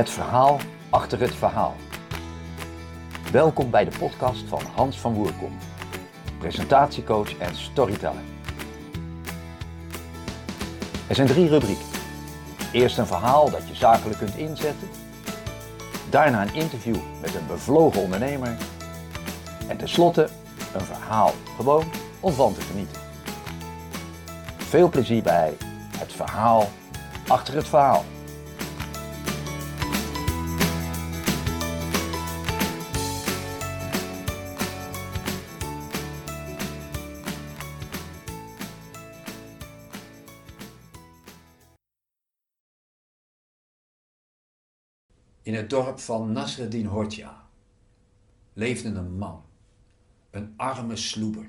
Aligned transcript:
Het 0.00 0.10
verhaal 0.10 0.58
achter 0.90 1.20
het 1.20 1.34
verhaal. 1.34 1.76
Welkom 3.32 3.70
bij 3.70 3.84
de 3.84 3.98
podcast 3.98 4.42
van 4.48 4.62
Hans 4.74 4.98
van 4.98 5.14
Woerkom, 5.14 5.58
presentatiecoach 6.38 7.38
en 7.38 7.56
storyteller. 7.56 8.22
Er 11.06 11.14
zijn 11.14 11.26
drie 11.26 11.48
rubrieken. 11.48 11.84
Eerst 12.72 12.98
een 12.98 13.06
verhaal 13.06 13.50
dat 13.50 13.68
je 13.68 13.74
zakelijk 13.74 14.18
kunt 14.18 14.36
inzetten. 14.36 14.88
Daarna 16.10 16.42
een 16.42 16.54
interview 16.54 16.96
met 17.20 17.34
een 17.34 17.46
bevlogen 17.46 18.02
ondernemer. 18.02 18.56
En 19.68 19.76
tenslotte 19.76 20.28
een 20.74 20.84
verhaal, 20.84 21.32
gewoon 21.56 21.84
om 22.20 22.32
van 22.32 22.54
te 22.54 22.60
genieten. 22.60 23.00
Veel 24.56 24.88
plezier 24.88 25.22
bij 25.22 25.56
het 25.98 26.12
verhaal 26.12 26.68
achter 27.26 27.54
het 27.54 27.68
verhaal. 27.68 28.04
In 45.50 45.56
het 45.56 45.70
dorp 45.70 45.98
van 45.98 46.32
Nasreddin 46.32 46.86
Hortja 46.86 47.46
leefde 48.52 48.88
een 48.88 49.18
man, 49.18 49.44
een 50.30 50.54
arme 50.56 50.96
sloeber, 50.96 51.46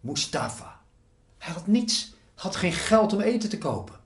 Mustafa. 0.00 0.82
Hij 1.38 1.52
had 1.52 1.66
niets, 1.66 2.14
had 2.34 2.56
geen 2.56 2.72
geld 2.72 3.12
om 3.12 3.20
eten 3.20 3.48
te 3.48 3.58
kopen. 3.58 4.00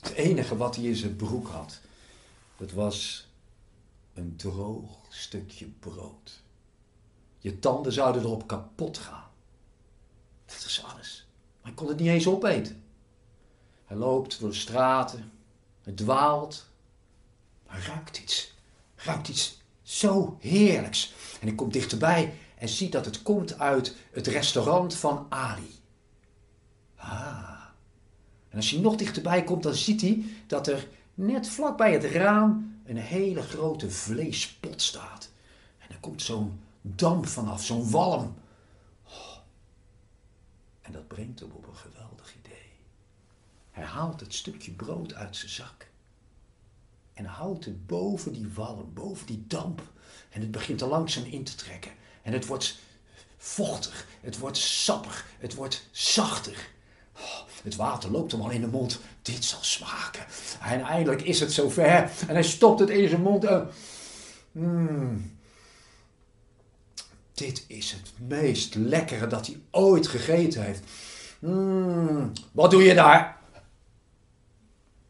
Het 0.00 0.12
enige 0.12 0.56
wat 0.56 0.76
hij 0.76 0.84
in 0.84 0.96
zijn 0.96 1.16
broek 1.16 1.48
had, 1.48 1.80
dat 2.56 2.72
was 2.72 3.28
een 4.14 4.36
droog 4.36 4.98
stukje 5.08 5.66
brood. 5.66 6.42
Je 7.38 7.58
tanden 7.58 7.92
zouden 7.92 8.22
erop 8.22 8.46
kapot 8.46 8.98
gaan. 8.98 9.30
Dat 10.46 10.64
is 10.66 10.84
alles. 10.84 11.26
Maar 11.54 11.72
hij 11.72 11.74
kon 11.74 11.88
het 11.88 11.98
niet 11.98 12.08
eens 12.08 12.28
opeten. 12.28 12.82
Hij 13.84 13.96
loopt 13.96 14.40
door 14.40 14.48
de 14.48 14.54
straten, 14.54 15.32
hij 15.82 15.92
dwaalt, 15.92 16.72
ruikt 17.78 18.18
iets. 18.18 18.54
Ruikt 18.96 19.28
iets 19.28 19.62
zo 19.82 20.36
heerlijks. 20.40 21.14
En 21.40 21.48
ik 21.48 21.56
kom 21.56 21.72
dichterbij 21.72 22.34
en 22.58 22.68
zie 22.68 22.88
dat 22.88 23.04
het 23.04 23.22
komt 23.22 23.58
uit 23.58 23.96
het 24.12 24.26
restaurant 24.26 24.94
van 24.94 25.26
Ali. 25.28 25.80
Ah. 26.96 27.64
En 28.48 28.56
als 28.56 28.70
hij 28.70 28.80
nog 28.80 28.96
dichterbij 28.96 29.44
komt, 29.44 29.62
dan 29.62 29.74
ziet 29.74 30.00
hij 30.00 30.24
dat 30.46 30.66
er 30.66 30.88
net 31.14 31.48
vlakbij 31.48 31.92
het 31.92 32.04
raam 32.04 32.78
een 32.84 32.96
hele 32.96 33.42
grote 33.42 33.90
vleespot 33.90 34.82
staat. 34.82 35.30
En 35.78 35.88
er 35.88 36.00
komt 36.00 36.22
zo'n 36.22 36.60
damp 36.80 37.26
vanaf, 37.26 37.64
zo'n 37.64 37.90
walm. 37.90 38.34
Oh. 39.06 39.36
En 40.82 40.92
dat 40.92 41.08
brengt 41.08 41.40
hem 41.40 41.50
op 41.50 41.66
een 41.66 41.76
geweldig 41.76 42.34
idee. 42.44 42.72
Hij 43.70 43.84
haalt 43.84 44.20
het 44.20 44.34
stukje 44.34 44.72
brood 44.72 45.14
uit 45.14 45.36
zijn 45.36 45.50
zak. 45.50 45.92
En 47.14 47.24
houdt 47.24 47.64
het 47.64 47.86
boven 47.86 48.32
die 48.32 48.48
walm, 48.54 48.90
boven 48.94 49.26
die 49.26 49.44
damp. 49.46 49.82
En 50.30 50.40
het 50.40 50.50
begint 50.50 50.80
er 50.80 50.86
langzaam 50.86 51.24
in 51.24 51.44
te 51.44 51.54
trekken. 51.54 51.90
En 52.22 52.32
het 52.32 52.46
wordt 52.46 52.78
vochtig, 53.36 54.06
het 54.20 54.38
wordt 54.38 54.56
sappig, 54.56 55.26
het 55.38 55.54
wordt 55.54 55.88
zachter. 55.90 56.68
Oh, 57.16 57.40
het 57.62 57.76
water 57.76 58.10
loopt 58.10 58.32
hem 58.32 58.40
al 58.40 58.50
in 58.50 58.60
de 58.60 58.66
mond. 58.66 59.00
Dit 59.22 59.44
zal 59.44 59.62
smaken. 59.62 60.26
En 60.60 60.80
eindelijk 60.80 61.22
is 61.22 61.40
het 61.40 61.52
zover. 61.52 62.10
En 62.26 62.34
hij 62.34 62.42
stopt 62.42 62.80
het 62.80 62.90
in 62.90 63.08
zijn 63.08 63.22
mond. 63.22 63.44
En... 63.44 63.70
Mm. 64.52 65.32
Dit 67.34 67.64
is 67.66 67.92
het 67.92 68.12
meest 68.28 68.74
lekkere 68.74 69.26
dat 69.26 69.46
hij 69.46 69.60
ooit 69.70 70.06
gegeten 70.06 70.64
heeft. 70.64 70.82
Mm. 71.38 72.32
Wat 72.52 72.70
doe 72.70 72.82
je 72.82 72.94
daar? 72.94 73.38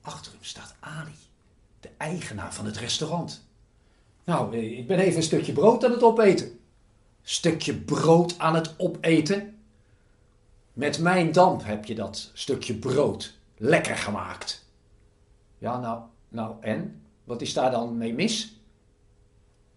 Achter 0.00 0.32
hem 0.32 0.44
staat 0.44 0.74
Ali 0.80 1.14
de 1.84 1.90
eigenaar 2.04 2.54
van 2.54 2.66
het 2.66 2.76
restaurant. 2.76 3.46
Nou, 4.24 4.56
ik 4.56 4.86
ben 4.86 4.98
even 4.98 5.16
een 5.16 5.22
stukje 5.22 5.52
brood 5.52 5.84
aan 5.84 5.90
het 5.90 6.02
opeten. 6.02 6.58
Stukje 7.22 7.74
brood 7.74 8.38
aan 8.38 8.54
het 8.54 8.74
opeten? 8.78 9.58
Met 10.72 10.98
mijn 10.98 11.32
damp 11.32 11.64
heb 11.64 11.84
je 11.84 11.94
dat 11.94 12.30
stukje 12.34 12.74
brood 12.74 13.38
lekker 13.56 13.96
gemaakt. 13.96 14.64
Ja, 15.58 15.78
nou, 15.78 16.02
nou 16.28 16.54
en? 16.60 17.02
Wat 17.24 17.42
is 17.42 17.52
daar 17.52 17.70
dan 17.70 17.98
mee 17.98 18.14
mis? 18.14 18.58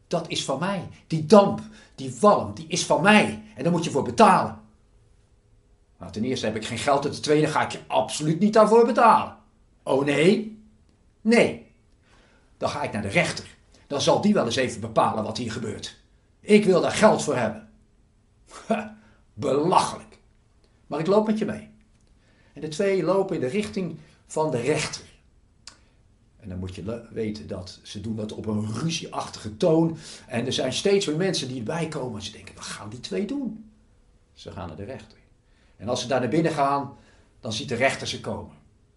Dat 0.07 0.27
is 0.27 0.45
van 0.45 0.59
mij. 0.59 0.87
Die 1.07 1.25
damp, 1.25 1.61
die 1.95 2.15
walm, 2.19 2.53
die 2.53 2.65
is 2.67 2.85
van 2.85 3.01
mij. 3.01 3.43
En 3.55 3.63
daar 3.63 3.71
moet 3.71 3.83
je 3.83 3.91
voor 3.91 4.03
betalen. 4.03 4.61
Nou, 5.99 6.11
ten 6.11 6.23
eerste 6.23 6.45
heb 6.45 6.55
ik 6.55 6.65
geen 6.65 6.77
geld 6.77 7.05
en 7.05 7.11
ten 7.11 7.21
tweede 7.21 7.47
ga 7.47 7.63
ik 7.63 7.71
je 7.71 7.79
absoluut 7.87 8.39
niet 8.39 8.53
daarvoor 8.53 8.85
betalen. 8.85 9.37
Oh 9.83 10.05
nee? 10.05 10.61
Nee, 11.21 11.66
dan 12.57 12.69
ga 12.69 12.83
ik 12.83 12.91
naar 12.91 13.01
de 13.01 13.07
rechter. 13.07 13.55
Dan 13.87 14.01
zal 14.01 14.21
die 14.21 14.33
wel 14.33 14.45
eens 14.45 14.55
even 14.55 14.81
bepalen 14.81 15.23
wat 15.23 15.37
hier 15.37 15.51
gebeurt. 15.51 15.97
Ik 16.39 16.65
wil 16.65 16.81
daar 16.81 16.91
geld 16.91 17.23
voor 17.23 17.35
hebben. 17.35 17.69
belachelijk. 19.33 20.17
Maar 20.87 20.99
ik 20.99 21.07
loop 21.07 21.27
met 21.27 21.37
je 21.37 21.45
mee. 21.45 21.69
En 22.53 22.61
de 22.61 22.67
twee 22.67 23.03
lopen 23.03 23.35
in 23.35 23.41
de 23.41 23.47
richting 23.47 23.97
van 24.25 24.51
de 24.51 24.61
rechter. 24.61 25.01
En 26.39 26.49
dan 26.49 26.59
moet 26.59 26.75
je 26.75 27.07
weten 27.11 27.47
dat 27.47 27.79
ze 27.83 28.01
doen 28.01 28.15
dat 28.15 28.31
op 28.31 28.45
een 28.45 28.73
ruzieachtige 28.73 29.57
toon. 29.57 29.97
En 30.27 30.45
er 30.45 30.53
zijn 30.53 30.73
steeds 30.73 31.05
meer 31.05 31.17
mensen 31.17 31.47
die 31.47 31.57
erbij 31.57 31.87
komen 31.87 32.15
en 32.15 32.25
ze 32.25 32.31
denken, 32.31 32.55
wat 32.55 32.63
gaan 32.63 32.89
die 32.89 32.99
twee 32.99 33.25
doen? 33.25 33.71
Ze 34.33 34.51
gaan 34.51 34.67
naar 34.67 34.77
de 34.77 34.83
rechter. 34.83 35.17
En 35.77 35.89
als 35.89 36.01
ze 36.01 36.07
daar 36.07 36.19
naar 36.19 36.29
binnen 36.29 36.51
gaan, 36.51 36.97
dan 37.39 37.53
ziet 37.53 37.69
de 37.69 37.75
rechter 37.75 38.07
ze 38.07 38.21
komen. 38.21 38.55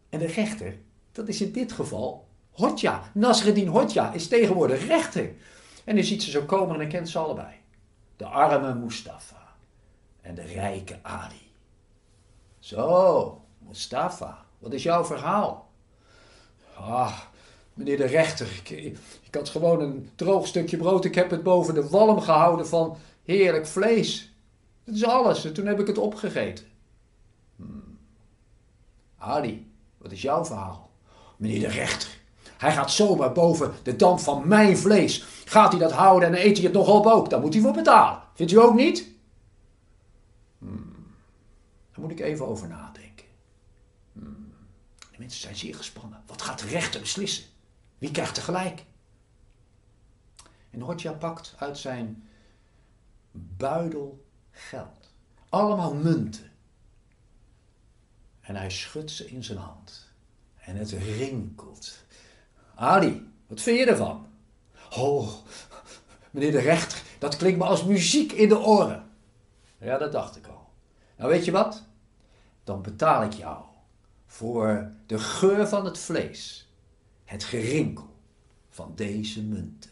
En 0.09 0.19
de 0.19 0.27
rechter, 0.27 0.79
dat 1.13 1.29
is 1.29 1.41
in 1.41 1.53
dit 1.53 1.73
geval 1.73 2.29
Hotja, 2.61 3.03
Nasreddin 3.15 3.69
Hotja, 3.69 4.13
is 4.13 4.29
tegenwoordig 4.29 4.87
rechter. 4.87 5.35
En 5.85 5.95
hij 5.95 6.05
ziet 6.05 6.23
ze 6.23 6.31
zo 6.31 6.43
komen 6.43 6.75
en 6.75 6.81
hij 6.81 6.91
kent 6.91 7.09
ze 7.09 7.19
allebei. 7.19 7.55
De 8.17 8.25
arme 8.25 8.75
Mustafa 8.75 9.55
en 10.21 10.35
de 10.35 10.43
rijke 10.43 10.99
Ali. 11.03 11.53
Zo, 12.59 13.41
Mustafa, 13.59 14.45
wat 14.59 14.73
is 14.73 14.83
jouw 14.83 15.05
verhaal? 15.05 15.71
Ah, 16.77 17.19
meneer 17.75 17.97
de 17.97 18.07
rechter, 18.07 18.49
ik, 18.65 18.71
ik 19.23 19.35
had 19.35 19.49
gewoon 19.49 19.81
een 19.81 20.11
droog 20.15 20.47
stukje 20.47 20.77
brood. 20.77 21.05
Ik 21.05 21.15
heb 21.15 21.31
het 21.31 21.43
boven 21.43 21.75
de 21.75 21.89
walm 21.89 22.21
gehouden 22.21 22.67
van 22.67 22.97
heerlijk 23.25 23.67
vlees. 23.67 24.35
Dat 24.85 24.95
is 24.95 25.05
alles. 25.05 25.45
En 25.45 25.53
toen 25.53 25.67
heb 25.67 25.81
ik 25.81 25.87
het 25.87 25.99
opgegeten. 25.99 26.65
Hmm. 27.57 27.99
Ali, 29.19 29.73
wat 29.99 30.13
is 30.13 30.23
jouw 30.23 30.45
verhaal? 30.45 30.91
Meneer 31.37 31.61
de 31.61 31.69
rechter, 31.69 32.20
hij 32.61 32.73
gaat 32.73 32.91
zomaar 32.91 33.33
boven 33.33 33.75
de 33.83 33.97
damp 33.97 34.19
van 34.19 34.49
mijn 34.49 34.79
vlees. 34.79 35.25
Gaat 35.45 35.71
hij 35.71 35.81
dat 35.81 35.93
houden 35.93 36.29
en 36.29 36.47
eet 36.47 36.57
hij 36.57 36.67
het 36.67 36.75
nog 36.75 36.89
op 36.89 37.07
ook. 37.07 37.31
Daar 37.31 37.41
moet 37.41 37.53
hij 37.53 37.63
voor 37.63 37.73
betalen. 37.73 38.23
Vindt 38.35 38.53
u 38.53 38.59
ook 38.59 38.75
niet? 38.75 39.09
Hmm. 40.59 40.93
Daar 41.91 42.01
moet 42.01 42.11
ik 42.11 42.21
even 42.21 42.47
over 42.47 42.69
nadenken. 42.69 43.27
Hmm. 44.13 44.53
De 44.99 45.19
mensen 45.19 45.41
zijn 45.41 45.57
zeer 45.57 45.75
gespannen. 45.75 46.23
Wat 46.27 46.43
gaat 46.43 46.59
de 46.59 46.67
rechter 46.67 47.01
beslissen? 47.01 47.45
Wie 47.99 48.11
krijgt 48.11 48.37
er 48.37 48.43
gelijk? 48.43 48.85
En 50.71 50.81
Hotja 50.81 51.13
pakt 51.13 51.55
uit 51.59 51.79
zijn 51.79 52.29
buidel 53.33 54.27
geld. 54.51 55.13
Allemaal 55.49 55.95
munten. 55.95 56.51
En 58.41 58.57
hij 58.57 58.71
schudt 58.71 59.11
ze 59.11 59.31
in 59.31 59.45
zijn 59.45 59.59
hand. 59.59 60.09
En 60.57 60.77
het 60.77 60.91
rinkelt 60.91 62.05
Ali, 62.81 63.31
wat 63.47 63.61
vind 63.61 63.79
je 63.79 63.87
ervan? 63.87 64.27
Oh, 64.97 65.29
meneer 66.31 66.53
de 66.53 66.61
rechter, 66.61 67.03
dat 67.19 67.37
klinkt 67.37 67.59
me 67.59 67.65
als 67.65 67.85
muziek 67.85 68.33
in 68.33 68.49
de 68.49 68.59
oren. 68.59 69.11
Ja, 69.79 69.99
dat 69.99 70.13
dacht 70.13 70.37
ik 70.37 70.47
al. 70.47 70.69
Nou, 71.17 71.31
weet 71.31 71.45
je 71.45 71.51
wat? 71.51 71.85
Dan 72.65 72.83
betaal 72.83 73.23
ik 73.23 73.33
jou 73.33 73.65
voor 74.27 74.93
de 75.07 75.19
geur 75.19 75.69
van 75.69 75.85
het 75.85 75.99
vlees, 75.99 76.73
het 77.25 77.45
gerinkel 77.45 78.17
van 78.69 78.93
deze 78.95 79.45
munten. 79.45 79.91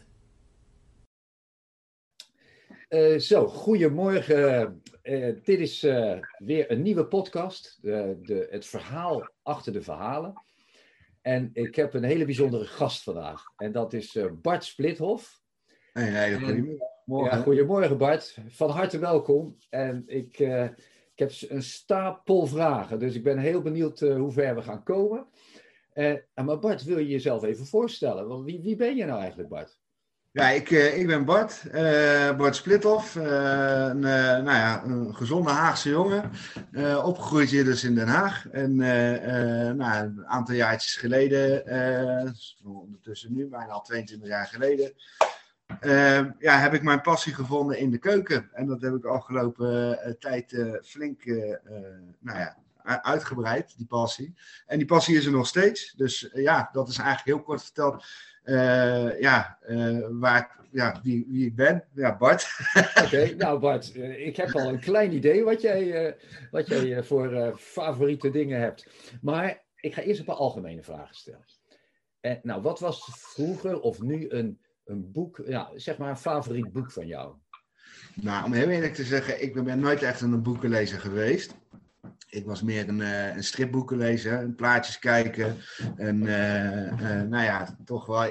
Uh, 2.89 3.19
zo, 3.19 3.47
goedemorgen. 3.47 4.81
Uh, 5.03 5.35
dit 5.43 5.59
is 5.59 5.83
uh, 5.83 6.19
weer 6.37 6.71
een 6.71 6.81
nieuwe 6.81 7.05
podcast, 7.05 7.77
de, 7.81 8.47
het 8.49 8.65
verhaal 8.65 9.29
achter 9.43 9.73
de 9.73 9.81
verhalen. 9.81 10.33
En 11.21 11.49
ik 11.53 11.75
heb 11.75 11.93
een 11.93 12.03
hele 12.03 12.25
bijzondere 12.25 12.65
gast 12.65 13.03
vandaag. 13.03 13.43
En 13.57 13.71
dat 13.71 13.93
is 13.93 14.15
uh, 14.15 14.31
Bart 14.31 14.63
Splithof. 14.63 15.41
Hey, 15.93 16.33
goedemorgen. 16.33 17.37
Ja, 17.37 17.43
goedemorgen 17.43 17.97
Bart. 17.97 18.37
Van 18.47 18.69
harte 18.69 18.99
welkom. 18.99 19.57
En 19.69 20.03
ik, 20.05 20.39
uh, 20.39 20.63
ik 20.63 21.15
heb 21.15 21.31
een 21.47 21.63
stapel 21.63 22.45
vragen. 22.45 22.99
Dus 22.99 23.15
ik 23.15 23.23
ben 23.23 23.37
heel 23.37 23.61
benieuwd 23.61 24.01
uh, 24.01 24.15
hoe 24.15 24.31
ver 24.31 24.55
we 24.55 24.61
gaan 24.61 24.83
komen. 24.83 25.27
Uh, 25.93 26.13
maar 26.33 26.59
Bart, 26.59 26.83
wil 26.83 26.97
je 26.97 27.07
jezelf 27.07 27.43
even 27.43 27.65
voorstellen? 27.65 28.27
Want 28.27 28.45
wie, 28.45 28.61
wie 28.61 28.75
ben 28.75 28.95
je 28.95 29.05
nou 29.05 29.19
eigenlijk, 29.19 29.49
Bart? 29.49 29.79
Ja, 30.31 30.49
ik, 30.49 30.69
ik 30.69 31.07
ben 31.07 31.25
Bart, 31.25 31.63
uh, 31.73 32.37
Bart 32.37 32.55
Splithoff. 32.55 33.15
Uh, 33.15 33.23
een, 33.23 33.99
nou 33.99 34.45
ja, 34.45 34.83
een 34.83 35.15
gezonde 35.15 35.49
Haagse 35.49 35.89
jongen. 35.89 36.31
opgegroeid 37.03 37.49
hier 37.49 37.63
dus 37.63 37.83
in 37.83 37.95
Den 37.95 38.07
Haag. 38.07 38.47
En 38.47 38.75
nou, 38.75 40.03
een 40.03 40.27
aantal 40.27 40.55
jaartjes 40.55 40.95
geleden, 40.95 41.63
ondertussen 42.63 43.33
nu, 43.33 43.47
bijna 43.47 43.71
al 43.71 43.81
22 43.81 44.27
jaar 44.27 44.45
geleden, 44.45 44.93
ja, 46.39 46.59
heb 46.59 46.73
ik 46.73 46.83
mijn 46.83 47.01
passie 47.01 47.33
gevonden 47.33 47.77
in 47.77 47.91
de 47.91 47.97
keuken. 47.97 48.49
En 48.53 48.67
dat 48.67 48.81
heb 48.81 48.93
ik 48.93 49.05
afgelopen 49.05 50.17
tijd 50.19 50.79
flink 50.83 51.25
nou 52.19 52.39
ja, 52.39 52.57
uitgebreid, 52.83 53.77
die 53.77 53.85
passie. 53.85 54.35
En 54.65 54.77
die 54.77 54.87
passie 54.87 55.17
is 55.17 55.25
er 55.25 55.31
nog 55.31 55.47
steeds. 55.47 55.93
Dus 55.97 56.29
ja, 56.33 56.69
dat 56.71 56.89
is 56.89 56.97
eigenlijk 56.97 57.27
heel 57.27 57.45
kort 57.45 57.63
verteld 57.63 58.03
uh, 58.49 59.19
ja, 59.19 59.57
uh, 59.69 60.07
waar, 60.11 60.57
ja 60.71 60.99
wie, 61.03 61.25
wie 61.29 61.45
ik 61.45 61.55
ben. 61.55 61.83
Ja, 61.93 62.17
Bart. 62.17 62.47
Oké, 63.03 63.35
nou 63.35 63.59
Bart, 63.59 63.95
uh, 63.95 64.27
ik 64.27 64.35
heb 64.35 64.55
al 64.55 64.67
een 64.67 64.79
klein 64.79 65.13
idee 65.13 65.43
wat 65.43 65.61
jij, 65.61 66.15
wat 66.51 66.67
jij 66.67 67.03
voor 67.03 67.57
favoriete 67.57 68.29
dingen 68.29 68.59
hebt. 68.59 68.87
Maar 69.21 69.63
ik 69.75 69.93
ga 69.93 70.01
eerst 70.01 70.19
een 70.19 70.25
paar 70.25 70.35
algemene 70.35 70.83
vragen 70.83 71.15
stellen. 71.15 71.45
En, 72.19 72.39
nou, 72.43 72.61
wat 72.61 72.79
was 72.79 73.09
vroeger 73.11 73.79
of 73.79 74.01
nu 74.01 74.29
een, 74.29 74.59
een 74.85 75.11
boek, 75.11 75.41
ja, 75.45 75.71
zeg 75.75 75.97
maar 75.97 76.09
een 76.09 76.17
favoriet 76.17 76.71
boek 76.71 76.91
van 76.91 77.07
jou? 77.07 77.33
Nou, 78.13 78.45
om 78.45 78.53
heel 78.53 78.69
eerlijk 78.69 78.93
te 78.93 79.03
zeggen, 79.03 79.43
ik 79.43 79.63
ben 79.63 79.79
nooit 79.79 80.01
echt 80.01 80.21
een 80.21 80.43
boekenlezer 80.43 80.99
geweest. 80.99 81.55
Ik 82.29 82.45
was 82.45 82.61
meer 82.61 82.89
een, 82.89 82.99
uh, 82.99 83.35
een 83.35 83.43
stripboeken 83.43 83.97
lezen, 83.97 84.39
een 84.39 84.55
plaatjes 84.55 84.99
kijken. 84.99 85.57
En 85.95 86.23
uh, 86.23 86.91
uh, 86.91 87.21
nou 87.21 87.43
ja, 87.43 87.75
toch 87.85 88.05
wel 88.05 88.25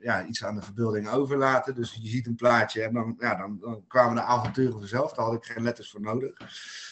ja, 0.00 0.24
iets 0.24 0.44
aan 0.44 0.54
de 0.54 0.62
verbeelding 0.62 1.08
overlaten. 1.08 1.74
Dus 1.74 1.98
je 2.00 2.08
ziet 2.08 2.26
een 2.26 2.34
plaatje 2.34 2.82
en 2.82 2.92
dan, 2.92 3.16
ja, 3.18 3.34
dan, 3.34 3.58
dan 3.60 3.84
kwamen 3.88 4.14
de 4.14 4.22
avonturen 4.22 4.72
vanzelf. 4.72 5.12
Daar 5.12 5.24
had 5.24 5.34
ik 5.34 5.44
geen 5.44 5.62
letters 5.62 5.90
voor 5.90 6.00
nodig. 6.00 6.40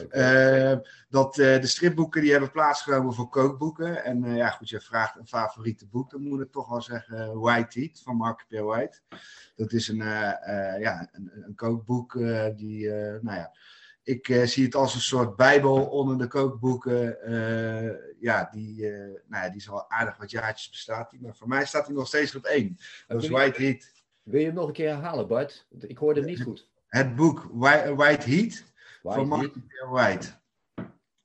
Okay. 0.03 0.83
dat, 1.09 1.35
de 1.35 1.67
stripboeken 1.67 2.21
die 2.21 2.31
hebben 2.31 2.51
plaatsgenomen 2.51 3.15
voor 3.15 3.29
kookboeken. 3.29 4.05
En 4.05 4.35
ja, 4.35 4.51
goed, 4.51 4.69
je 4.69 4.81
vraagt 4.81 5.19
een 5.19 5.27
favoriete 5.27 5.87
boek. 5.87 6.11
Dan 6.11 6.23
moet 6.23 6.41
ik 6.41 6.53
toch 6.53 6.69
wel 6.69 6.83
zeggen 6.83 7.41
White 7.41 7.81
Heat 7.81 8.01
van 8.05 8.17
Mark 8.17 8.45
Pierre 8.49 8.67
White. 8.67 9.01
Dat 9.57 9.73
is 9.73 9.89
een, 9.89 10.05
ja, 10.81 11.09
een, 11.13 11.31
een 11.47 11.55
kookboek 11.55 12.13
die, 12.57 12.89
nou 13.21 13.37
ja 13.37 13.53
ik 14.11 14.29
uh, 14.29 14.45
zie 14.45 14.65
het 14.65 14.75
als 14.75 14.95
een 14.95 15.01
soort 15.01 15.37
bijbel 15.37 15.87
onder 15.87 16.19
de 16.19 16.27
kookboeken. 16.27 17.19
Uh, 17.25 17.91
ja, 18.21 18.49
die, 18.53 18.81
uh, 18.81 18.99
nou 18.99 19.45
ja, 19.45 19.49
die 19.49 19.61
is 19.61 19.71
al 19.71 19.91
aardig 19.91 20.17
wat 20.17 20.31
jaartjes 20.31 20.71
bestaat. 20.71 21.13
Maar 21.21 21.37
voor 21.37 21.49
mij 21.49 21.67
staat 21.67 21.87
hij 21.87 21.95
nog 21.95 22.07
steeds 22.07 22.35
op 22.35 22.45
één. 22.45 22.79
Dat 23.07 23.23
is 23.23 23.29
White 23.29 23.63
Heat. 23.63 23.93
Wil 24.23 24.41
je 24.41 24.47
hem 24.47 24.55
nog 24.55 24.67
een 24.67 24.73
keer 24.73 24.89
herhalen, 24.89 25.29
Bart? 25.29 25.67
Ik 25.81 25.99
hoorde 25.99 26.21
hem 26.21 26.29
niet 26.29 26.43
goed. 26.43 26.69
Het 26.87 27.17
boek 27.17 27.49
White, 27.53 27.95
White 27.95 28.31
Heat 28.31 28.65
White 29.03 29.19
van 29.19 29.29
Marco 29.29 29.61
Pierre 29.69 29.89
White. 29.91 30.29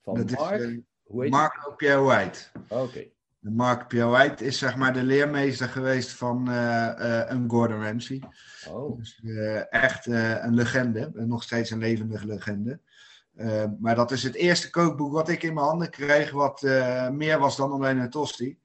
Van 0.02 0.16
Dat 0.16 0.32
Mark? 0.32 0.62
Is, 0.62 1.30
Marco 1.30 1.72
Pierre 1.72 2.02
White. 2.02 2.40
Oké. 2.68 2.82
Okay. 2.82 3.15
Mark 3.52 3.92
White 3.92 4.46
is 4.46 4.58
zeg 4.58 4.76
maar 4.76 4.94
de 4.94 5.04
leermeester 5.04 5.68
geweest 5.68 6.12
van 6.12 6.50
uh, 6.50 6.56
uh, 7.00 7.22
een 7.28 7.50
Gordon 7.50 7.84
Ramsay. 7.84 8.22
Oh. 8.70 8.98
Dus 8.98 9.20
uh, 9.24 9.74
echt 9.74 10.06
een 10.06 10.54
legende, 10.54 11.12
nog 11.14 11.44
steeds 11.44 11.70
een 11.70 11.80
levendige 11.80 12.28
legende. 12.28 12.80
maar 13.80 13.96
dat 13.96 14.12
is 14.12 14.24
het 14.24 14.36
eerste 14.36 14.70
kookboek 14.70 15.14
wat 15.14 15.30
ik 15.30 15.44
in 15.44 15.54
mijn 15.54 15.66
handen 15.66 15.90
kreeg, 15.90 16.32
wat 16.32 16.62
meer 17.12 17.40
was 17.40 17.58
dan 17.58 17.72
alleen 17.72 17.98
een 17.98 18.10
tosti. 18.10 18.58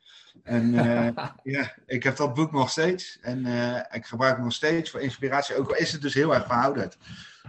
En 0.42 0.72
ja, 1.42 1.74
ik 1.86 2.02
heb 2.02 2.16
dat 2.16 2.34
boek 2.34 2.52
nog 2.52 2.70
steeds. 2.70 3.18
En 3.20 3.46
ik 3.90 4.06
gebruik 4.06 4.34
het 4.34 4.44
nog 4.44 4.52
steeds 4.52 4.90
voor 4.90 5.00
inspiratie, 5.00 5.56
ook 5.56 5.68
al 5.68 5.76
is 5.76 5.92
het 5.92 6.02
dus 6.02 6.14
heel 6.14 6.34
erg 6.34 6.46
verouderd. 6.46 6.96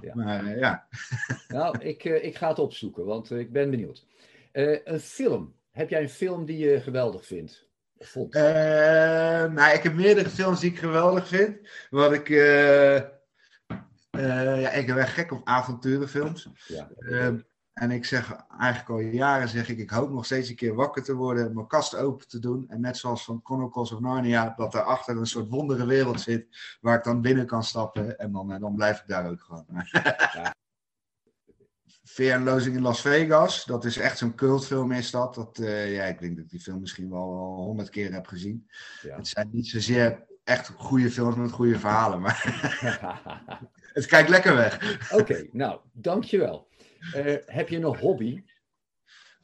Ja. 0.01 0.15
Maar 0.15 0.57
ja. 0.57 0.87
Nou, 1.47 1.79
ik, 1.79 2.03
ik 2.03 2.37
ga 2.37 2.47
het 2.47 2.59
opzoeken, 2.59 3.05
want 3.05 3.31
ik 3.31 3.51
ben 3.51 3.69
benieuwd. 3.69 4.05
een 4.51 4.99
film. 4.99 5.59
Heb 5.71 5.89
jij 5.89 6.01
een 6.01 6.09
film 6.09 6.45
die 6.45 6.57
je 6.57 6.81
geweldig 6.81 7.25
vindt? 7.25 7.69
Vond? 7.97 8.35
Uh, 8.35 8.41
nou, 8.41 9.73
ik 9.73 9.83
heb 9.83 9.93
meerdere 9.93 10.29
films 10.29 10.59
die 10.59 10.71
ik 10.71 10.77
geweldig 10.77 11.27
vind. 11.27 11.57
Wat 11.89 12.13
ik. 12.13 12.29
Uh, 12.29 12.95
uh, 12.95 14.61
ja, 14.61 14.69
ik 14.69 14.85
ben 14.85 15.07
gek 15.07 15.31
op 15.31 15.47
avonturenfilms. 15.47 16.49
Ja, 16.67 16.89
ehm, 16.97 17.39
en 17.73 17.91
ik 17.91 18.05
zeg 18.05 18.35
eigenlijk 18.59 18.89
al 18.89 18.99
jaren, 18.99 19.49
zeg 19.49 19.69
ik, 19.69 19.77
ik 19.77 19.89
hoop 19.89 20.09
nog 20.09 20.25
steeds 20.25 20.49
een 20.49 20.55
keer 20.55 20.75
wakker 20.75 21.03
te 21.03 21.13
worden, 21.13 21.53
mijn 21.53 21.67
kast 21.67 21.95
open 21.95 22.27
te 22.27 22.39
doen. 22.39 22.65
En 22.69 22.81
net 22.81 22.97
zoals 22.97 23.23
van 23.23 23.39
Chronicles 23.43 23.91
of 23.91 23.99
Narnia, 23.99 24.53
dat 24.57 24.71
daarachter 24.71 25.17
een 25.17 25.25
soort 25.25 25.49
wondere 25.49 25.85
wereld 25.85 26.21
zit, 26.21 26.47
waar 26.81 26.97
ik 26.97 27.03
dan 27.03 27.21
binnen 27.21 27.45
kan 27.45 27.63
stappen. 27.63 28.17
En 28.17 28.31
dan, 28.31 28.59
dan 28.59 28.75
blijf 28.75 28.99
ik 28.99 29.07
daar 29.07 29.29
ook 29.29 29.41
gewoon. 29.41 29.65
Ja. 30.33 30.53
Fear 32.11 32.35
and 32.35 32.45
Lozing 32.45 32.75
in 32.75 32.81
Las 32.81 33.01
Vegas. 33.01 33.65
Dat 33.65 33.85
is 33.85 33.97
echt 33.97 34.17
zo'n 34.17 34.35
cultfilm 34.35 34.91
is 34.91 35.11
dat. 35.11 35.35
dat 35.35 35.59
uh, 35.59 35.95
ja, 35.95 36.03
ik 36.03 36.19
denk 36.19 36.35
dat 36.35 36.45
ik 36.45 36.51
die 36.51 36.59
film 36.59 36.79
misschien 36.79 37.09
wel 37.09 37.53
honderd 37.55 37.89
keer 37.89 38.13
heb 38.13 38.27
gezien. 38.27 38.69
Ja. 39.01 39.15
Het 39.15 39.27
zijn 39.27 39.49
niet 39.51 39.67
zozeer 39.67 40.25
echt 40.43 40.67
goede 40.67 41.11
films 41.11 41.35
met 41.35 41.51
goede 41.51 41.79
verhalen, 41.79 42.21
maar 42.21 42.43
het 43.93 44.05
kijkt 44.05 44.29
lekker 44.29 44.55
weg. 44.55 45.01
Oké, 45.11 45.47
nou, 45.51 45.79
dankjewel. 45.91 46.67
Uh, 47.15 47.35
heb 47.45 47.69
je 47.69 47.77
een 47.77 47.95
hobby? 47.95 48.43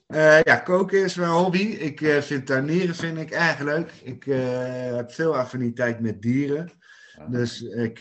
Uh, 0.08 0.42
ja, 0.42 0.56
koken 0.56 1.04
is 1.04 1.16
mijn 1.16 1.32
hobby. 1.32 1.64
Ik 1.64 2.02
uh, 2.02 2.22
vind 2.22 2.46
tuinieren 2.46 2.96
vind 2.96 3.18
ik 3.18 3.32
erg 3.32 3.60
leuk. 3.60 3.92
Ik 3.92 4.24
heb 4.24 5.12
veel 5.12 5.38
affiniteit 5.38 6.00
met 6.00 6.22
dieren. 6.22 6.72
Ah. 7.18 7.32
Dus 7.32 7.62
ik 7.62 8.00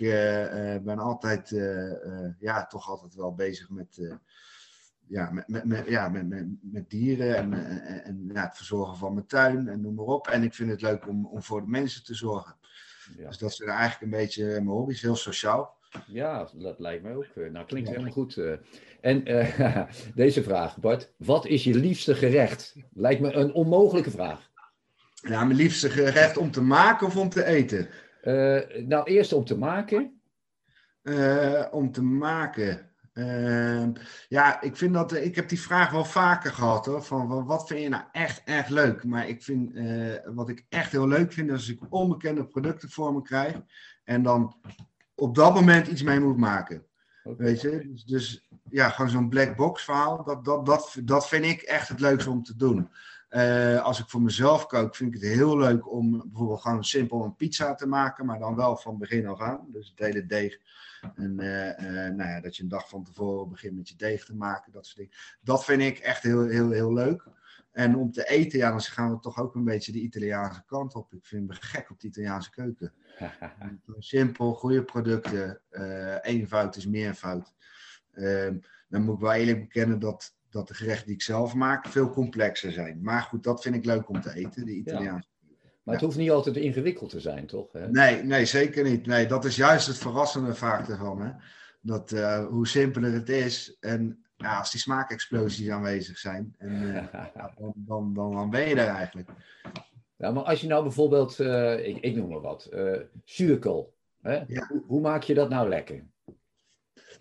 ben 0.82 0.98
altijd, 0.98 1.50
ja, 2.38 2.66
toch 2.66 2.88
altijd 2.88 3.14
wel 3.14 3.34
bezig 3.34 3.70
met 3.70 4.18
ja, 5.08 5.30
met, 5.30 5.48
met, 5.48 5.64
met, 5.64 5.88
ja, 5.88 6.08
met, 6.08 6.28
met, 6.28 6.46
met 6.60 6.90
dieren 6.90 7.36
en, 7.36 7.52
en, 7.52 8.04
en 8.04 8.30
ja, 8.32 8.42
het 8.42 8.56
verzorgen 8.56 8.96
van 8.96 9.14
mijn 9.14 9.26
tuin 9.26 9.68
en 9.68 9.80
noem 9.80 9.94
maar 9.94 10.04
op. 10.04 10.26
En 10.28 10.42
ik 10.42 10.54
vind 10.54 10.70
het 10.70 10.82
leuk 10.82 11.08
om, 11.08 11.26
om 11.26 11.42
voor 11.42 11.60
de 11.60 11.68
mensen 11.68 12.04
te 12.04 12.14
zorgen. 12.14 12.56
Ja. 13.16 13.26
Dus 13.26 13.38
dat 13.38 13.54
zijn 13.54 13.68
eigenlijk 13.68 14.02
een 14.02 14.18
beetje 14.18 14.44
mijn 14.44 14.66
hobby's, 14.66 15.02
heel 15.02 15.16
sociaal. 15.16 15.76
Ja, 16.06 16.48
dat 16.54 16.78
lijkt 16.78 17.02
mij 17.02 17.14
ook. 17.14 17.24
Eh, 17.24 17.50
nou, 17.50 17.66
klinkt 17.66 17.88
helemaal 17.88 18.12
goed. 18.12 18.36
Eh. 18.36 18.52
En 19.00 19.30
uh, 19.30 19.82
deze 20.14 20.42
vraag, 20.42 20.78
Bart. 20.78 21.12
Wat 21.16 21.46
is 21.46 21.64
je 21.64 21.74
liefste 21.74 22.14
gerecht? 22.14 22.76
Lijkt 22.92 23.20
me 23.20 23.32
een 23.32 23.52
onmogelijke 23.52 24.10
vraag. 24.10 24.50
Ja, 25.14 25.44
mijn 25.44 25.58
liefste 25.58 25.90
gerecht 25.90 26.36
om 26.36 26.50
te 26.50 26.62
maken 26.62 27.06
of 27.06 27.16
om 27.16 27.28
te 27.28 27.44
eten? 27.44 27.88
Uh, 28.22 28.60
nou, 28.86 29.04
eerst 29.04 29.32
om 29.32 29.44
te 29.44 29.58
maken. 29.58 30.20
om 31.70 31.92
te 31.92 32.02
maken. 32.02 32.90
Uh, 33.18 33.86
ja, 34.28 34.60
ik 34.62 34.76
vind 34.76 34.94
dat. 34.94 35.12
Ik 35.12 35.34
heb 35.34 35.48
die 35.48 35.60
vraag 35.60 35.90
wel 35.90 36.04
vaker 36.04 36.52
gehad 36.52 36.86
hoor. 36.86 37.02
Van, 37.02 37.44
wat 37.44 37.66
vind 37.66 37.80
je 37.80 37.88
nou 37.88 38.02
echt 38.12 38.42
echt 38.44 38.70
leuk? 38.70 39.04
Maar 39.04 39.28
ik 39.28 39.42
vind. 39.42 39.74
Uh, 39.74 40.14
wat 40.24 40.48
ik 40.48 40.64
echt 40.68 40.92
heel 40.92 41.08
leuk 41.08 41.32
vind. 41.32 41.48
is 41.48 41.54
als 41.54 41.68
ik 41.68 41.80
onbekende 41.88 42.46
producten 42.46 42.90
voor 42.90 43.14
me 43.14 43.22
krijg. 43.22 43.60
En 44.04 44.22
dan 44.22 44.56
op 45.14 45.34
dat 45.34 45.54
moment 45.54 45.86
iets 45.86 46.02
mee 46.02 46.20
moet 46.20 46.36
maken. 46.36 46.86
Okay. 47.24 47.46
Weet 47.46 47.60
je? 47.60 47.88
Dus, 47.92 48.04
dus, 48.04 48.48
ja, 48.70 48.88
gewoon 48.88 49.10
zo'n 49.10 49.28
black 49.28 49.56
box 49.56 49.84
verhaal. 49.84 50.24
Dat, 50.24 50.44
dat, 50.44 50.66
dat, 50.66 50.96
dat 51.02 51.28
vind 51.28 51.44
ik 51.44 51.62
echt 51.62 51.88
het 51.88 52.00
leukste 52.00 52.30
om 52.30 52.42
te 52.42 52.56
doen. 52.56 52.88
Uh, 53.30 53.82
als 53.82 54.00
ik 54.00 54.08
voor 54.08 54.22
mezelf 54.22 54.66
kook, 54.66 54.96
vind 54.96 55.14
ik 55.14 55.20
het 55.20 55.32
heel 55.32 55.58
leuk 55.58 55.92
om 55.92 56.10
bijvoorbeeld 56.10 56.60
gewoon 56.60 56.84
simpel 56.84 57.24
een 57.24 57.36
pizza 57.36 57.74
te 57.74 57.86
maken. 57.86 58.26
Maar 58.26 58.38
dan 58.38 58.56
wel 58.56 58.76
van 58.76 58.98
begin 58.98 59.26
af 59.26 59.40
aan. 59.40 59.66
Dus 59.68 59.88
het 59.88 60.06
hele 60.06 60.26
deeg 60.26 60.58
en 61.14 61.40
uh, 61.40 61.66
uh, 61.66 62.14
nou 62.14 62.30
ja, 62.30 62.40
dat 62.40 62.56
je 62.56 62.62
een 62.62 62.68
dag 62.68 62.88
van 62.88 63.04
tevoren 63.04 63.48
begint 63.48 63.76
met 63.76 63.88
je 63.88 63.96
deeg 63.96 64.24
te 64.24 64.34
maken, 64.34 64.72
dat 64.72 64.86
soort 64.86 64.96
dingen. 64.96 65.12
Dat 65.40 65.64
vind 65.64 65.82
ik 65.82 65.98
echt 65.98 66.22
heel, 66.22 66.46
heel, 66.46 66.70
heel 66.70 66.92
leuk. 66.92 67.28
En 67.72 67.96
om 67.96 68.12
te 68.12 68.28
eten, 68.28 68.58
ja, 68.58 68.70
dan 68.70 68.80
gaan 68.80 69.10
we 69.10 69.20
toch 69.20 69.38
ook 69.38 69.54
een 69.54 69.64
beetje 69.64 69.92
de 69.92 70.00
Italiaanse 70.00 70.64
kant 70.64 70.94
op. 70.94 71.14
Ik 71.14 71.26
vind 71.26 71.48
me 71.48 71.54
gek 71.54 71.90
op 71.90 72.00
de 72.00 72.06
Italiaanse 72.06 72.50
keuken. 72.50 72.92
Simpel, 73.98 74.54
goede 74.54 74.84
producten. 74.84 75.60
Eenvoud 76.22 76.76
is 76.76 76.86
meervoud. 76.86 77.52
Ehm, 78.12 78.58
dan 78.88 79.02
moet 79.02 79.14
ik 79.14 79.20
wel 79.20 79.32
eerlijk 79.32 79.60
bekennen 79.60 79.98
dat, 79.98 80.36
dat 80.50 80.68
de 80.68 80.74
gerechten 80.74 81.06
die 81.06 81.14
ik 81.14 81.22
zelf 81.22 81.54
maak 81.54 81.86
veel 81.86 82.10
complexer 82.10 82.72
zijn. 82.72 83.02
Maar 83.02 83.22
goed, 83.22 83.42
dat 83.42 83.62
vind 83.62 83.74
ik 83.74 83.84
leuk 83.84 84.08
om 84.08 84.20
te 84.20 84.34
eten, 84.34 84.66
de 84.66 84.74
Italiaanse 84.74 85.28
maar 85.86 85.94
het 85.94 86.04
hoeft 86.04 86.16
niet 86.16 86.30
altijd 86.30 86.56
ingewikkeld 86.56 87.10
te 87.10 87.20
zijn, 87.20 87.46
toch? 87.46 87.72
Hè? 87.72 87.90
Nee, 87.90 88.22
nee, 88.22 88.44
zeker 88.44 88.84
niet. 88.84 89.06
Nee, 89.06 89.26
dat 89.26 89.44
is 89.44 89.56
juist 89.56 89.86
het 89.86 89.98
verrassende 89.98 90.54
vaak 90.54 90.88
ervan. 90.88 91.20
Hè? 91.20 91.30
Dat, 91.80 92.12
uh, 92.12 92.46
hoe 92.46 92.66
simpeler 92.66 93.12
het 93.12 93.28
is 93.28 93.76
en 93.80 94.24
ja, 94.36 94.58
als 94.58 94.70
die 94.70 94.80
smaakexplosies 94.80 95.70
aanwezig 95.70 96.18
zijn, 96.18 96.54
en, 96.58 96.72
uh, 96.82 97.12
dan, 97.34 97.72
dan, 97.74 98.14
dan, 98.14 98.34
dan, 98.34 98.50
ben 98.50 98.68
je 98.68 98.74
er 98.74 98.94
eigenlijk. 98.94 99.30
Ja, 100.16 100.30
maar 100.30 100.42
als 100.42 100.60
je 100.60 100.66
nou 100.66 100.82
bijvoorbeeld, 100.82 101.38
uh, 101.38 101.86
ik, 101.86 101.98
ik, 101.98 102.16
noem 102.16 102.28
maar 102.28 102.40
wat, 102.40 102.68
zuurkool. 103.24 103.94
Hè? 104.22 104.42
Ja. 104.46 104.66
Hoe, 104.68 104.82
hoe, 104.86 105.00
maak 105.00 105.22
je 105.22 105.34
dat 105.34 105.48
nou 105.48 105.68
lekker? 105.68 106.04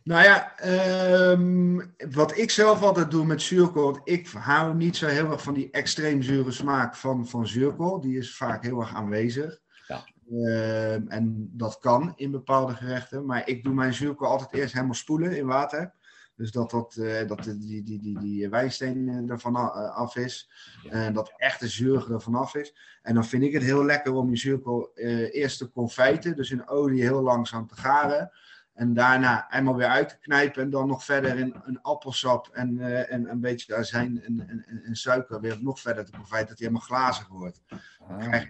Nou 0.05 0.23
ja, 0.23 0.57
ehm, 0.57 1.79
wat 2.11 2.37
ik 2.37 2.51
zelf 2.51 2.81
altijd 2.81 3.11
doe 3.11 3.25
met 3.25 3.41
zuurkool, 3.41 3.83
want 3.91 4.01
ik 4.03 4.27
hou 4.27 4.75
niet 4.75 4.95
zo 4.95 5.07
heel 5.07 5.31
erg 5.31 5.41
van 5.43 5.53
die 5.53 5.71
extreem 5.71 6.21
zure 6.21 6.51
smaak 6.51 6.95
van, 6.95 7.27
van 7.27 7.47
zuurkool. 7.47 7.99
Die 8.01 8.17
is 8.17 8.35
vaak 8.37 8.63
heel 8.63 8.79
erg 8.79 8.95
aanwezig. 8.95 9.59
Ja. 9.87 10.03
Ehm, 10.31 11.07
en 11.07 11.49
dat 11.53 11.79
kan 11.79 12.13
in 12.15 12.31
bepaalde 12.31 12.73
gerechten. 12.73 13.25
Maar 13.25 13.47
ik 13.47 13.63
doe 13.63 13.73
mijn 13.73 13.93
zuurkool 13.93 14.27
altijd 14.27 14.53
eerst 14.53 14.73
helemaal 14.73 14.93
spoelen 14.95 15.37
in 15.37 15.45
water. 15.45 15.93
Dus 16.35 16.51
dat, 16.51 16.69
dat, 16.71 16.95
eh, 16.95 17.27
dat 17.27 17.43
die, 17.43 17.83
die, 17.83 17.99
die, 18.01 18.19
die 18.19 18.49
wijnsteen 18.49 19.25
ervan 19.29 19.55
a- 19.55 19.67
af 19.95 20.15
is. 20.15 20.49
En 20.89 21.13
dat 21.13 21.33
echte 21.37 21.67
zuur 21.67 22.11
er 22.13 22.21
vanaf 22.21 22.55
is. 22.55 22.75
En 23.01 23.13
dan 23.13 23.25
vind 23.25 23.43
ik 23.43 23.53
het 23.53 23.63
heel 23.63 23.85
lekker 23.85 24.13
om 24.13 24.29
je 24.29 24.37
zuurkool 24.37 24.91
eh, 24.93 25.35
eerst 25.35 25.57
te 25.57 25.71
confijten. 25.71 26.35
Dus 26.35 26.51
in 26.51 26.67
olie 26.67 27.01
heel 27.01 27.21
langzaam 27.21 27.67
te 27.67 27.75
garen. 27.75 28.31
En 28.75 28.93
daarna 28.93 29.47
eenmaal 29.53 29.75
weer 29.75 29.87
uit 29.87 30.09
te 30.09 30.17
knijpen. 30.19 30.61
En 30.63 30.69
dan 30.69 30.87
nog 30.87 31.03
verder 31.03 31.37
in 31.37 31.55
een 31.65 31.81
appelsap 31.81 32.47
en, 32.53 32.79
eh, 32.79 33.13
en 33.13 33.29
een 33.29 33.39
beetje 33.39 33.75
azijn 33.75 34.21
en, 34.23 34.63
en, 34.85 34.95
suiker 34.95 35.39
weer 35.41 35.57
nog 35.61 35.79
verder 35.79 36.05
te 36.05 36.11
confijten. 36.11 36.47
Dat 36.47 36.59
hij 36.59 36.67
helemaal 36.67 36.87
glazig 36.87 37.27
wordt. 37.27 37.61
Ah, 38.07 38.33
Eh, 38.33 38.41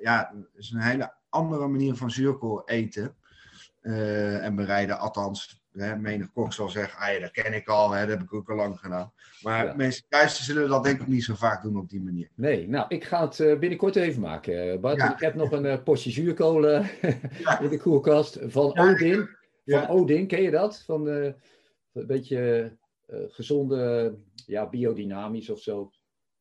Ja, 0.00 0.30
dat 0.34 0.46
is 0.54 0.70
een 0.70 0.80
hele 0.80 1.12
andere 1.28 1.66
manier 1.68 1.94
van 1.94 2.10
zuurkool 2.10 2.62
eten. 2.68 3.14
eh, 3.80 4.44
en 4.44 4.54
bereiden. 4.54 4.98
Althans, 4.98 5.62
hè, 5.72 5.96
menig 5.96 6.32
kok 6.32 6.52
zal 6.52 6.68
zeggen, 6.68 6.98
ah 6.98 7.12
ja, 7.14 7.20
dat 7.20 7.30
ken 7.30 7.54
ik 7.54 7.68
al, 7.68 7.90
hè, 7.90 8.00
dat 8.00 8.08
heb 8.18 8.22
ik 8.22 8.34
ook 8.34 8.50
al 8.50 8.56
lang 8.56 8.78
gedaan. 8.78 9.12
Maar 9.42 9.64
Ja. 9.66 9.74
mensen 9.74 10.04
thuis 10.08 10.44
zullen 10.44 10.68
dat 10.68 10.84
denk 10.84 11.00
ik 11.00 11.06
niet 11.06 11.24
zo 11.24 11.34
vaak 11.34 11.62
doen 11.62 11.76
op 11.78 11.88
die 11.88 12.02
manier. 12.02 12.28
Nee, 12.34 12.68
nou, 12.68 12.84
ik 12.88 13.04
ga 13.04 13.28
het 13.28 13.60
binnenkort 13.60 13.96
even 13.96 14.20
maken, 14.20 14.80
Bart. 14.80 14.96
Ja. 14.96 15.12
Ik 15.12 15.20
heb 15.20 15.34
nog 15.34 15.52
een 15.52 15.82
potje 15.82 16.10
zuurkolen 16.10 16.88
in 17.62 17.68
de 17.68 17.78
koelkast 17.82 18.38
van 18.42 18.72
Ja. 19.64 19.86
Van. 19.86 19.96
Odin, 19.96 20.26
ken 20.26 20.42
je 20.42 20.50
dat? 20.50 20.82
Van 20.82 21.08
eh, 21.08 21.32
een 21.92 22.06
beetje 22.06 22.72
eh, 23.06 23.18
gezonde, 23.28 24.14
ja, 24.46 24.68
biodynamisch 24.68 25.50
of 25.50 25.60
zo. 25.60 25.90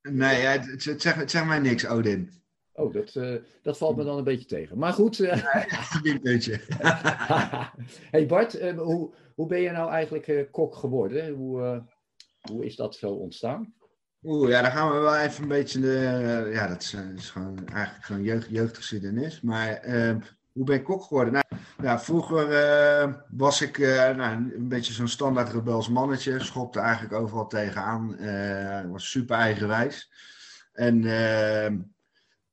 Nee, 0.02 0.36
het, 0.36 0.66
het, 0.66 0.84
het 0.84 1.02
zegt, 1.02 1.16
het 1.16 1.32
zegt 1.32 1.46
mij 1.46 1.60
niks, 1.60 1.88
Odin. 1.88 2.32
Oh, 2.74 2.94
dat, 2.94 3.16
eh, 3.16 3.36
dat 3.62 3.78
valt 3.78 3.96
me 3.96 4.04
dan 4.04 4.18
een 4.18 4.24
beetje 4.24 4.48
tegen. 4.48 4.78
Maar 4.78 4.94
goed, 4.94 5.20
Een 5.20 6.20
beetje. 6.22 6.60
hey 8.12 8.26
Bart, 8.26 8.62
hoe, 8.76 9.14
hoe 9.36 9.48
ben 9.48 9.62
je 9.62 9.72
nou 9.72 9.92
eigenlijk 9.92 10.48
kok 10.52 10.76
geworden? 10.76 11.34
Hoe, 11.34 11.84
hoe 12.42 12.66
is 12.66 12.76
dat 12.76 12.96
zo 12.96 13.10
ontstaan? 13.10 13.74
Oeh, 14.24 14.50
ja, 14.50 14.62
dan 14.62 14.72
gaan 14.72 14.92
we 14.92 14.98
wel 14.98 15.18
even 15.18 15.44
een 15.44 15.50
beetje. 15.50 15.80
Ja, 16.52 16.68
dat 16.68 16.82
is, 16.82 16.96
is 17.16 17.30
gewoon 17.30 17.68
eigenlijk 17.68 18.06
gewoon 18.06 18.24
jeugd, 18.24 18.48
jeugdgeschiedenis. 18.50 19.42
Maar 19.42 19.82
hoe 20.54 20.66
ben 20.66 20.76
ik 20.76 20.84
kok 20.84 21.04
geworden? 21.04 21.34
Nou, 21.34 21.46
ja, 21.82 22.00
vroeger 22.00 22.52
eh, 22.52 23.14
was 23.30 23.62
ik 23.62 23.78
eh, 23.78 24.16
nou, 24.16 24.54
een 24.56 24.68
beetje 24.68 24.94
zo'n 24.94 25.08
standaard 25.08 25.52
rebels 25.52 25.90
mannetje. 25.90 26.40
Schopte 26.40 26.80
eigenlijk 26.80 27.14
overal 27.14 27.48
tegenaan. 27.48 28.18
eh 28.18 28.92
was 28.92 29.10
super 29.12 29.38
eigenwijs. 29.38 30.12
En 30.74 31.04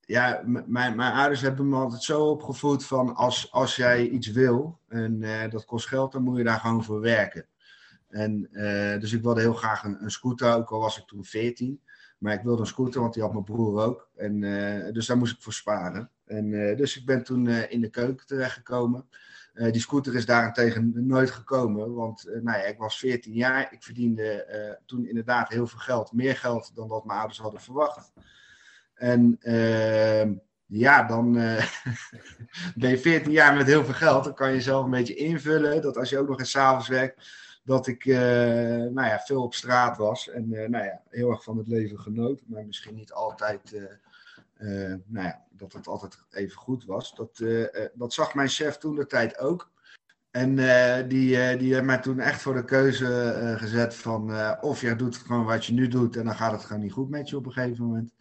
ja, 0.01 0.43
mijn, 0.67 1.01
ouders 1.01 1.41
hebben 1.41 1.69
me 1.69 1.77
altijd 1.77 2.03
zo 2.03 2.27
opgevoed 2.27 2.85
van 2.85 3.15
als, 3.15 3.53
als 3.53 3.77
jij 3.77 4.09
iets 4.09 4.31
wil 4.31 4.79
en 4.89 5.21
dat 5.51 5.65
kost 5.65 5.87
geld, 5.87 6.13
dan 6.13 6.23
moet 6.23 6.37
je 6.37 6.45
daar 6.45 6.61
gewoon 6.61 6.85
voor 6.85 7.01
werken. 7.01 7.47
En, 8.09 8.49
dus 9.01 9.13
ik 9.13 9.23
wilde 9.23 9.41
heel 9.41 9.55
graag 9.55 9.85
een, 9.85 10.03
een 10.03 10.11
scooter, 10.11 10.55
ook 10.55 10.71
al 10.71 10.81
was 10.81 10.99
ik 10.99 11.07
toen 11.07 11.25
14. 11.25 11.81
Maar 12.19 12.33
ik 12.33 12.43
wilde 12.43 12.61
een 12.61 12.67
scooter, 12.67 13.01
want 13.01 13.15
die 13.15 13.23
had 13.23 13.33
mijn 13.33 13.45
broer 13.45 13.83
ook. 13.83 14.09
En, 14.17 14.41
dus 14.93 15.07
daar 15.07 15.17
moest 15.17 15.37
ik 15.37 15.43
voor 15.43 15.53
sparen. 15.53 16.11
En, 16.31 16.69
eh, 16.69 16.77
dus 16.77 16.97
ik 16.97 17.07
ben 17.07 17.23
toen 17.23 17.47
eh, 17.47 17.71
in 17.73 17.81
de 17.81 17.91
keuken 17.91 18.27
terechtgekomen. 18.27 19.09
Eh, 19.53 19.73
die 19.73 19.81
scooter 19.81 20.15
is 20.15 20.27
daarentegen 20.27 21.07
nooit 21.07 21.31
gekomen. 21.31 21.95
Want 21.95 22.25
nou 22.25 22.59
ja, 22.59 22.65
ik 22.65 22.79
was 22.79 22.99
14 22.99 23.35
jaar. 23.35 23.73
Ik 23.73 23.83
verdiende 23.83 24.79
toen 24.87 25.07
inderdaad 25.07 25.49
heel 25.49 25.67
veel 25.67 25.79
geld. 25.79 26.13
Meer 26.13 26.37
geld 26.37 26.71
dan 26.75 26.89
wat 26.89 27.05
mijn 27.05 27.19
ouders 27.19 27.39
hadden 27.39 27.61
verwacht. 27.61 28.13
En 28.95 29.37
ehm, 29.41 30.33
ja, 30.67 31.03
dan 31.03 31.33
ben 32.81 32.91
je 32.91 32.99
14 32.99 33.33
jaar 33.33 33.57
met 33.57 33.67
heel 33.67 33.85
veel 33.85 33.95
geld. 33.95 34.25
Dan 34.25 34.35
kan 34.35 34.53
je 34.53 34.61
zelf 34.61 34.85
een 34.85 34.91
beetje 34.91 35.15
invullen. 35.15 35.83
Dat 35.83 35.97
als 35.97 36.11
je 36.11 36.19
ook 36.19 36.29
nog 36.29 36.39
eens 36.39 36.57
avonds 36.57 36.89
werkt 36.89 37.39
dat 37.65 37.87
ik 37.87 38.05
nou 38.05 39.07
ja, 39.07 39.19
veel 39.19 39.43
op 39.43 39.55
straat 39.55 39.97
was 39.97 40.31
en 40.31 40.49
nou 40.49 40.85
ja, 40.85 41.01
heel 41.09 41.31
erg 41.31 41.43
van 41.43 41.59
het 41.59 41.69
leven 41.69 41.99
genoot, 41.99 42.43
maar 42.47 42.67
misschien 42.67 42.95
niet 42.95 43.13
altijd 43.13 43.91
nou 44.59 45.27
ja, 45.27 45.45
dat 45.61 45.73
het 45.73 45.87
altijd 45.87 46.19
even 46.31 46.57
goed 46.57 46.85
was. 46.85 47.15
Dat, 47.15 47.41
eh, 47.41 47.85
eh, 47.85 47.91
dat 47.95 48.13
zag 48.13 48.35
mijn 48.35 48.49
chef 48.49 48.77
toen 48.77 48.95
de 48.95 49.07
tijd 49.07 49.39
ook. 49.39 49.71
En 50.31 50.59
eh, 50.59 51.09
die, 51.09 51.57
die 51.57 51.73
heeft 51.73 51.85
mij 51.85 51.99
toen 51.99 52.21
echt 52.21 52.41
voor 52.41 52.55
de 52.55 52.65
keuze 52.65 53.55
gezet 53.59 53.95
van 53.95 54.33
of 54.61 54.81
je 54.81 54.97
doet 54.97 55.17
gewoon 55.17 55.45
wat 55.45 55.65
je 55.67 55.73
nu 55.73 55.89
doet 55.89 56.17
en 56.17 56.25
dan 56.25 56.35
gaat 56.35 56.53
het 56.53 56.65
gewoon 56.65 56.83
niet 56.83 56.93
goed 56.93 57.11
met 57.11 57.29
je 57.29 57.37
op 57.37 57.47
een 57.47 57.53
gegeven 57.53 57.85
moment. 57.85 58.13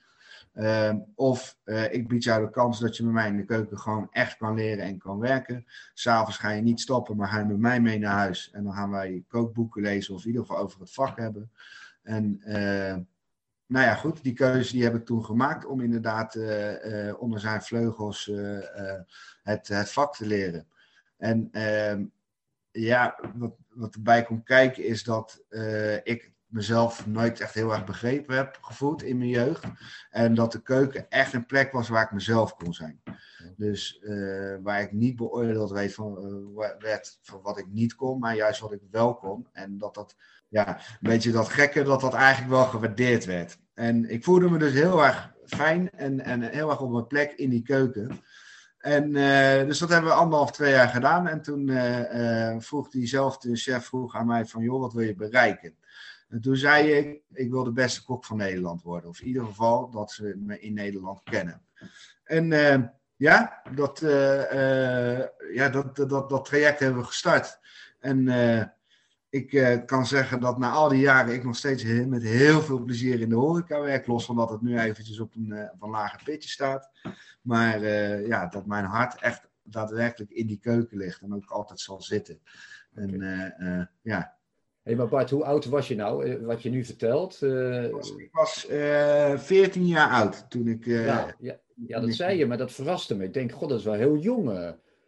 Ehm, 0.53 1.00
of 1.15 1.58
ik 1.91 2.08
bied 2.08 2.24
jou 2.24 2.46
de 2.46 2.51
kans 2.51 2.79
dat 2.79 2.98
je 2.98 3.03
met 3.03 3.13
mij 3.13 3.27
in 3.27 3.38
de 3.38 3.46
keuken 3.46 3.79
gewoon 3.79 4.08
echt 4.12 4.38
kan 4.38 4.55
leren 4.55 4.84
en 4.84 4.98
kan 4.98 5.19
werken. 5.19 5.65
S'avonds 5.93 6.38
ga 6.38 6.50
je 6.50 6.62
niet 6.62 6.79
stoppen, 6.79 7.15
maar 7.15 7.27
ga 7.27 7.39
je 7.39 7.46
met 7.46 7.60
mij 7.60 7.81
mee 7.81 8.00
naar 8.00 8.15
huis. 8.15 8.51
En 8.51 8.63
dan 8.63 8.74
gaan 8.74 8.89
wij 8.89 9.24
kookboeken 9.27 9.81
lezen 9.81 10.13
of 10.13 10.22
in 10.22 10.27
ieder 10.27 10.41
geval 10.41 10.63
over 10.63 10.79
het 10.79 10.93
vak 10.93 11.17
hebben. 11.17 11.51
En 12.03 12.41
nou 13.69 13.85
ja, 13.85 13.95
goed, 13.95 14.23
die 14.23 14.33
keuze 14.33 14.71
die 14.71 14.83
heb 14.83 14.95
ik 14.95 15.05
toen 15.05 15.25
gemaakt 15.25 15.65
om 15.65 15.81
inderdaad 15.81 16.35
eh, 16.35 17.07
eh, 17.07 17.21
onder 17.21 17.39
zijn 17.39 17.61
vleugels 17.61 18.27
eh, 18.27 18.99
het, 19.43 19.67
het 19.67 19.91
vak 19.91 20.15
te 20.15 20.25
leren. 20.25 20.67
En 21.17 21.49
ehm, 21.51 22.05
ja, 22.71 23.19
wat, 23.35 23.55
wat 23.69 23.95
erbij 23.95 24.23
komt 24.23 24.43
kijken 24.43 24.83
is 24.83 25.03
dat 25.03 25.43
ik 26.03 26.31
mezelf 26.45 27.07
nooit 27.07 27.39
echt 27.39 27.53
heel 27.53 27.71
erg 27.73 27.85
begrepen 27.85 28.35
heb 28.35 28.57
gevoeld 28.61 29.03
in 29.03 29.17
mijn 29.17 29.29
jeugd. 29.29 29.63
En 30.09 30.33
dat 30.33 30.51
de 30.51 30.61
keuken 30.61 31.09
echt 31.09 31.33
een 31.33 31.45
plek 31.45 31.71
was 31.71 31.89
waar 31.89 32.03
ik 32.03 32.11
mezelf 32.11 32.55
kon 32.55 32.73
zijn. 32.73 33.01
Dus 33.57 34.01
waar 34.61 34.81
ik 34.81 34.91
niet 34.91 35.15
beoordeeld 35.15 35.71
weet 35.71 35.93
van, 35.93 36.53
werd 36.79 37.19
van 37.21 37.41
wat 37.41 37.57
ik 37.57 37.67
niet 37.67 37.95
kon, 37.95 38.19
maar 38.19 38.35
juist 38.35 38.59
wat 38.59 38.71
ik 38.71 38.81
wel 38.91 39.15
kon. 39.15 39.47
En 39.51 39.77
dat 39.77 39.93
dat, 39.93 40.15
ja, 40.50 40.77
een 40.77 41.10
beetje 41.10 41.32
dat 41.32 41.50
gekke, 41.50 41.84
dat 41.84 42.01
dat 42.01 42.13
eigenlijk 42.13 42.51
wel 42.51 42.65
gewaardeerd 42.65 43.25
werd. 43.25 43.58
En 43.74 44.10
ik 44.10 44.24
voelde 44.24 44.50
me 44.50 44.58
dus 44.58 44.74
heel 44.74 45.06
erg 45.06 45.34
fijn 45.46 45.91
en, 45.91 46.20
en 46.20 46.41
heel 46.41 46.70
erg 46.70 46.82
op 46.82 46.91
mijn 46.91 47.08
plek 47.08 47.32
in 47.32 47.50
die 47.50 47.62
keuken. 47.62 48.22
En 48.79 49.15
eh, 49.15 49.65
dus 49.65 49.79
dat 49.79 49.89
hebben 49.89 50.10
we 50.10 50.18
anderhalf, 50.18 50.51
twee 50.51 50.72
jaar 50.72 50.88
gedaan. 50.88 51.27
En 51.27 51.41
toen 51.41 51.70
eh, 51.70 52.50
eh, 52.51 52.60
vroeg 52.60 52.89
diezelfde 52.89 53.56
chef 53.56 53.86
vroeg 53.86 54.15
aan 54.15 54.27
mij 54.27 54.46
van, 54.46 54.63
joh, 54.63 54.79
wat 54.79 54.94
wil 54.94 55.06
je 55.06 55.15
bereiken? 55.15 55.75
En 56.29 56.41
toen 56.41 56.56
zei 56.56 56.91
ik, 56.91 57.22
ik 57.34 57.50
wil 57.51 57.63
de 57.63 57.72
beste 57.72 58.03
kok 58.03 58.25
van 58.25 58.38
Nederland 58.38 58.82
worden. 58.82 59.10
Of 59.10 59.22
in 59.22 59.27
ieder 59.27 59.46
geval 59.46 59.89
dat 59.89 60.12
ze 60.12 60.34
me 60.38 60.60
in 60.60 60.74
Nederland 60.74 61.24
kennen. 61.24 61.62
En 62.24 62.50
ja, 63.15 63.62
dat, 63.75 64.00
ja 65.53 65.70
dat, 65.70 65.96
dat, 65.96 66.29
dat 66.29 66.46
traject 66.46 66.79
hebben 66.79 67.01
we 67.01 67.08
gestart. 67.08 67.60
En 68.00 68.27
ik 69.29 69.53
eh, 69.53 69.86
kan 69.86 70.05
zeggen 70.05 70.39
dat 70.39 70.57
na 70.57 70.71
al 70.71 70.89
die 70.89 71.00
jaren 71.00 71.33
ik 71.33 71.43
nog 71.43 71.55
steeds 71.55 71.83
heel- 71.83 72.07
met 72.07 72.24
heel 72.24 72.62
veel 72.62 72.79
plezier 72.83 73.19
in 73.19 73.29
de 73.29 73.36
horeca 73.36 73.81
werk. 73.81 74.07
Los 74.07 74.25
van 74.25 74.36
dat 74.36 74.50
het 74.50 74.62
nu 74.62 74.79
eventjes 74.79 75.19
op 75.19 75.36
een, 75.36 75.51
eh, 75.51 75.74
op 75.74 75.81
een 75.83 75.89
lager 75.89 76.24
pitje 76.24 76.50
staat. 76.50 76.89
Maar 77.41 77.81
eh, 77.81 78.27
ja, 78.27 78.48
dat 78.48 78.65
mijn 78.65 78.86
hart 78.86 79.21
echt 79.21 79.48
daadwerkelijk 79.63 80.31
in 80.31 80.48
die 80.48 80.59
keuken 80.59 80.98
ligt. 80.98 81.21
En 81.21 81.33
ook 81.36 81.50
altijd 81.50 81.79
zal 81.79 82.01
zitten. 82.01 82.39
En 82.93 83.21
ja, 84.01 84.38
Hé, 84.83 84.95
maar 84.95 85.07
Bart, 85.07 85.29
hoe 85.29 85.43
oud 85.45 85.65
was 85.65 85.88
je 85.88 85.95
nou? 85.95 86.38
Wat 86.45 86.62
je 86.63 86.69
nu 86.69 86.86
vertelt? 86.86 87.41
ik 87.41 87.91
was, 87.91 88.15
ik 88.15 88.29
was 88.31 88.67
eh 88.67 89.38
14 89.38 89.88
jaar 89.88 90.09
oud 90.09 90.45
toen 90.50 90.67
ik. 90.67 90.86
ja, 90.86 91.36
ja, 91.39 91.59
ja, 91.88 92.00
dat 92.00 92.13
zei 92.13 92.38
je, 92.38 92.45
maar 92.45 92.57
dat 92.57 92.71
verraste 92.71 93.15
me. 93.15 93.24
Ik 93.24 93.33
denk, 93.33 93.51
god, 93.51 93.69
dat 93.69 93.79
is 93.79 93.86
wel 93.86 93.93
heel 93.93 94.17
jong. 94.17 94.51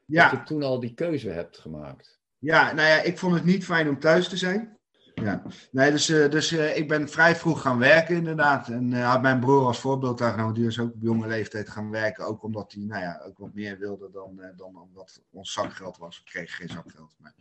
ja, 0.05 0.29
Dat 0.29 0.39
je 0.39 0.45
toen 0.45 0.63
al 0.63 0.79
die 0.79 0.93
keuze 0.93 1.29
hebt 1.29 1.57
gemaakt. 1.57 2.20
Ja, 2.41 2.74
nou 2.74 2.88
ja, 2.88 3.01
ik 3.01 3.17
vond 3.17 3.33
het 3.33 3.43
niet 3.43 3.65
fijn 3.65 3.89
om 3.89 4.00
thuis 4.00 4.27
te 4.27 4.38
zijn. 4.38 4.77
Ja. 5.13 5.43
Nee, 5.71 5.91
dus, 5.91 6.10
eh, 6.10 6.29
dus 6.29 6.51
eh, 6.51 6.77
ik 6.77 6.88
ben 6.88 7.10
vrij 7.10 7.36
vroeg 7.36 7.62
gaan 7.62 7.77
werken 7.77 8.15
inderdaad. 8.15 8.69
En 8.69 8.93
eh, 8.93 9.10
had 9.10 9.21
mijn 9.21 9.39
broer 9.39 9.65
als 9.65 9.79
voorbeeld 9.79 10.17
daar 10.17 10.31
genomen. 10.31 10.53
Die 10.53 10.67
is 10.67 10.79
ook 10.79 10.93
op 10.93 11.01
jonge 11.01 11.27
leeftijd 11.27 11.69
gaan 11.69 11.89
werken. 11.89 12.25
Ook 12.25 12.43
omdat 12.43 12.71
hij 12.71 12.83
nou 12.83 13.01
ja, 13.01 13.21
ook 13.25 13.38
wat 13.38 13.53
meer 13.53 13.77
wilde 13.77 14.10
dan, 14.12 14.41
dan 14.57 14.79
omdat 14.79 15.21
ons 15.29 15.51
zakgeld 15.51 15.98
was. 15.98 16.17
We 16.24 16.29
kregen 16.31 16.55
geen 16.55 16.69
zakgeld. 16.69 17.15
Maar, 17.17 17.33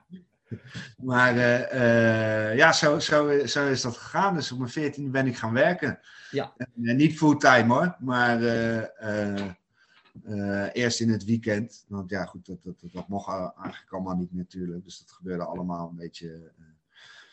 maar 0.96 1.36
eh, 1.36 2.50
eh, 2.50 2.56
ja, 2.56 2.72
zo, 2.72 2.98
zo, 2.98 3.46
zo 3.46 3.68
is 3.68 3.80
dat 3.80 3.96
gegaan. 3.96 4.34
Dus 4.34 4.52
op 4.52 4.58
mijn 4.58 4.70
14 4.70 5.10
ben 5.10 5.26
ik 5.26 5.36
gaan 5.36 5.52
werken. 5.52 5.98
Ja. 6.30 6.52
En, 6.56 6.96
niet 6.96 7.18
fulltime 7.18 7.74
hoor, 7.74 7.96
maar 7.98 8.42
eh, 8.42 9.42
eh, 10.24 10.66
eh, 10.66 10.70
eerst 10.72 11.00
in 11.00 11.10
het 11.10 11.24
weekend. 11.24 11.84
Want 11.88 12.10
ja, 12.10 12.24
goed, 12.24 12.46
dat, 12.46 12.62
dat, 12.62 12.80
dat, 12.80 12.92
dat 12.92 13.08
mocht 13.08 13.28
eigenlijk 13.28 13.92
allemaal 13.92 14.16
niet 14.16 14.32
natuurlijk. 14.32 14.84
Dus 14.84 14.98
dat 14.98 15.10
gebeurde 15.10 15.44
allemaal 15.44 15.88
een 15.88 15.96
beetje, 15.96 16.32
eh, 16.32 16.64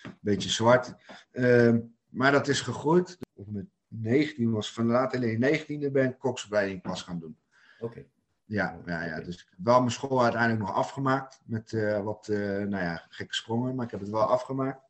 een 0.03 0.17
beetje 0.20 0.50
zwart. 0.50 0.96
Ehm, 1.32 1.79
maar 2.10 2.32
dat 2.32 2.48
is 2.48 2.62
gegroeid. 2.62 3.17
Op 3.34 3.51
mijn 3.51 3.72
19 3.88 4.51
was 4.51 4.74
van 4.74 4.86
later 4.86 5.24
in 5.24 5.39
19e 5.39 5.91
ben 5.91 6.10
ik 6.10 6.20
koksopleiding 6.20 6.82
pas 6.82 7.01
gaan 7.01 7.20
doen. 7.20 7.38
Oké. 7.79 8.06
Ja, 8.46 8.79
ja, 8.86 9.03
ja, 9.03 9.22
dus 9.22 9.41
ik 9.41 9.48
heb 9.50 9.60
wel 9.65 9.79
mijn 9.79 9.91
school 9.91 10.24
uiteindelijk 10.24 10.62
nog 10.62 10.74
afgemaakt. 10.74 11.41
Met 11.46 11.72
uh, 11.72 12.03
wat, 12.03 12.27
nou 12.27 12.70
ja, 12.70 13.06
gekke 13.10 13.36
sprongen, 13.36 13.75
maar 13.75 13.86
ik 13.86 13.91
heb 13.91 14.00
het 14.00 14.10
wel 14.10 14.22
afgemaakt. 14.22 14.82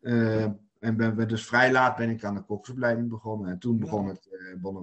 Uh, 0.00 0.42
en 0.78 0.96
ben, 0.96 1.14
ben, 1.14 1.28
dus 1.28 1.46
vrij 1.46 1.72
laat 1.72 1.96
ben 1.96 2.10
ik 2.10 2.24
aan 2.24 2.34
de 2.34 2.42
koksopleiding 2.42 3.08
begonnen. 3.08 3.50
En 3.50 3.58
toen 3.58 3.78
begon 3.78 4.08
het, 4.08 4.28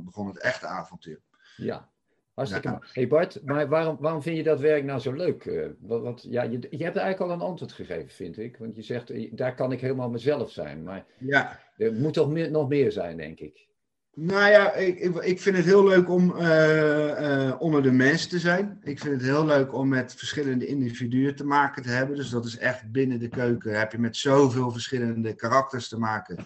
begon 0.03 0.27
het 0.27 0.37
echte 0.37 0.67
avontuur. 0.67 1.21
Ja, 1.55 1.89
hartstikke 2.33 2.67
ja. 2.67 2.81
Hey 2.93 3.07
Bart, 3.07 3.41
maar 3.45 3.67
waarom, 3.67 3.97
waarom 3.99 4.21
vind 4.21 4.37
je 4.37 4.43
dat 4.43 4.59
werk 4.59 4.83
nou 4.83 4.99
zo 4.99 5.13
leuk? 5.13 5.73
wat, 5.79 6.01
wat, 6.01 6.25
ja, 6.29 6.43
je, 6.43 6.59
je 6.69 6.83
hebt 6.83 6.97
eigenlijk 6.97 7.19
al 7.19 7.31
een 7.31 7.47
antwoord 7.49 7.71
gegeven, 7.71 8.09
vind 8.09 8.37
ik. 8.37 8.57
Want 8.57 8.75
je 8.75 8.81
zegt, 8.81 9.37
daar 9.37 9.55
kan 9.55 9.71
ik 9.71 9.81
helemaal 9.81 10.09
mezelf 10.09 10.51
zijn. 10.51 10.83
Maar 10.83 11.05
ja. 11.17 11.59
er 11.77 11.93
moet 11.93 12.13
toch 12.13 12.29
meer, 12.29 12.51
nog 12.51 12.69
meer 12.69 12.91
zijn, 12.91 13.17
denk 13.17 13.39
ik. 13.39 13.69
Nou 14.13 14.49
ja, 14.49 14.73
ik, 14.73 14.99
ik, 14.99 15.15
ik, 15.15 15.41
vind 15.41 15.57
het 15.57 15.65
heel 15.65 15.87
leuk 15.87 16.09
om 16.09 16.35
uh, 16.37 17.05
uh, 17.07 17.55
onder 17.59 17.83
de 17.83 17.91
mensen 17.91 18.29
te 18.29 18.39
zijn. 18.39 18.79
Ik 18.83 18.99
vind 18.99 19.13
het 19.13 19.23
heel 19.23 19.45
leuk 19.45 19.73
om 19.73 19.87
met 19.87 20.15
verschillende 20.15 20.65
individuen 20.65 21.35
te 21.35 21.45
maken 21.45 21.83
te 21.83 21.89
hebben. 21.89 22.15
Dus 22.15 22.29
dat 22.29 22.45
is 22.45 22.57
echt 22.57 22.91
binnen 22.91 23.19
de 23.19 23.29
keuken. 23.29 23.79
Heb 23.79 23.91
je 23.91 23.97
met 23.97 24.17
zoveel 24.17 24.71
verschillende 24.71 25.33
karakters 25.33 25.87
te 25.87 25.99
maken. 25.99 26.45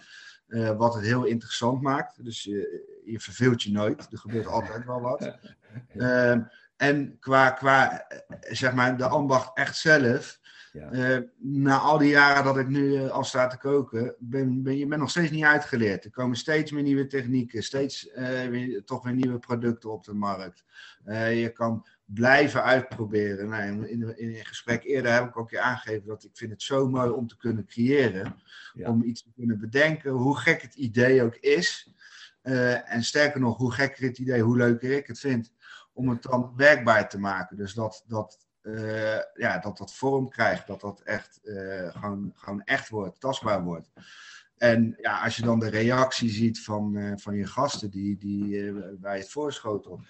Wat 0.77 0.93
het 0.93 1.03
heel 1.03 1.25
interessant 1.25 1.81
maakt. 1.81 2.23
Dus 2.23 2.43
je, 2.43 2.94
je 3.05 3.19
verveelt 3.19 3.63
je 3.63 3.71
nooit. 3.71 4.07
Er 4.11 4.17
gebeurt 4.17 4.47
altijd 4.47 4.85
wel 4.85 5.01
wat. 5.01 5.21
Ehm, 5.97 6.41
en 6.77 7.19
qua, 7.19 7.51
qua 7.51 8.07
zeg 8.39 8.73
maar, 8.73 8.97
de 8.97 9.07
ambacht 9.07 9.57
echt 9.57 9.77
zelf. 9.77 10.39
Ja. 10.75 10.91
Uh, 10.91 11.27
na 11.37 11.77
al 11.77 11.97
die 11.97 12.09
jaren 12.09 12.43
dat 12.43 12.57
ik 12.57 12.67
nu 12.67 12.81
uh, 12.81 13.09
al 13.09 13.23
sta 13.23 13.47
te 13.47 13.57
koken, 13.57 14.15
ben, 14.19 14.63
ben 14.63 14.77
je 14.77 14.87
bent 14.87 15.01
nog 15.01 15.09
steeds 15.09 15.31
niet 15.31 15.43
uitgeleerd. 15.43 16.05
Er 16.05 16.11
komen 16.11 16.37
steeds 16.37 16.71
meer 16.71 16.83
nieuwe 16.83 17.07
technieken, 17.07 17.63
steeds 17.63 18.07
uh, 18.07 18.45
weer, 18.45 18.83
toch 18.83 19.03
weer 19.03 19.13
nieuwe 19.13 19.39
producten 19.39 19.91
op 19.91 20.03
de 20.03 20.13
markt. 20.13 20.63
je 21.33 21.51
kan 21.53 21.85
blijven 22.05 22.63
uitproberen. 22.63 23.49
Nou, 23.49 23.87
in, 23.87 24.17
in, 24.17 24.35
een 24.35 24.45
gesprek 24.45 24.83
eerder 24.83 25.13
heb 25.13 25.27
ik 25.27 25.37
ook 25.37 25.49
je 25.49 25.59
aangegeven 25.59 26.07
dat 26.07 26.23
ik 26.23 26.37
vind 26.37 26.51
het 26.51 26.61
zo 26.61 26.89
mooi 26.89 27.09
om 27.09 27.27
te 27.27 27.37
kunnen 27.37 27.65
creëren. 27.65 28.35
Ja. 28.73 28.89
Om 28.89 29.03
iets 29.03 29.23
te 29.23 29.31
kunnen 29.35 29.59
bedenken, 29.59 30.11
hoe 30.11 30.37
gek 30.37 30.61
het 30.61 30.75
idee 30.75 31.23
ook 31.23 31.35
is. 31.35 31.93
En 32.85 33.03
sterker 33.03 33.39
nog, 33.39 33.57
hoe 33.57 33.71
gekker 33.71 34.03
het 34.03 34.17
idee, 34.17 34.41
hoe 34.41 34.57
leuker 34.57 34.91
ik 34.91 35.07
het 35.07 35.19
vind. 35.19 35.51
Om 35.93 36.09
het 36.09 36.23
dan 36.23 36.53
werkbaar 36.55 37.09
te 37.09 37.19
maken. 37.19 37.57
Dus 37.57 37.73
dat, 37.73 38.03
dat 38.07 38.45
uh, 38.61 39.19
ja, 39.33 39.59
dat 39.59 39.77
dat 39.77 39.95
vorm 39.95 40.29
krijgt, 40.29 40.67
dat 40.67 40.81
dat 40.81 41.01
echt 41.01 41.39
uh, 41.43 41.89
gewoon, 42.35 42.61
echt 42.63 42.89
wordt, 42.89 43.19
tastbaar 43.19 43.63
wordt. 43.63 43.91
En 44.57 44.95
ja, 45.01 45.23
als 45.23 45.35
je 45.35 45.41
dan 45.41 45.59
de 45.59 45.69
reactie 45.69 46.29
ziet 46.29 46.63
van, 46.63 47.13
van 47.19 47.35
je 47.35 47.45
gasten 47.45 47.89
die, 47.89 48.17
die, 48.17 48.73
waar 48.99 49.17
het 49.17 49.29
voorschotelt. 49.29 50.01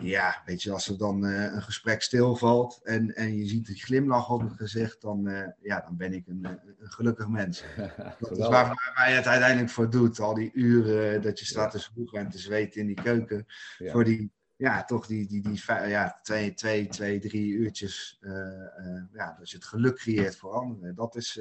Ja, 0.00 0.42
weet 0.46 0.62
je, 0.62 0.72
als 0.72 0.88
er 0.88 0.98
dan 0.98 1.22
een 1.22 1.62
gesprek 1.62 2.02
stilvalt 2.02 2.80
en, 2.82 3.14
en 3.14 3.36
je 3.36 3.46
ziet 3.46 3.66
die 3.66 3.82
glimlach 3.82 4.30
op 4.30 4.40
het 4.40 4.52
gezicht, 4.52 5.00
dan, 5.00 5.52
ja, 5.62 5.80
dan 5.80 5.96
ben 5.96 6.12
ik 6.12 6.26
een, 6.26 6.44
een 6.44 6.90
gelukkig 6.90 7.28
mens. 7.28 7.64
dat 8.20 8.38
is 8.38 8.48
waar, 8.48 8.92
waar, 8.94 9.10
je 9.10 9.14
het 9.14 9.26
uiteindelijk 9.26 9.70
voor 9.70 9.90
doet. 9.90 10.20
Al 10.20 10.34
die 10.34 10.50
uren 10.52 11.22
dat 11.22 11.38
je 11.38 11.44
staat 11.44 11.70
te 11.70 11.78
zwoegen 11.78 12.18
en 12.18 12.28
te 12.28 12.38
zweten 12.38 12.80
in 12.80 12.86
die 12.86 13.02
keuken. 13.02 13.46
Ja. 13.78 13.92
Voor 13.92 14.04
die 14.04 14.32
ja, 14.56 14.84
toch 14.84 15.06
die, 15.06 15.26
die, 15.26 15.42
die 15.42 15.62
ja, 15.66 16.18
twee, 16.22 16.54
twee, 16.54 16.86
twee, 16.86 17.18
drie 17.18 17.52
uurtjes, 17.52 18.18
uh, 18.20 19.02
ja, 19.12 19.36
dat 19.38 19.50
je 19.50 19.56
het 19.56 19.66
geluk 19.66 19.96
creëert 19.96 20.36
voor 20.36 20.52
anderen. 20.52 20.94
Dat 20.94 21.16
is 21.16 21.40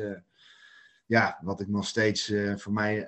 ja, 1.05 1.39
wat 1.41 1.59
ik 1.59 1.67
nog 1.67 1.87
steeds 1.87 2.33
voor 2.55 2.73
mij, 2.73 3.07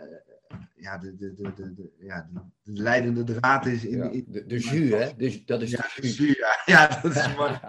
ja, 0.76 0.98
de, 0.98 1.16
de, 1.16 1.34
de, 1.34 1.74
de, 1.74 1.92
ja, 2.00 2.30
de, 2.34 2.40
de 2.74 2.82
leidende 2.82 3.24
draad 3.24 3.66
is. 3.66 3.86
In, 3.86 4.26
de, 4.28 4.46
de 4.46 4.60
jus, 4.60 4.90
hè? 4.90 5.10
Dus, 5.18 5.46
dat 5.46 5.62
is 5.62 5.72
ja, 5.72 5.88
de 5.96 6.12
jus. 6.12 6.38
ja. 6.38 6.62
ja, 6.74 7.02
dat 7.02 7.16
is 7.16 7.36
mooi. 7.38 7.60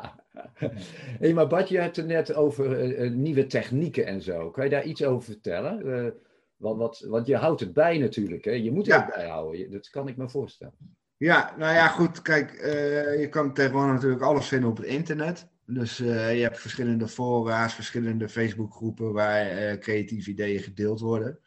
hey, 1.18 1.32
maar 1.32 1.46
Bart, 1.46 1.68
je 1.68 1.78
hebt 1.78 1.96
het 1.96 2.06
net 2.06 2.34
over 2.34 3.10
nieuwe 3.10 3.46
technieken 3.46 4.06
en 4.06 4.22
zo. 4.22 4.50
Kan 4.50 4.64
je 4.64 4.70
daar 4.70 4.84
iets 4.84 5.04
over 5.04 5.24
vertellen? 5.24 6.14
want, 6.56 6.78
wat, 6.78 7.04
want 7.08 7.26
je 7.26 7.36
houdt 7.36 7.60
het 7.60 7.72
bij 7.72 7.98
natuurlijk, 7.98 8.44
hè? 8.44 8.50
Je 8.50 8.72
moet 8.72 8.86
het 8.86 8.94
ja. 8.94 9.06
bijhouden. 9.14 9.70
Dat 9.70 9.90
kan 9.90 10.08
ik 10.08 10.16
me 10.16 10.28
voorstellen. 10.28 10.74
Ja, 11.16 11.54
nou 11.58 11.74
ja, 11.74 11.88
goed. 11.88 12.22
Kijk, 12.22 12.52
uh, 12.52 13.20
je 13.20 13.28
kan 13.28 13.54
tegenwoordig 13.54 13.92
natuurlijk 13.92 14.22
alles 14.22 14.48
vinden 14.48 14.70
op 14.70 14.76
het 14.76 14.86
internet. 14.86 15.48
Dus 15.66 16.00
uh, 16.00 16.36
je 16.36 16.42
hebt 16.42 16.58
verschillende 16.58 17.08
fora's, 17.08 17.74
verschillende 17.74 18.28
Facebookgroepen 18.28 19.12
waar 19.12 19.62
uh, 19.62 19.78
creatieve 19.78 20.30
ideeën 20.30 20.60
gedeeld 20.60 21.00
worden. 21.00 21.38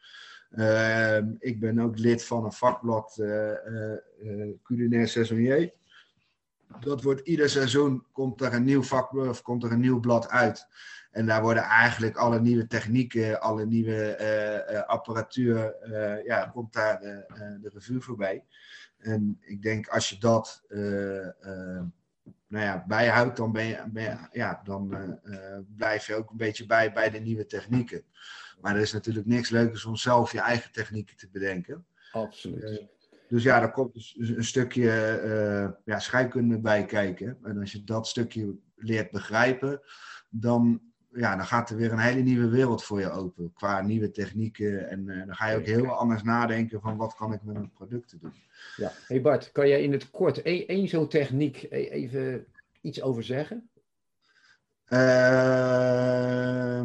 Ehm, 0.49 1.27
ik 1.39 1.59
ben 1.59 1.79
ook 1.79 1.97
lid 1.97 2.25
van 2.25 2.45
een 2.45 2.51
vakblad 2.51 3.15
Culinaire 4.63 5.07
Saisonnier. 5.07 5.73
Dat 6.79 7.03
wordt 7.03 7.27
ieder 7.27 7.49
seizoen 7.49 8.05
komt 8.11 8.41
er 8.41 8.53
een 8.53 8.63
nieuw 8.63 8.83
vakblad 8.83 9.27
of 9.27 9.41
komt 9.41 9.63
er 9.63 9.71
een 9.71 9.79
nieuw 9.79 9.99
blad 9.99 10.29
uit. 10.29 10.67
En 11.11 11.25
daar 11.25 11.41
worden 11.41 11.63
eigenlijk 11.63 12.17
alle 12.17 12.39
nieuwe 12.39 12.67
technieken, 12.67 13.41
alle 13.41 13.65
nieuwe 13.65 14.83
apparatuur, 14.87 15.75
ja, 16.25 16.45
komt 16.53 16.73
daar 16.73 16.99
de 17.61 17.69
revue 17.73 18.01
voorbij. 18.01 18.43
En 18.97 19.37
ik 19.41 19.61
denk 19.61 19.87
als 19.87 20.09
je 20.09 20.17
dat 20.17 20.63
nou 22.47 22.65
ja, 22.65 22.85
bijhoudt, 22.87 23.37
dan, 23.37 23.51
ben 23.51 23.65
je, 23.65 23.83
ben 23.87 24.03
je 24.03 24.17
ja, 24.31 24.61
dan 24.63 25.19
blijf 25.75 26.07
je 26.07 26.15
ook 26.15 26.29
een 26.29 26.37
beetje 26.37 26.65
bij 26.65 26.93
bij 26.93 27.09
de 27.09 27.19
nieuwe 27.19 27.45
technieken. 27.45 28.03
Maar 28.61 28.75
er 28.75 28.81
is 28.81 28.93
natuurlijk 28.93 29.25
niks 29.25 29.49
leukers 29.49 29.85
om 29.85 29.95
zelf 29.95 30.31
je 30.31 30.39
eigen 30.39 30.71
technieken 30.71 31.17
te 31.17 31.29
bedenken. 31.31 31.85
Absoluut. 32.11 32.87
dus 33.27 33.43
ja, 33.43 33.59
daar 33.59 33.71
komt 33.71 33.93
dus 33.93 34.15
een 34.19 34.43
stukje 34.43 34.91
ja, 35.85 35.99
scheikunde 35.99 36.59
bij 36.59 36.85
kijken. 36.85 37.37
En 37.43 37.59
als 37.59 37.71
je 37.71 37.83
dat 37.83 38.07
stukje 38.07 38.55
leert 38.75 39.11
begrijpen, 39.11 39.81
dan 40.29 40.81
ja, 41.13 41.35
dan 41.35 41.45
gaat 41.45 41.69
er 41.69 41.75
weer 41.75 41.91
een 41.91 41.99
hele 41.99 42.21
nieuwe 42.21 42.49
wereld 42.49 42.83
voor 42.83 42.99
je 42.99 43.09
open. 43.09 43.53
Qua 43.53 43.81
nieuwe 43.81 44.11
technieken. 44.11 44.89
En 44.89 45.07
uh, 45.07 45.25
dan 45.25 45.35
ga 45.35 45.49
je 45.49 45.57
ook 45.57 45.65
heel 45.65 45.87
anders 45.87 46.23
nadenken 46.23 46.81
van 46.81 46.97
wat 46.97 47.15
kan 47.15 47.33
ik 47.33 47.43
met 47.43 47.55
mijn 47.55 47.71
producten 47.71 48.19
doen. 48.19 48.33
Ja. 48.75 48.91
Hey 49.07 49.21
Bart, 49.21 49.51
kan 49.51 49.67
jij 49.67 49.83
in 49.83 49.91
het 49.91 50.09
kort 50.09 50.41
één 50.41 50.87
zo'n 50.87 51.07
techniek 51.07 51.63
e-, 51.63 51.87
even 51.89 52.45
iets 52.81 53.01
over 53.01 53.23
zeggen? 53.23 53.68
Uh, 54.89 56.81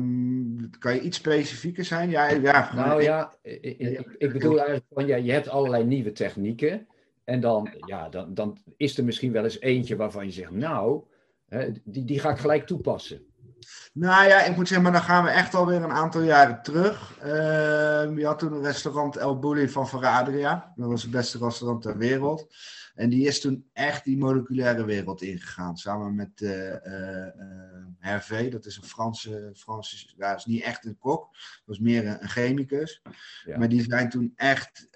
kan 0.78 0.94
je 0.94 1.00
iets 1.00 1.16
specifieker 1.16 1.84
zijn? 1.84 2.10
Ja, 2.10 2.30
ja, 2.30 2.74
nou 2.74 3.02
ja, 3.02 3.34
ik, 3.42 3.78
ik, 3.78 4.14
ik 4.18 4.32
bedoel 4.32 4.56
eigenlijk 4.56 4.86
van 4.90 5.06
ja, 5.06 5.16
je 5.16 5.32
hebt 5.32 5.48
allerlei 5.48 5.84
nieuwe 5.84 6.12
technieken. 6.12 6.86
En 7.24 7.40
dan, 7.40 7.70
ja, 7.86 8.08
dan, 8.08 8.34
dan 8.34 8.58
is 8.76 8.98
er 8.98 9.04
misschien 9.04 9.32
wel 9.32 9.44
eens 9.44 9.60
eentje 9.60 9.96
waarvan 9.96 10.24
je 10.24 10.32
zegt, 10.32 10.50
nou, 10.50 11.02
hè, 11.48 11.70
die, 11.84 12.04
die 12.04 12.18
ga 12.18 12.30
ik 12.30 12.38
gelijk 12.38 12.66
toepassen. 12.66 13.26
Nou 13.92 14.28
ja, 14.28 14.42
ik 14.42 14.56
moet 14.56 14.68
zeggen, 14.68 14.82
maar 14.82 15.00
dan 15.00 15.08
gaan 15.08 15.24
we 15.24 15.30
echt 15.30 15.54
alweer 15.54 15.82
een 15.82 15.90
aantal 15.90 16.22
jaren 16.22 16.62
terug. 16.62 17.18
Uh, 17.24 18.16
je 18.16 18.22
had 18.26 18.38
toen 18.38 18.52
een 18.52 18.62
restaurant 18.62 19.16
El 19.16 19.38
Bulli 19.38 19.68
van 19.68 19.88
Verradria. 19.88 20.72
Dat 20.76 20.88
was 20.88 21.02
het 21.02 21.10
beste 21.10 21.38
restaurant 21.38 21.82
ter 21.82 21.98
wereld. 21.98 22.54
En 22.94 23.08
die 23.08 23.26
is 23.26 23.40
toen 23.40 23.68
echt 23.72 24.04
die 24.04 24.18
moleculaire 24.18 24.84
wereld 24.84 25.22
ingegaan. 25.22 25.76
Samen 25.76 26.14
met 26.14 26.40
uh, 26.40 26.68
uh, 26.68 27.28
Hervé, 27.98 28.48
dat 28.48 28.66
is 28.66 28.76
een 28.76 28.84
Franse, 28.84 29.50
Franse 29.54 30.12
ja, 30.16 30.34
is 30.34 30.44
niet 30.44 30.62
echt 30.62 30.84
een 30.84 30.98
kok. 30.98 31.32
Dat 31.32 31.62
was 31.64 31.78
meer 31.78 32.06
een, 32.06 32.22
een 32.22 32.28
chemicus. 32.28 33.02
Ja. 33.44 33.58
Maar 33.58 33.68
die 33.68 33.82
zijn 33.82 34.08
toen 34.08 34.32
echt 34.36 34.88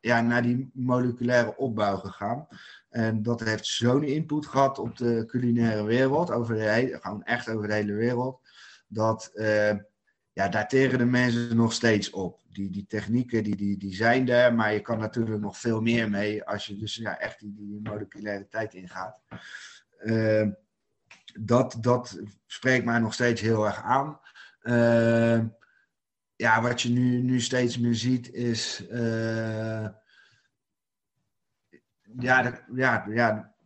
ja, 0.00 0.20
naar 0.20 0.42
die 0.42 0.70
moleculaire 0.72 1.56
opbouw 1.56 1.96
gegaan. 1.96 2.46
En 2.96 3.22
dat 3.22 3.40
heeft 3.40 3.66
zo'n 3.66 4.02
input 4.04 4.46
gehad 4.46 4.78
op 4.78 4.96
de 4.96 5.24
culinaire 5.26 5.84
wereld, 5.84 6.30
over 6.30 6.54
de 6.54 6.60
hele, 6.62 6.98
gewoon 7.00 7.22
echt 7.22 7.48
over 7.48 7.68
de 7.68 7.74
hele 7.74 7.92
wereld, 7.92 8.40
dat 8.88 9.30
uh, 9.34 9.74
ja, 10.32 10.48
daar 10.48 10.68
teren 10.68 10.98
de 10.98 11.04
mensen 11.04 11.56
nog 11.56 11.72
steeds 11.72 12.10
op. 12.10 12.40
Die, 12.48 12.70
die 12.70 12.86
technieken 12.86 13.44
die, 13.44 13.56
die, 13.56 13.78
die 13.78 13.94
zijn 13.94 14.28
er, 14.28 14.54
maar 14.54 14.72
je 14.72 14.80
kan 14.80 14.98
natuurlijk 14.98 15.40
nog 15.40 15.58
veel 15.58 15.80
meer 15.80 16.10
mee 16.10 16.44
als 16.44 16.66
je 16.66 16.76
dus 16.76 16.94
ja, 16.94 17.18
echt 17.18 17.40
die, 17.40 17.54
die 17.54 17.80
moleculariteit 17.82 18.74
ingaat. 18.74 19.22
Uh, 20.02 20.48
dat, 21.40 21.76
dat 21.80 22.20
spreekt 22.46 22.84
mij 22.84 22.98
nog 22.98 23.14
steeds 23.14 23.40
heel 23.40 23.66
erg 23.66 23.82
aan. 23.82 24.20
Uh, 24.62 25.40
ja, 26.36 26.62
wat 26.62 26.82
je 26.82 26.88
nu, 26.88 27.22
nu 27.22 27.40
steeds 27.40 27.78
meer 27.78 27.94
ziet 27.94 28.32
is 28.32 28.84
ja, 32.18 32.42
de, 32.42 32.52
ja, 32.74 33.06
ja 33.08 33.56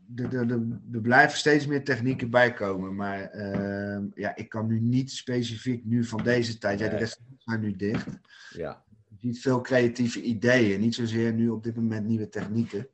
er 0.92 1.00
blijven 1.02 1.38
steeds 1.38 1.66
meer 1.66 1.84
technieken 1.84 2.30
bij 2.30 2.52
komen. 2.52 2.94
Maar 2.94 3.34
uh, 3.34 3.98
ja, 4.14 4.36
ik 4.36 4.48
kan 4.48 4.66
nu 4.66 4.80
niet 4.80 5.12
specifiek 5.12 5.84
nu 5.84 6.04
van 6.04 6.22
deze 6.22 6.58
tijd. 6.58 6.78
Ja, 6.78 6.88
de 6.88 6.96
rest 6.96 7.20
zijn 7.38 7.60
nu 7.60 7.76
dicht. 7.76 8.06
Ja. 8.50 8.84
Je 9.08 9.16
ziet 9.18 9.40
veel 9.40 9.60
creatieve 9.60 10.22
ideeën. 10.22 10.80
Niet 10.80 10.94
zozeer 10.94 11.32
nu 11.32 11.48
op 11.48 11.62
dit 11.62 11.76
moment 11.76 12.06
nieuwe 12.06 12.28
technieken. 12.28 12.88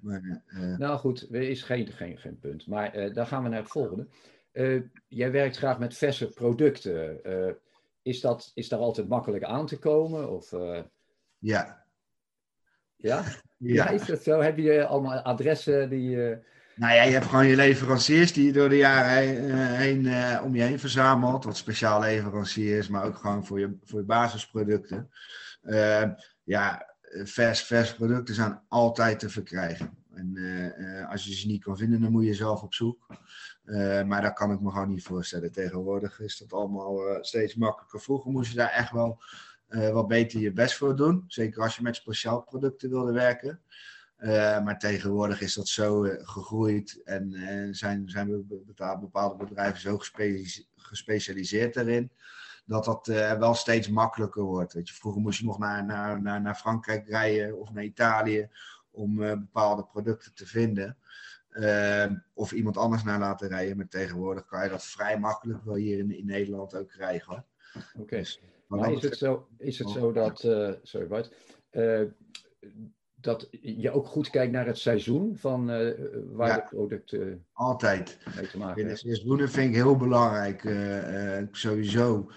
Maar, 0.00 0.42
uh, 0.46 0.76
nou 0.76 0.98
goed, 0.98 1.28
er 1.30 1.42
is 1.42 1.62
geen, 1.62 1.92
geen, 1.92 2.18
geen 2.18 2.38
punt. 2.38 2.66
Maar 2.66 2.96
uh, 2.96 3.14
dan 3.14 3.26
gaan 3.26 3.42
we 3.42 3.48
naar 3.48 3.60
het 3.60 3.70
volgende. 3.70 4.06
Uh, 4.52 4.82
jij 5.08 5.30
werkt 5.30 5.56
graag 5.56 5.78
met 5.78 5.96
verse 5.96 6.28
producten. 6.28 7.20
is, 8.02 8.20
dat, 8.20 8.50
is 8.54 8.68
daar 8.68 8.78
altijd 8.78 9.08
makkelijk 9.08 9.44
aan 9.44 9.66
te 9.66 9.78
komen? 9.78 10.30
Of, 10.30 10.50
Ja. 11.38 11.84
Ja? 12.96 13.24
Ja. 13.56 13.88
is 13.88 14.06
dat 14.06 14.22
zo? 14.22 14.40
Heb 14.40 14.58
je 14.58 14.86
allemaal 14.86 15.18
adressen 15.18 15.90
die... 15.90 16.16
Uh... 16.16 16.36
Nou 16.76 16.94
ja, 16.94 17.02
je 17.02 17.12
hebt 17.12 17.26
gewoon 17.26 17.46
je 17.46 17.56
leveranciers 17.56 18.32
die 18.32 18.46
je 18.46 18.52
door 18.52 18.68
de 18.68 18.76
jaren 18.76 19.76
heen, 19.76 20.08
om 20.42 20.54
je 20.54 20.62
heen 20.62 20.78
verzamelt. 20.78 21.44
Wat 21.44 21.56
speciaal 21.56 22.00
leveranciers, 22.00 22.88
maar 22.88 23.04
ook 23.04 23.16
gewoon 23.16 23.46
voor 23.46 23.60
je, 23.60 23.76
voor 23.84 23.98
je 23.98 24.04
basisproducten. 24.04 25.10
ja, 26.44 26.94
vers, 27.22 27.62
vers 27.62 27.94
producten 27.94 28.34
zijn 28.34 28.60
altijd 28.68 29.18
te 29.18 29.28
verkrijgen. 29.28 29.96
En 30.14 30.36
als 31.10 31.24
je 31.24 31.34
ze 31.34 31.46
niet 31.46 31.62
kan 31.62 31.76
vinden, 31.76 32.00
dan 32.00 32.12
moet 32.12 32.24
je 32.24 32.34
zelf 32.34 32.62
op 32.62 32.74
zoek. 32.74 33.06
maar 34.06 34.22
dat 34.22 34.32
kan 34.32 34.52
ik 34.52 34.60
me 34.60 34.70
gewoon 34.70 34.88
niet 34.88 35.04
voorstellen. 35.04 35.52
Tegenwoordig 35.52 36.20
is 36.20 36.38
dat 36.38 36.52
allemaal 36.52 37.18
steeds 37.20 37.54
makkelijker. 37.54 38.00
Vroeger 38.00 38.30
moest 38.30 38.50
je 38.50 38.56
daar 38.56 38.70
echt 38.70 38.90
wel 38.92 39.08
uh, 39.08 39.53
wat 39.92 40.08
beter 40.08 40.40
je 40.40 40.52
best 40.52 40.76
voor 40.76 40.96
doen. 40.96 41.24
Zeker 41.26 41.62
als 41.62 41.76
je 41.76 41.82
met 41.82 41.96
speciaal 41.96 42.42
producten 42.42 42.90
wilde 42.90 43.12
werken. 43.12 43.60
Uh, 44.18 44.64
maar 44.64 44.78
tegenwoordig 44.78 45.40
is 45.40 45.54
dat 45.54 45.68
zo 45.68 46.04
uh, 46.04 46.12
gegroeid 46.16 47.00
en 47.04 47.30
zijn, 47.74 48.08
zijn 48.08 48.46
bepaalde 49.00 49.36
bedrijven 49.36 49.80
zo 49.80 49.98
gespecialiseerd 50.76 51.74
daarin. 51.74 52.10
Dat 52.66 52.84
dat 52.84 53.06
wel 53.38 53.54
steeds 53.54 53.88
makkelijker 53.88 54.42
wordt. 54.42 54.72
Weet 54.72 54.88
je, 54.88 54.94
vroeger 54.94 55.20
moest 55.20 55.38
je 55.38 55.44
nog 55.44 55.58
naar, 55.58 55.84
naar, 55.84 56.22
naar, 56.22 56.40
naar 56.40 56.54
Frankrijk 56.54 57.08
rijden 57.08 57.60
of 57.60 57.70
naar 57.72 57.84
Italië 57.84 58.48
om 58.90 59.16
bepaalde 59.16 59.84
producten 59.84 60.34
te 60.34 60.46
vinden. 60.46 60.96
of 62.34 62.52
iemand 62.52 62.76
anders 62.76 63.02
naar 63.02 63.18
laten 63.18 63.48
rijden. 63.48 63.76
Maar 63.76 63.88
tegenwoordig 63.88 64.44
kan 64.44 64.62
je 64.62 64.68
dat 64.68 64.84
vrij 64.84 65.18
makkelijk 65.18 65.64
wel 65.64 65.74
hier 65.74 65.98
in, 65.98 66.10
in 66.10 66.26
Nederland 66.26 66.74
ook 66.74 66.88
krijgen. 66.88 67.44
Oké. 67.98 68.16
Dus 68.16 68.40
maar 68.66 68.92
is 68.92 69.02
het 69.02 69.16
zo, 69.16 69.46
is 69.58 69.78
het 69.78 69.90
zo 69.90 70.12
dat, 70.12 70.44
uh, 70.44 70.70
sorry 70.82 71.06
Bart, 71.06 71.34
uh, 71.72 72.00
dat 73.14 73.48
je 73.50 73.90
ook 73.90 74.06
goed 74.06 74.30
kijkt 74.30 74.52
naar 74.52 74.66
het 74.66 74.78
seizoen 74.78 75.36
van 75.36 75.70
uh, 75.70 75.90
waar 76.30 76.48
ja, 76.48 76.54
de 76.54 76.66
producten 76.68 77.46
altijd. 77.52 78.18
mee 78.36 78.46
te 78.46 78.58
maken 78.58 78.76
hebben? 78.80 78.98
Seizoenen 78.98 79.50
vind 79.50 79.68
ik 79.68 79.74
heel 79.74 79.96
belangrijk. 79.96 80.60
sowieso 81.50 82.30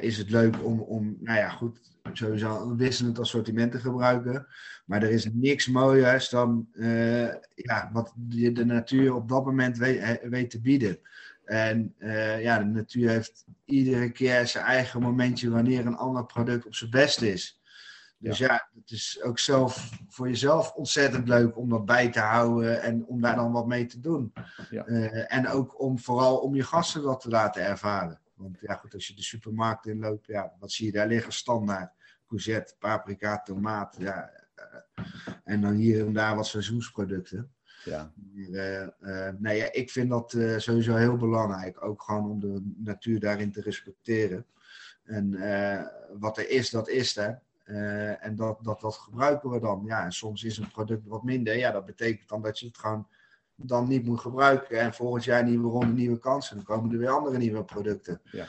is 0.00 0.18
het 0.18 0.30
leuk 0.30 0.64
om, 0.64 0.80
om, 0.80 1.16
nou 1.20 1.38
ja, 1.38 1.48
goed, 1.48 1.80
sowieso 2.12 2.62
een 2.62 2.76
wisselend 2.76 3.18
assortiment 3.18 3.72
te 3.72 3.78
gebruiken. 3.78 4.46
Maar 4.86 5.02
er 5.02 5.10
is 5.10 5.28
niks 5.32 5.68
mooiers 5.68 6.28
dan 6.28 6.68
ja, 7.54 7.90
wat 7.92 8.12
de 8.16 8.64
natuur 8.64 9.14
op 9.14 9.28
dat 9.28 9.44
moment 9.44 9.78
weet, 9.78 10.20
weet 10.22 10.50
te 10.50 10.60
bieden. 10.60 10.98
En 11.44 11.94
uh, 11.98 12.42
ja, 12.42 12.58
de 12.58 12.64
natuur 12.64 13.08
heeft 13.08 13.44
iedere 13.64 14.10
keer 14.10 14.46
zijn 14.46 14.64
eigen 14.64 15.00
momentje 15.00 15.50
wanneer 15.50 15.86
een 15.86 15.96
ander 15.96 16.24
product 16.24 16.66
op 16.66 16.74
zijn 16.74 16.90
best 16.90 17.22
is. 17.22 17.60
Dus 18.18 18.38
ja. 18.38 18.68
het 18.74 18.90
is 18.90 19.22
ook 19.22 19.38
zelf 19.38 19.90
voor 20.08 20.28
jezelf 20.28 20.72
ontzettend 20.72 21.28
leuk 21.28 21.56
om 21.56 21.68
dat 21.68 21.84
bij 21.84 22.10
te 22.10 22.20
houden 22.20 22.82
en 22.82 23.06
om 23.06 23.20
daar 23.20 23.36
dan 23.36 23.52
wat 23.52 23.66
mee 23.66 23.86
te 23.86 24.00
doen. 24.00 24.32
Ja. 24.70 24.86
Uh, 24.86 25.34
en 25.34 25.48
ook 25.48 25.80
om 25.80 25.98
vooral 25.98 26.36
om 26.36 26.54
je 26.54 26.62
gasten 26.62 27.02
dat 27.02 27.20
te 27.20 27.28
laten 27.28 27.62
ervaren. 27.62 28.20
Want 28.34 28.58
ja, 28.60 28.74
goed, 28.74 28.94
als 28.94 29.06
je 29.06 29.14
de 29.14 29.22
supermarkt 29.22 29.86
inloopt, 29.86 30.26
ja, 30.26 30.52
wat 30.58 30.72
zie 30.72 30.86
je 30.86 30.92
daar 30.92 31.06
liggen? 31.06 31.32
Standaard 31.32 31.92
courgette, 32.32 32.74
paprika, 32.78 33.42
tomaat. 33.42 33.96
Ja, 33.98 34.30
uh, 34.56 35.34
en 35.44 35.60
dan 35.60 35.74
hier 35.74 36.06
en 36.06 36.12
daar 36.12 36.36
wat 36.36 36.46
seizoensproducten. 36.46 37.52
Ja. 37.84 38.12
Uh, 38.34 39.28
nee, 39.38 39.56
ja, 39.56 39.72
ik 39.72 39.90
vind 39.90 40.10
dat 40.10 40.32
uh, 40.32 40.58
sowieso 40.58 40.94
heel 40.94 41.16
belangrijk. 41.16 41.84
Ook 41.84 42.02
gewoon 42.02 42.30
om 42.30 42.40
de 42.40 42.72
natuur 42.76 43.20
daarin 43.20 43.52
te 43.52 43.60
respecteren. 43.60 44.46
En 45.04 45.30
wat 46.18 46.38
er 46.38 46.50
is, 46.50 46.70
dat 46.70 46.88
is 46.88 47.16
er. 47.16 47.40
en 48.20 48.36
dat, 48.36 48.58
dat, 48.64 48.80
dat 48.80 48.94
gebruiken 48.94 49.50
we 49.50 49.60
dan. 49.60 49.82
Ja, 49.86 50.04
en 50.04 50.12
soms 50.12 50.44
is 50.44 50.58
een 50.58 50.70
product 50.70 51.06
wat 51.06 51.22
minder. 51.22 51.56
Ja, 51.56 51.70
dat 51.70 51.86
betekent 51.86 52.28
dan 52.28 52.42
dat 52.42 52.58
je 52.58 52.66
het 52.66 52.78
gewoon 52.78 53.06
dan 53.56 53.88
niet 53.88 54.04
moet 54.04 54.20
gebruiken. 54.20 54.80
En 54.80 54.94
volgend 54.94 55.24
jaar 55.24 55.44
nieuwe 55.44 55.68
ronde, 55.68 55.92
nieuwe 55.92 56.18
kansen. 56.18 56.56
Dan 56.56 56.64
komen 56.64 56.92
er 56.92 56.98
weer 56.98 57.10
andere 57.10 57.38
nieuwe 57.38 57.64
producten. 57.64 58.20
Ja. 58.24 58.46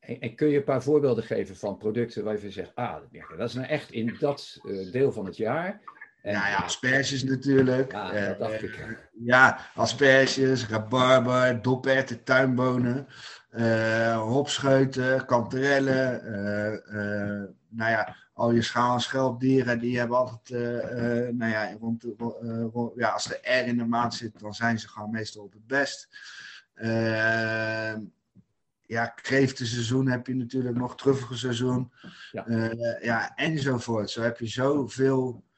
En, 0.00 0.20
en, 0.20 0.34
kun 0.34 0.48
je 0.48 0.56
een 0.56 0.64
paar 0.64 0.82
voorbeelden 0.82 1.24
geven 1.24 1.56
van 1.56 1.76
producten 1.76 2.24
waar 2.24 2.40
je 2.40 2.50
zegt, 2.50 2.74
ah, 2.74 2.96
dat 3.36 3.48
is 3.48 3.54
nou 3.54 3.66
echt 3.66 3.90
in 3.90 4.16
dat 4.18 4.60
deel 4.92 5.12
van 5.12 5.24
het 5.24 5.36
jaar 5.36 5.80
en, 6.22 6.32
ja, 6.32 6.48
ja, 6.48 6.56
asperges 6.56 7.24
natuurlijk. 7.24 7.92
Ja, 7.92 8.26
dat 8.26 8.38
dacht 8.38 8.62
uh, 8.62 8.62
ik. 8.62 9.10
Ja, 9.24 9.58
asperges, 9.74 10.66
rabarber, 10.66 11.62
doperten, 11.62 12.24
tuinbonen, 12.24 13.06
uh, 13.52 14.20
hopscheuten, 14.20 15.24
kanterellen. 15.24 16.24
Uh, 16.24 17.48
nou 17.68 17.90
ja, 17.90 18.16
al 18.32 18.52
je 18.52 18.62
schaal- 18.62 18.94
en 18.94 19.00
schelpdieren, 19.00 19.78
die 19.78 19.98
hebben 19.98 20.16
altijd, 20.16 20.92
nou 21.34 21.50
ja, 21.50 21.72
rond, 21.80 22.04
rond, 22.72 22.92
ja, 22.96 23.08
als 23.08 23.24
de 23.24 23.40
R 23.42 23.66
in 23.66 23.78
de 23.78 23.84
maand 23.84 24.14
zit, 24.14 24.40
dan 24.40 24.54
zijn 24.54 24.78
ze 24.78 24.88
gewoon 24.88 25.10
meestal 25.10 25.42
op 25.42 25.52
het 25.52 25.66
best. 25.66 26.08
ja, 28.86 29.06
kreeftenseizoen 29.06 30.08
heb 30.08 30.26
je 30.26 30.34
natuurlijk 30.34 30.76
nog, 30.76 30.96
truffelseizoen. 30.96 31.92
Ja. 32.32 32.44
ja, 33.00 33.34
enzovoort. 33.34 34.10
Zo 34.10 34.22
heb 34.22 34.38
je 34.38 34.46
zoveel 34.46 35.32
uh, 35.34 35.49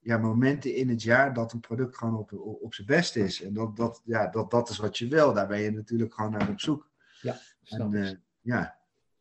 ja, 0.00 0.18
momenten 0.18 0.74
in 0.74 0.88
het 0.88 1.02
jaar 1.02 1.34
dat 1.34 1.52
een 1.52 1.60
product 1.60 1.96
gewoon 1.96 2.16
op, 2.16 2.32
op, 2.62 2.74
zijn 2.74 2.86
best 2.86 3.16
is. 3.16 3.42
En 3.42 3.54
dat, 3.54 3.76
dat, 3.76 4.02
ja, 4.04 4.26
dat, 4.26 4.50
dat 4.50 4.68
is 4.68 4.78
wat 4.78 4.98
je 4.98 5.08
wil. 5.08 5.32
Daar 5.32 5.46
ben 5.46 5.60
je 5.60 5.70
natuurlijk 5.70 6.14
gewoon 6.14 6.30
naar 6.30 6.48
op 6.48 6.60
zoek. 6.60 6.90
Ja, 7.20 7.38
en, 7.64 7.92
uh, 7.92 8.10
ja 8.40 8.78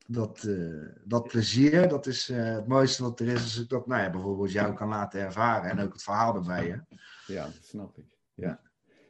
dat, 0.08 0.44
uh, 0.44 0.86
dat 1.04 1.28
plezier, 1.28 1.88
dat 1.88 2.06
is 2.06 2.28
het 2.28 2.68
mooiste 2.68 3.04
wat 3.04 3.20
er 3.20 3.28
is. 3.28 3.42
Als 3.42 3.62
ik 3.62 3.70
dat 3.70 3.88
nou 3.88 4.02
ja, 4.02 4.10
bijvoorbeeld 4.10 4.52
jou 4.52 4.74
kan 4.74 4.88
laten 4.88 5.22
ervaren. 5.22 5.70
En 5.70 5.80
ook 5.80 5.94
het 5.94 6.04
verhaal 6.04 6.36
erbij. 6.36 6.68
Hè? 6.68 6.96
Ja, 7.34 7.44
dat 7.44 7.66
snap 7.66 7.98
ik. 7.98 8.18
Ja. 8.34 8.62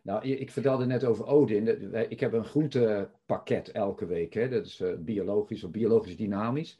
Nou, 0.01 0.27
ik 0.27 0.51
vertelde 0.51 0.85
net 0.85 1.03
over 1.03 1.25
Odin. 1.25 1.93
Ik 2.09 2.19
heb 2.19 2.33
een 2.33 2.45
groentepakket 2.45 3.71
elke 3.71 4.05
week. 4.05 4.33
Hè. 4.33 4.49
Dat 4.49 4.65
is 4.65 4.83
biologisch 4.99 5.63
of 5.63 5.71
biologisch 5.71 6.17
dynamisch. 6.17 6.79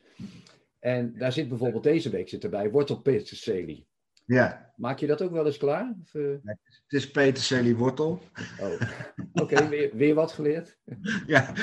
En 0.80 1.18
daar 1.18 1.32
zit 1.32 1.50
bijvoorbeeld 1.50 1.84
deze 1.84 2.10
week 2.10 2.30
zit 2.30 2.44
erbij 2.44 2.72
wortelpeterselie. 2.72 3.88
Ja. 4.30 4.72
Maak 4.76 5.00
je 5.00 5.08
dat 5.08 5.22
ook 5.22 5.32
wel 5.32 5.46
eens 5.46 5.58
klaar? 5.58 5.94
Of, 6.04 6.14
uh... 6.14 6.24
nee, 6.24 6.56
het 6.64 6.94
is 6.94 7.12
peterselie 7.12 7.76
wortel. 7.76 8.22
Oh. 8.60 8.82
Oké, 9.34 9.68
weer, 9.68 9.90
weer 9.94 10.16
wat 10.16 10.32
geleerd. 10.32 10.78
Ja. 11.28 11.54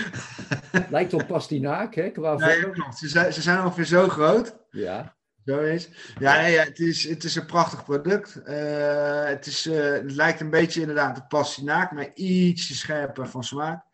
Lijkt 0.91 1.13
op 1.13 1.27
pastinaak, 1.27 1.95
hè? 1.95 2.11
Qua 2.11 2.35
nee, 2.35 2.71
klopt. 2.71 2.99
Ze 2.99 3.09
zijn, 3.09 3.33
ze 3.33 3.43
zijn 3.43 3.65
ongeveer 3.65 3.85
zo 3.85 4.09
groot. 4.09 4.57
Ja. 4.71 5.17
Zo 5.45 5.59
is. 5.59 5.89
Ja, 6.19 6.41
nee, 6.41 6.59
het, 6.59 6.79
is, 6.79 7.09
het 7.09 7.25
is 7.25 7.35
een 7.35 7.47
prachtig 7.47 7.85
product. 7.85 8.41
Uh, 8.45 9.25
het, 9.25 9.47
is, 9.47 9.67
uh, 9.67 9.93
het 9.93 10.13
lijkt 10.13 10.41
een 10.41 10.51
beetje 10.51 10.81
inderdaad 10.81 11.19
op 11.19 11.29
pastinaak, 11.29 11.93
maar 11.93 12.11
ietsje 12.15 12.75
scherper 12.75 13.29
van 13.29 13.45
smaak. 13.45 13.85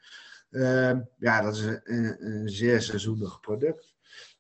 Ja, 1.19 1.43
dat 1.43 1.57
is 1.57 1.63
een, 1.63 2.17
een 2.19 2.49
zeer 2.49 2.83
seizoenig 2.83 3.41
product 3.41 3.92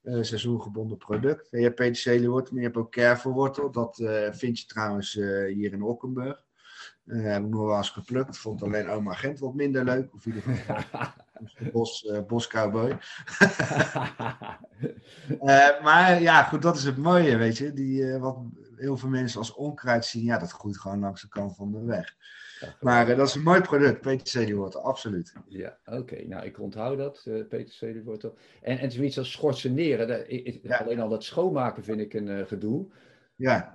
uh, 0.02 0.22
seizoengebonden 0.22 0.96
product. 0.96 1.48
Je 1.50 1.62
hebt 1.62 1.74
peterseliewortel, 1.74 2.52
maar 2.52 2.62
je 2.62 2.68
hebt 2.68 2.78
ook 2.78 2.90
kervelwortel. 2.90 3.70
Dat 3.70 3.98
uh, 3.98 4.32
vind 4.32 4.58
je 4.58 4.66
trouwens 4.66 5.14
uh, 5.14 5.54
hier 5.54 5.72
in 5.72 5.82
Okkenburg. 5.82 6.44
Uh, 7.04 7.32
heb 7.32 7.42
ik 7.42 7.48
nog 7.48 7.66
wel 7.66 7.76
eens 7.76 7.90
geplukt. 7.90 8.38
Vond 8.38 8.62
alleen 8.62 8.88
oma 8.88 9.14
Gent 9.14 9.38
wat 9.38 9.54
minder 9.54 9.84
leuk. 9.84 10.14
Of 10.14 10.26
in 10.26 10.34
ieder 10.34 10.54
geval 10.54 11.06
bos, 11.72 12.12
boscowboy. 12.26 12.98
maar 15.82 16.20
ja, 16.20 16.42
goed, 16.42 16.62
dat 16.62 16.76
is 16.76 16.84
het 16.84 16.96
mooie, 16.96 17.36
weet 17.36 17.58
je. 17.58 17.72
Die, 17.72 18.18
wat 18.18 18.38
heel 18.76 18.96
veel 18.96 19.08
mensen 19.08 19.38
als 19.38 19.54
onkruid 19.54 20.04
zien, 20.04 20.24
ja, 20.24 20.38
dat 20.38 20.52
groeit 20.52 20.78
gewoon 20.78 21.00
langs 21.00 21.20
de 21.22 21.28
kant 21.28 21.56
van 21.56 21.72
de 21.72 21.84
weg 21.84 22.16
maar 22.80 23.10
uh, 23.10 23.16
dat 23.16 23.28
is 23.28 23.34
een 23.34 23.42
mooi 23.42 23.60
product, 23.60 24.00
peterseliewortel, 24.00 24.80
absoluut. 24.80 25.32
Ja, 25.48 25.78
oké. 25.84 26.24
Nou, 26.26 26.44
ik 26.44 26.60
onthoud 26.60 26.98
dat, 26.98 27.24
uh, 27.28 27.46
peterseliewortel. 27.48 28.36
En, 28.62 28.78
en 28.78 28.90
zoiets 28.92 29.18
als 29.18 29.32
schorseneren, 29.32 30.08
dat, 30.08 30.24
ja. 30.62 30.76
alleen 30.76 31.00
al 31.00 31.08
dat 31.08 31.24
schoonmaken 31.24 31.84
vind 31.84 32.00
ik 32.00 32.14
een 32.14 32.28
uh, 32.28 32.46
gedoe. 32.46 32.86
Ja. 33.36 33.74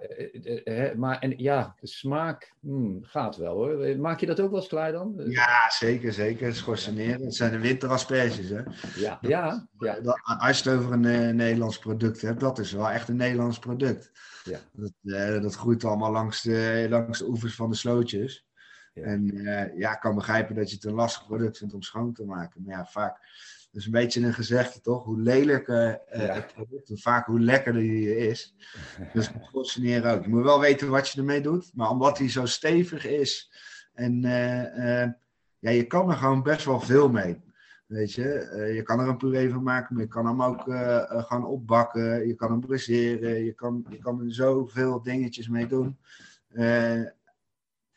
maar 0.95 1.19
en, 1.19 1.33
ja, 1.37 1.75
de 1.79 1.87
smaak 1.87 2.53
hmm, 2.59 3.03
gaat 3.03 3.35
wel 3.35 3.55
hoor. 3.55 3.97
Maak 3.97 4.19
je 4.19 4.25
dat 4.25 4.39
ook 4.39 4.49
wel 4.49 4.59
eens 4.59 4.67
klaar 4.67 4.91
dan? 4.91 5.13
Ja, 5.27 5.69
zeker, 5.69 6.13
zeker. 6.13 6.55
Schorseneren, 6.55 7.21
het 7.21 7.35
zijn 7.35 7.51
de 7.51 7.59
winterasperges 7.59 8.49
hè. 8.49 8.61
Ja, 8.95 9.17
ja. 9.21 9.67
ja. 9.79 9.99
Dat, 9.99 10.19
als 10.39 10.59
je 10.59 10.69
het 10.69 10.79
over 10.79 10.91
een 10.91 11.35
Nederlands 11.35 11.79
product 11.79 12.21
hebt, 12.21 12.39
dat 12.39 12.59
is 12.59 12.71
wel 12.71 12.89
echt 12.89 13.09
een 13.09 13.15
Nederlands 13.15 13.59
product. 13.59 14.11
Ja. 14.43 14.59
Dat, 14.71 15.41
dat 15.41 15.55
groeit 15.55 15.83
allemaal 15.83 16.11
langs 16.11 16.41
de, 16.41 16.87
langs 16.89 17.19
de 17.19 17.27
oevers 17.27 17.55
van 17.55 17.69
de 17.69 17.75
slootjes. 17.75 18.46
En 19.03 19.35
uh, 19.35 19.77
ja, 19.77 19.93
ik 19.93 19.99
kan 19.99 20.15
begrijpen 20.15 20.55
dat 20.55 20.69
je 20.69 20.75
het 20.75 20.85
een 20.85 20.93
lastig 20.93 21.25
product 21.25 21.57
vindt 21.57 21.73
om 21.73 21.81
schoon 21.81 22.13
te 22.13 22.25
maken. 22.25 22.61
Maar 22.65 22.77
ja, 22.77 22.85
vaak, 22.85 23.19
dat 23.71 23.81
is 23.81 23.85
een 23.85 23.91
beetje 23.91 24.21
een 24.21 24.33
gezegde 24.33 24.81
toch? 24.81 25.03
Hoe 25.03 25.21
lelijker 25.21 26.01
uh, 26.15 26.25
ja. 26.25 26.33
het 26.33 26.53
product, 26.53 27.01
vaak 27.01 27.25
hoe 27.25 27.39
lekkerder 27.39 27.81
die 27.81 28.17
is. 28.17 28.55
Dus 29.13 29.29
functioneren 29.51 30.13
ook. 30.13 30.23
Je 30.23 30.29
moet 30.29 30.43
wel 30.43 30.59
weten 30.59 30.89
wat 30.89 31.09
je 31.09 31.19
ermee 31.19 31.41
doet. 31.41 31.71
Maar 31.73 31.89
omdat 31.89 32.17
hij 32.17 32.29
zo 32.29 32.45
stevig 32.45 33.05
is 33.05 33.51
en 33.93 34.25
uh, 34.25 35.03
ja, 35.59 35.69
je 35.69 35.83
kan 35.83 36.09
er 36.09 36.17
gewoon 36.17 36.43
best 36.43 36.65
wel 36.65 36.79
veel 36.79 37.09
mee. 37.09 37.45
Weet 37.87 38.13
je, 38.13 38.23
je 38.75 38.81
kan 38.83 38.99
er 38.99 39.07
een 39.07 39.17
puree 39.17 39.49
van 39.49 39.63
maken, 39.63 39.95
maar 39.95 40.03
je 40.03 40.09
kan 40.09 40.25
hem 40.25 40.43
ook 40.43 40.63
gaan 41.27 41.45
opbakken. 41.45 42.27
Je 42.27 42.35
kan 42.35 42.51
hem 42.51 42.59
briseren. 42.59 43.43
Je 43.43 43.53
kan, 43.53 43.85
je 43.89 43.97
kan 43.97 44.21
er 44.21 44.33
zoveel 44.33 45.01
dingetjes 45.01 45.47
mee 45.47 45.67
doen. 45.67 45.97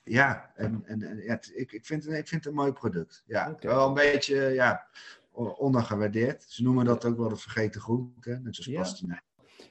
Ja, 0.05 0.51
en, 0.55 0.83
en, 0.87 1.03
en 1.03 1.17
ja, 1.23 1.31
het- 1.33 1.53
ik, 1.55 1.73
ik, 1.73 1.87
vind, 1.87 2.05
het- 2.05 2.13
ik 2.19 2.29
vind 2.29 2.45
het 2.45 2.53
een 2.53 2.59
mooi 2.61 2.73
product. 2.73 3.23
Ja, 3.27 3.57
wel 3.61 3.89
een 3.89 3.95
beetje 3.95 4.37
ja, 4.37 4.87
o- 5.33 5.45
ondergewaardeerd. 5.49 6.45
Ze 6.49 6.63
noemen 6.63 6.85
dat 6.85 7.05
ook 7.05 7.17
wel 7.19 7.29
de 7.29 7.37
vergeten 7.37 7.81
groente, 7.81 8.31
net 8.43 8.55
zoals 8.57 8.71
Ja. 8.71 8.79
pastinaak. 8.81 9.23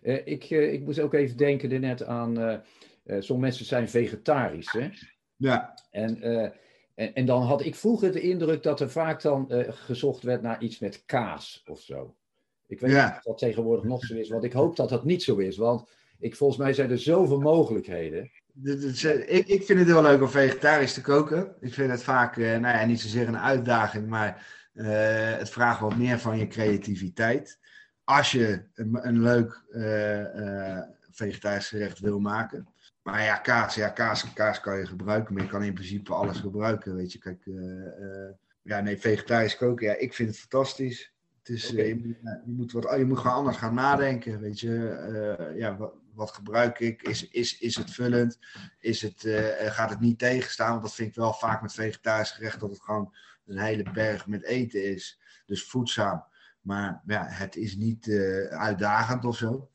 Eh, 0.01 0.25
ik, 0.27 0.43
eh, 0.43 0.73
ik 0.73 0.81
moest 0.81 0.99
ook 0.99 1.13
even 1.13 1.37
denken 1.37 1.81
net 1.81 2.03
aan, 2.03 2.39
eh 2.39 2.53
eh, 2.53 3.15
sommige 3.21 3.37
mensen 3.47 3.65
zijn 3.65 3.89
vegetarisch, 3.89 4.71
hè? 4.71 4.89
Ja, 5.35 5.73
En, 5.91 6.21
eh, 6.21 6.49
en, 6.95 7.13
en 7.13 7.25
dan 7.25 7.41
had 7.41 7.65
ik 7.65 7.75
vroeger 7.75 8.11
de 8.11 8.21
indruk 8.21 8.63
dat 8.63 8.79
er 8.79 8.89
vaak 8.89 9.21
dan 9.21 9.51
eh, 9.51 9.73
gezocht 9.73 10.23
werd 10.23 10.41
naar 10.41 10.61
iets 10.61 10.79
met 10.79 11.03
kaas 11.05 11.63
of 11.67 11.81
zo. 11.81 12.15
Ik 12.67 12.79
weet 12.79 12.91
Ja. 12.91 13.05
niet 13.07 13.15
of 13.17 13.23
dat 13.23 13.37
tegenwoordig 13.37 13.83
nog 13.85 14.05
zo 14.05 14.15
is, 14.15 14.29
want 14.29 14.43
ik 14.43 14.53
hoop 14.53 14.75
dat 14.75 14.89
dat 14.89 15.03
niet 15.03 15.23
zo 15.23 15.37
is. 15.37 15.57
Want 15.57 15.89
ik, 16.19 16.35
volgens 16.35 16.59
mij 16.59 16.73
zijn 16.73 16.91
er 16.91 16.99
zoveel 16.99 17.39
mogelijkheden. 17.39 18.31
Ik, 18.63 19.47
ik 19.47 19.63
vind 19.63 19.79
het 19.79 19.87
heel 19.87 20.01
leuk 20.01 20.21
om 20.21 20.29
vegetarisch 20.29 20.93
te 20.93 21.01
koken. 21.01 21.55
Ik 21.59 21.73
vind 21.73 21.91
het 21.91 22.03
vaak, 22.03 22.37
eh, 22.37 22.57
nou 22.57 22.77
ja, 22.77 22.85
niet 22.85 23.01
zozeer 23.01 23.27
een 23.27 23.37
uitdaging, 23.37 24.07
maar 24.07 24.47
eh, 24.73 25.37
het 25.37 25.49
vraagt 25.49 25.79
wat 25.79 25.97
meer 25.97 26.19
van 26.19 26.37
je 26.37 26.47
creativiteit. 26.47 27.59
Als 28.03 28.31
je 28.31 28.63
een, 28.73 29.07
een 29.07 29.21
leuk 29.21 29.63
eh, 29.69 30.79
vegetarisch 31.11 31.67
gerecht 31.67 31.99
wil 31.99 32.19
maken. 32.19 32.67
Maar 33.01 33.23
ja, 33.23 33.35
kaas, 33.35 33.75
ja 33.75 33.89
kaas, 33.89 34.33
kaas 34.33 34.59
kan 34.59 34.77
je 34.77 34.85
gebruiken, 34.85 35.33
maar 35.33 35.43
je 35.43 35.49
kan 35.49 35.63
in 35.63 35.73
principe 35.73 36.13
alles 36.13 36.39
gebruiken. 36.39 36.95
Weet 36.95 37.11
je, 37.11 37.19
kijk, 37.19 37.43
ja, 38.61 38.79
nee, 38.79 38.97
vegetarisch 38.97 39.57
koken, 39.57 39.87
ja, 39.87 39.95
ik 39.95 40.13
vind 40.13 40.29
het 40.29 40.39
fantastisch. 40.39 41.13
Het 41.37 41.49
is, 41.49 41.69
je, 41.69 41.87
je, 41.87 42.41
moet 42.45 42.71
wat, 42.71 42.95
je 42.97 43.05
moet 43.05 43.17
gewoon 43.17 43.37
anders 43.37 43.57
gaan 43.57 43.73
nadenken. 43.73 44.39
Weet 44.39 44.59
je, 44.59 45.53
ja, 45.55 45.77
wat, 45.77 45.93
wat 46.19 46.31
gebruik 46.31 46.79
ik? 46.79 47.01
Is, 47.01 47.29
is, 47.29 47.59
is 47.59 47.75
het 47.75 47.91
vullend? 47.91 48.39
Is 48.79 49.01
het, 49.01 49.23
eh, 49.23 49.65
eh, 49.65 49.73
gaat 49.73 49.89
het 49.89 49.99
niet 49.99 50.19
tegenstaan? 50.19 50.69
Want 50.69 50.81
dat 50.81 50.95
vind 50.95 51.09
ik 51.09 51.15
wel 51.15 51.33
vaak 51.33 51.61
met 51.61 51.73
vegetarisch 51.73 52.31
gerecht, 52.31 52.59
dat 52.59 52.69
het 52.69 52.81
gewoon 52.81 53.15
een 53.45 53.57
hele 53.57 53.91
berg 53.91 54.27
met 54.27 54.43
eten 54.43 54.83
is. 54.83 55.19
Dus 55.45 55.63
voedzaam. 55.63 56.23
Maar 56.61 57.01
ja, 57.05 57.25
het 57.25 57.55
is 57.55 57.75
niet 57.75 58.07
eh, 58.07 58.45
uitdagend 58.45 59.25
of 59.25 59.37
zo. 59.37 59.69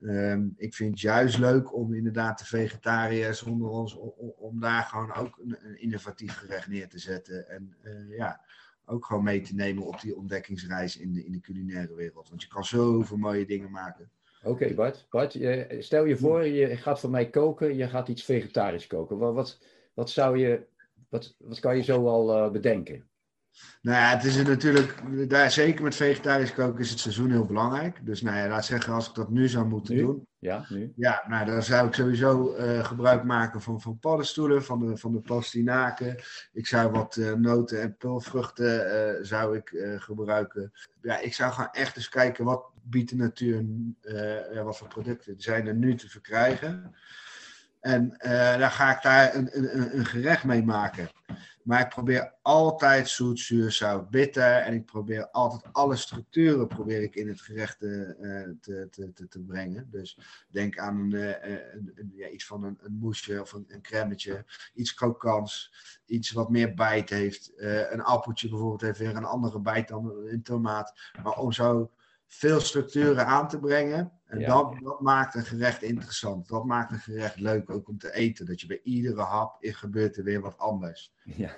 Ehm, 0.00 0.48
ik 0.56 0.74
vind 0.74 0.90
het 0.90 1.00
juist 1.00 1.38
leuk 1.38 1.74
om 1.74 1.94
inderdaad 1.94 2.38
de 2.38 2.44
vegetariërs 2.44 3.42
onder 3.42 3.68
ons, 3.68 3.94
om, 4.38 4.60
daar 4.60 4.82
gewoon 4.82 5.14
ook 5.14 5.38
een, 5.38 5.80
innovatief 5.80 6.36
gerecht 6.36 6.68
neer 6.68 6.88
te 6.88 6.98
zetten. 6.98 7.48
En 7.48 7.76
ja, 8.08 8.44
ook 8.84 9.04
gewoon 9.06 9.24
mee 9.24 9.40
te 9.40 9.54
nemen 9.54 9.86
op 9.86 10.00
die 10.00 10.16
ontdekkingsreis 10.16 10.96
in 10.96 11.12
de, 11.12 11.24
in 11.24 11.32
de 11.32 11.40
culinaire 11.40 11.94
wereld. 11.94 12.28
Want 12.28 12.42
je 12.42 12.48
kan 12.48 12.64
zoveel 12.64 13.16
mooie 13.16 13.46
dingen 13.46 13.70
maken. 13.70 14.10
Oké, 14.42 14.74
Bart. 14.74 15.06
Bart, 15.10 15.38
stel 15.78 16.04
je 16.04 16.16
voor, 16.16 16.46
je 16.46 16.76
gaat 16.76 17.00
voor 17.00 17.10
mij 17.10 17.30
koken, 17.30 17.76
je 17.76 17.88
gaat 17.88 18.08
iets 18.08 18.24
vegetarisch 18.24 18.86
koken. 18.86 19.18
Wat, 19.18 19.34
wat, 19.34 19.58
wat 19.94 20.10
zou 20.10 20.38
je, 20.38 20.66
wat, 21.08 21.34
wat 21.38 21.60
kan 21.60 21.76
je 21.76 21.82
zo 21.82 22.06
al 22.06 22.36
eh, 22.36 22.50
bedenken? 22.50 23.09
Nou 23.82 23.96
ja, 23.98 24.08
het 24.10 24.24
is 24.24 24.42
natuurlijk, 24.42 25.02
daar, 25.30 25.50
zeker 25.50 25.82
met 25.82 25.94
vegetarisch 25.94 26.54
koken 26.54 26.80
is 26.80 26.90
het 26.90 26.98
seizoen 26.98 27.30
heel 27.30 27.44
belangrijk. 27.46 28.06
Dus 28.06 28.22
nou 28.22 28.36
ja, 28.36 28.48
laat 28.48 28.64
zeggen, 28.64 28.92
als 28.92 29.08
ik 29.08 29.14
dat 29.14 29.30
nu 29.30 29.48
zou 29.48 29.66
moeten 29.66 29.94
Nu? 29.94 30.00
doen, 30.00 30.26
Ja, 30.38 30.64
nu? 30.68 30.92
Ja, 30.96 31.24
nou, 31.28 31.46
dan 31.46 31.62
zou 31.62 31.86
ik 31.88 31.94
sowieso 31.94 32.54
eh, 32.54 32.84
gebruik 32.84 33.24
maken 33.24 33.60
van, 33.62 33.80
van 33.80 33.98
paddenstoelen, 33.98 34.64
van 34.64 34.78
de, 34.86 34.96
van 34.96 35.12
de 35.12 35.20
pastinaken. 35.20 36.16
Ik 36.52 36.66
zou 36.66 36.90
wat 36.90 37.16
eh, 37.16 37.32
noten 37.32 37.80
en 37.82 37.96
pulvruchten 37.96 38.90
eh, 39.18 39.24
zou 39.24 39.56
ik 39.56 39.96
gebruiken. 39.98 40.72
Ja, 41.02 41.18
ik 41.18 41.34
zou 41.34 41.52
gewoon 41.52 41.70
echt 41.72 41.96
eens 41.96 42.08
kijken 42.08 42.44
wat 42.44 42.64
biedt 42.82 43.10
de 43.10 43.16
natuur, 43.16 43.64
ja, 44.52 44.62
wat 44.62 44.76
voor 44.78 44.88
producten 44.88 45.34
zijn 45.40 45.66
er 45.66 45.74
nu 45.74 45.94
te 45.94 46.08
verkrijgen. 46.08 46.94
En 47.80 48.08
dan 48.58 48.70
ga 48.70 48.96
ik 48.96 49.02
daar 49.02 49.34
een, 49.34 49.48
een- 49.52 49.98
een 49.98 50.04
gerecht 50.06 50.44
mee 50.44 50.64
maken. 50.64 51.08
Maar 51.70 51.80
ik 51.80 51.88
probeer 51.88 52.34
altijd 52.42 53.08
zoet, 53.08 53.40
zuur, 53.40 53.70
zout, 53.72 54.10
bitter. 54.10 54.56
En 54.56 54.74
ik 54.74 54.84
probeer 54.84 55.28
altijd 55.30 55.62
alle 55.72 55.96
structuren 55.96 56.66
probeer 56.66 57.02
ik 57.02 57.14
in 57.14 57.28
het 57.28 57.40
gerecht 57.40 57.82
eh, 57.82 58.10
eh, 58.10 58.48
te, 58.60 58.88
te, 58.90 59.12
te, 59.12 59.28
te 59.28 59.40
brengen. 59.40 59.88
Dus 59.90 60.18
denk 60.48 60.78
aan 60.78 61.12
eh, 61.14 61.52
een, 61.72 61.92
een- 61.94 62.12
ja, 62.14 62.28
iets 62.28 62.46
van 62.46 62.64
een, 62.64 62.78
een 62.82 62.92
moesje 62.92 63.40
of 63.40 63.52
een, 63.52 63.64
een 63.68 63.82
crèmetje. 63.82 64.44
Iets 64.74 64.94
krokants. 64.94 65.72
Iets 66.06 66.30
wat 66.30 66.50
meer 66.50 66.74
bijt 66.74 67.10
heeft. 67.10 67.52
Een 67.90 68.02
appeltje 68.02 68.48
bijvoorbeeld 68.48 68.80
heeft 68.80 68.98
weer 68.98 69.16
een 69.16 69.24
andere 69.24 69.60
bijt 69.60 69.88
dan 69.88 70.12
een 70.26 70.42
tomaat. 70.42 70.94
Maar 71.22 71.38
om 71.38 71.52
zo 71.52 71.90
veel 72.32 72.60
structuren 72.60 73.26
aan 73.26 73.48
te 73.48 73.58
brengen. 73.58 74.12
En 74.24 74.38
Ja. 74.38 74.46
dat, 74.46 74.78
dat 74.82 75.00
maakt 75.00 75.34
een 75.34 75.44
gerecht 75.44 75.82
interessant. 75.82 76.48
Dat 76.48 76.64
maakt 76.64 76.92
een 76.92 76.98
gerecht 76.98 77.40
leuk 77.40 77.70
ook 77.70 77.88
om 77.88 77.98
te 77.98 78.14
eten. 78.14 78.46
Dat 78.46 78.60
je 78.60 78.66
bij 78.66 78.80
iedere 78.82 79.20
hap 79.20 79.56
gebeurt 79.60 80.16
er 80.16 80.24
weer 80.24 80.40
wat 80.40 80.58
anders. 80.58 81.12
Ja. 81.24 81.56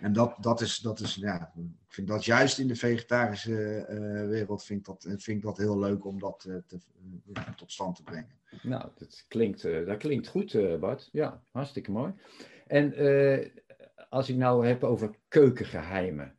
En 0.00 0.12
dat, 0.12 0.36
dat 0.40 0.60
is, 0.60 0.78
dat 0.78 1.00
is 1.00 1.14
ja, 1.14 1.52
ik 1.56 1.92
vind 1.92 2.08
dat 2.08 2.24
juist 2.24 2.58
in 2.58 2.68
de 2.68 2.74
vegetarische 2.76 3.76
eh, 3.84 3.98
wereld 4.28 4.64
vind 4.64 4.78
ik, 4.80 4.86
dat, 4.86 5.02
vind 5.08 5.28
ik 5.28 5.42
dat 5.42 5.56
heel 5.56 5.78
leuk 5.78 6.04
om 6.04 6.18
dat 6.18 6.44
eh, 6.48 6.56
te, 6.66 6.78
eh, 7.32 7.42
tot 7.56 7.72
stand 7.72 7.96
te 7.96 8.02
brengen. 8.02 8.34
Nou, 8.62 8.90
dat 8.98 9.24
klinkt, 9.28 9.64
eh, 9.64 9.86
dat 9.86 9.96
klinkt 9.96 10.28
goed, 10.28 10.54
eh, 10.54 10.78
Bart. 10.78 11.08
Ja, 11.12 11.42
hartstikke 11.50 11.90
mooi. 11.90 12.12
En 12.66 12.92
eh, 12.94 13.48
als 14.08 14.28
ik 14.28 14.36
nou 14.36 14.66
heb 14.66 14.84
over 14.84 15.14
keukengeheimen, 15.28 16.36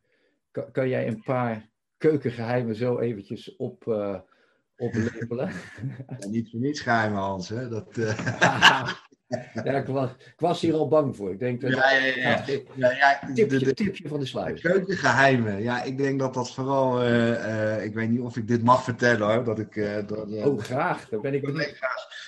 kan, 0.50 0.70
kan 0.70 0.88
jij 0.88 1.06
een 1.08 1.22
paar 1.22 1.68
keukengeheimen 1.98 2.74
zo 2.74 2.98
eventjes 2.98 3.56
op, 3.56 3.88
eh 3.88 4.14
oplepelen? 4.76 5.50
En 6.18 6.30
niet 6.30 6.50
voor 6.50 6.60
niets 6.60 6.80
geheimen, 6.80 7.18
Hans. 7.18 7.48
Hè? 7.48 7.68
Dat, 7.68 7.96
eh, 7.96 8.18
ja, 9.64 9.76
ik 9.76 9.86
was, 9.86 10.10
ik 10.10 10.34
was 10.36 10.60
hier 10.60 10.74
al 10.74 10.88
bang 10.88 11.16
voor. 11.16 11.32
Ik 11.32 11.38
denk 11.38 11.60
dat 11.60 11.70
ja, 11.70 11.90
ja, 11.90 12.04
ja. 12.16 12.42
de- 12.44 12.64
tipje, 13.34 13.58
de- 13.58 13.74
tipje 13.74 14.08
van 14.08 14.18
de 14.20 14.26
sluis. 14.26 14.60
keukengeheimen. 14.60 15.62
Ja, 15.62 15.82
ik 15.82 15.98
denk 15.98 16.18
dat 16.20 16.34
dat 16.34 16.54
vooral. 16.54 17.02
eh, 17.02 17.84
ik 17.84 17.94
weet 17.94 18.10
niet 18.10 18.20
of 18.20 18.36
ik 18.36 18.48
dit 18.48 18.62
mag 18.62 18.84
vertellen 18.84 19.34
hoor. 19.34 19.44
Dat 19.44 19.58
ik 19.58 19.74
dat, 20.08 20.28
Oh, 20.30 20.58
graag. 20.60 21.08
Daar 21.08 21.20
ben 21.20 21.34
ik 21.34 21.42
benieuwd. 21.42 21.76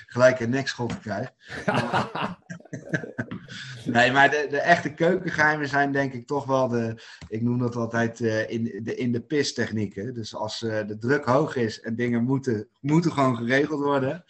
gelijk 0.06 0.40
een 0.40 0.50
nekschot 0.50 1.00
krijg. 1.00 1.33
Nee, 3.85 4.12
maar 4.12 4.30
de, 4.30 4.46
de 4.50 4.61
echte 4.61 4.94
keukengeheimen 4.94 5.68
zijn 5.68 5.92
denk 5.92 6.12
ik 6.12 6.26
toch 6.26 6.44
wel 6.44 6.68
de, 6.68 7.02
ik 7.28 7.42
noem 7.42 7.59
dat 7.59 7.76
altijd 7.76 8.20
eh, 8.20 8.50
in, 8.50 8.80
de, 8.83 8.94
in 8.94 9.12
de 9.12 9.20
pis 9.20 9.54
technieken. 9.54 10.14
Dus 10.14 10.35
als 10.35 10.62
eh, 10.62 10.87
de 10.87 10.98
druk 10.98 11.24
hoog 11.24 11.56
is 11.56 11.80
en 11.80 11.94
dingen 11.94 12.22
moeten, 12.22 12.68
moeten 12.80 13.12
gewoon 13.12 13.37
geregeld 13.37 13.80
worden, 13.80 14.24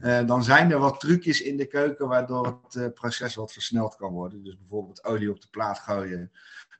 eh, 0.00 0.26
dan 0.26 0.44
zijn 0.44 0.70
er 0.70 0.78
wat 0.78 1.00
trucjes 1.00 1.40
in 1.40 1.56
de 1.56 1.66
keuken 1.66 2.08
waardoor 2.08 2.60
het 2.68 2.94
proces 2.94 3.34
wat 3.34 3.52
versneld 3.52 3.96
kan 3.96 4.12
worden. 4.12 4.44
Dus 4.44 4.58
bijvoorbeeld 4.58 5.04
olie 5.04 5.30
op 5.30 5.40
de 5.40 5.48
plaat 5.50 5.78
gooien, 5.78 6.32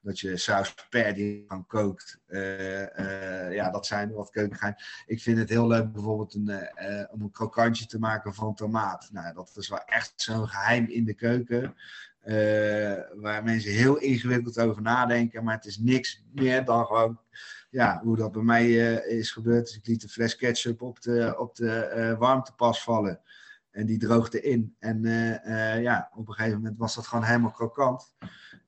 dat 0.05 0.21
je 0.21 0.37
saus 0.37 0.75
per 0.88 1.14
diepgang 1.14 1.67
kookt. 1.67 2.19
Eh, 2.27 2.99
eh, 3.47 3.55
ja, 3.55 3.71
dat 3.71 3.87
zijn 3.87 4.12
wat 4.12 4.31
keukengeheimen. 4.31 4.83
Ik 5.07 5.21
vind 5.21 5.38
het 5.38 5.49
heel 5.49 5.67
leuk 5.67 5.93
bijvoorbeeld 5.93 6.35
een, 6.35 6.49
eh, 6.49 7.05
om 7.11 7.23
een 7.23 7.31
krokantje 7.31 7.87
te 7.87 7.99
maken 7.99 8.35
van 8.35 8.55
tomaat. 8.55 9.09
Nou, 9.12 9.35
dat 9.35 9.53
is 9.57 9.69
wel 9.69 9.85
echt 9.85 10.12
zo'n 10.17 10.49
geheim 10.49 10.87
in 10.87 11.05
de 11.05 11.14
keuken. 11.14 11.75
waar 13.14 13.45
mensen 13.45 13.71
heel 13.71 13.97
ingewikkeld 13.97 14.59
over 14.59 14.83
nadenken. 14.83 15.45
Maar 15.45 15.55
het 15.55 15.64
is 15.64 15.79
niks 15.79 16.25
meer 16.33 16.64
dan 16.64 16.87
gewoon 16.87 17.21
ja, 17.71 18.01
hoe 18.03 18.17
dat 18.17 18.33
bij 18.33 18.43
mij 18.43 18.71
is 18.97 19.31
gebeurd. 19.31 19.67
Dus 19.67 19.77
ik 19.77 19.87
liet 19.87 20.03
een 20.03 20.09
fles 20.09 20.37
ketchup 20.37 20.83
op 20.83 21.01
de, 21.01 21.35
op 21.38 21.57
de 21.57 22.17
warmtepas 22.19 22.83
vallen. 22.83 23.21
En 23.75 23.87
die 23.87 23.99
droogde 23.99 24.41
in. 24.41 24.77
En 24.79 25.05
eh, 25.05 25.75
eh, 25.75 25.83
ja, 25.83 26.11
op 26.15 26.29
een 26.29 26.35
gegeven 26.35 26.59
moment 26.59 26.79
was 26.79 26.95
dat 26.95 27.07
gewoon 27.07 27.25
helemaal 27.25 27.51
krokant. 27.51 28.15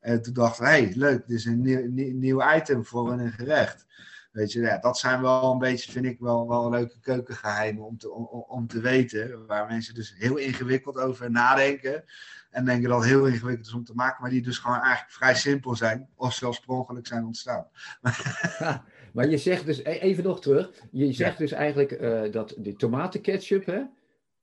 En 0.00 0.22
toen 0.22 0.34
dachten 0.34 0.64
we, 0.64 0.70
hé, 0.70 0.82
hey, 0.82 0.92
leuk, 0.96 1.26
dit 1.26 1.38
is 1.38 1.44
een 1.44 1.62
nieuw, 1.62 1.86
nieuw, 1.90 2.14
nieuw 2.14 2.54
item 2.54 2.84
voor 2.84 3.12
een 3.12 3.32
gerecht. 3.32 3.86
Weet 4.32 4.52
je, 4.52 4.60
ja, 4.60 4.78
dat 4.78 4.98
zijn 4.98 5.20
wel 5.20 5.52
een 5.52 5.58
beetje, 5.58 5.92
vind 5.92 6.04
ik, 6.04 6.18
wel, 6.18 6.48
wel 6.48 6.70
leuke 6.70 7.00
keukengeheimen 7.00 7.84
om 7.84 7.98
te, 7.98 8.10
om, 8.10 8.24
om 8.48 8.66
te 8.66 8.80
weten. 8.80 9.46
Waar 9.46 9.66
mensen 9.66 9.94
dus 9.94 10.14
heel 10.18 10.36
ingewikkeld 10.36 10.98
over 10.98 11.30
nadenken. 11.30 12.04
En 12.50 12.64
denken 12.64 12.88
dat 12.88 12.98
het 12.98 13.08
heel 13.08 13.26
ingewikkeld 13.26 13.66
is 13.66 13.72
om 13.74 13.84
te 13.84 13.94
maken. 13.94 14.22
Maar 14.22 14.30
die 14.30 14.42
dus 14.42 14.58
gewoon 14.58 14.80
eigenlijk 14.80 15.12
vrij 15.12 15.34
simpel 15.34 15.76
zijn. 15.76 16.08
Of 16.14 16.34
zelfs 16.34 16.60
per 16.60 16.98
zijn 17.02 17.24
ontstaan. 17.24 17.66
Maar 19.12 19.28
je 19.28 19.38
zegt 19.38 19.66
dus, 19.66 19.78
e- 19.78 19.82
even 19.82 20.24
nog 20.24 20.40
terug. 20.40 20.70
Je 20.90 21.12
zegt 21.12 21.38
dus 21.38 21.52
eigenlijk 21.52 21.92
eh, 21.92 22.32
dat 22.32 22.54
die 22.58 22.76
tomatenketchup 22.76 23.66
hè, 23.66 23.82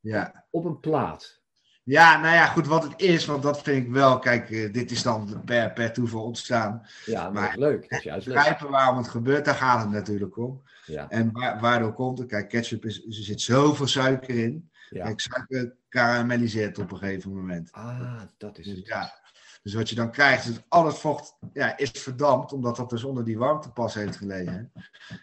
Ja. 0.03 0.45
op 0.49 0.65
een 0.65 0.79
plaat. 0.79 1.41
Ja, 1.83 2.19
nou 2.19 2.33
ja, 2.35 2.45
goed, 2.45 2.67
wat 2.67 2.83
het 2.83 3.01
is, 3.01 3.25
want 3.25 3.43
dat 3.43 3.61
vind 3.61 3.85
ik 3.85 3.91
wel. 3.91 4.19
Kijk, 4.19 4.49
eh, 4.51 4.73
dit 4.73 4.91
is 4.91 5.03
dan 5.03 5.41
per, 5.45 5.73
per 5.73 5.93
toeval 5.93 6.23
ontstaan. 6.23 6.87
Ja, 7.05 7.29
maar 7.29 7.57
leuk. 7.57 7.89
Dat 7.89 7.99
is 7.99 8.05
juist 8.05 8.27
leuk. 8.27 8.35
Begrijpen 8.35 8.69
waarom 8.69 8.97
het 8.97 9.07
gebeurt, 9.07 9.45
daar 9.45 9.55
gaat 9.55 9.81
het 9.81 9.89
natuurlijk 9.91 10.37
om. 10.37 10.61
Ja, 10.85 11.09
En 11.09 11.31
wa- 11.31 11.59
waardoor 11.59 11.93
komt 11.93 12.17
het? 12.17 12.27
Kijk, 12.27 12.49
ketchup 12.49 12.85
is, 12.85 12.97
er 13.05 13.13
zit 13.13 13.41
zoveel 13.41 13.87
suiker 13.87 14.37
in. 14.37 14.69
ja. 14.89 15.05
Kijk, 15.05 15.19
suiker 15.19 15.75
karamelliseert 15.89 16.79
op 16.79 16.91
een 16.91 16.97
gegeven 16.97 17.33
moment. 17.35 17.71
Ah, 17.71 18.21
dat 18.37 18.57
is 18.57 18.65
Dus 18.65 18.75
het. 18.77 18.85
ja, 18.87 19.13
dus 19.63 19.73
wat 19.73 19.89
je 19.89 19.95
dan 19.95 20.11
krijgt, 20.11 20.45
is 20.47 20.53
dat 20.53 20.63
al 20.67 20.85
het 20.85 20.97
vocht 20.97 21.37
ja, 21.53 21.77
is 21.77 21.91
verdampt, 21.91 22.53
omdat 22.53 22.75
dat 22.75 22.89
dus 22.89 23.03
onder 23.03 23.23
die 23.23 23.37
warmtepas 23.37 23.93
heeft 23.93 24.15
gelegen. 24.15 24.71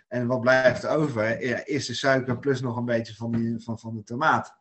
En 0.09 0.27
wat 0.27 0.41
blijft 0.41 0.87
over, 0.87 1.47
ja, 1.47 1.67
is 1.67 1.87
de 1.87 1.95
suiker 1.95 2.39
plus 2.39 2.61
nog 2.61 2.77
een 2.77 2.85
beetje 2.85 3.15
van, 3.15 3.33
die, 3.33 3.61
van, 3.61 3.79
van 3.79 3.97
de 3.97 4.03
tomaat. 4.03 4.55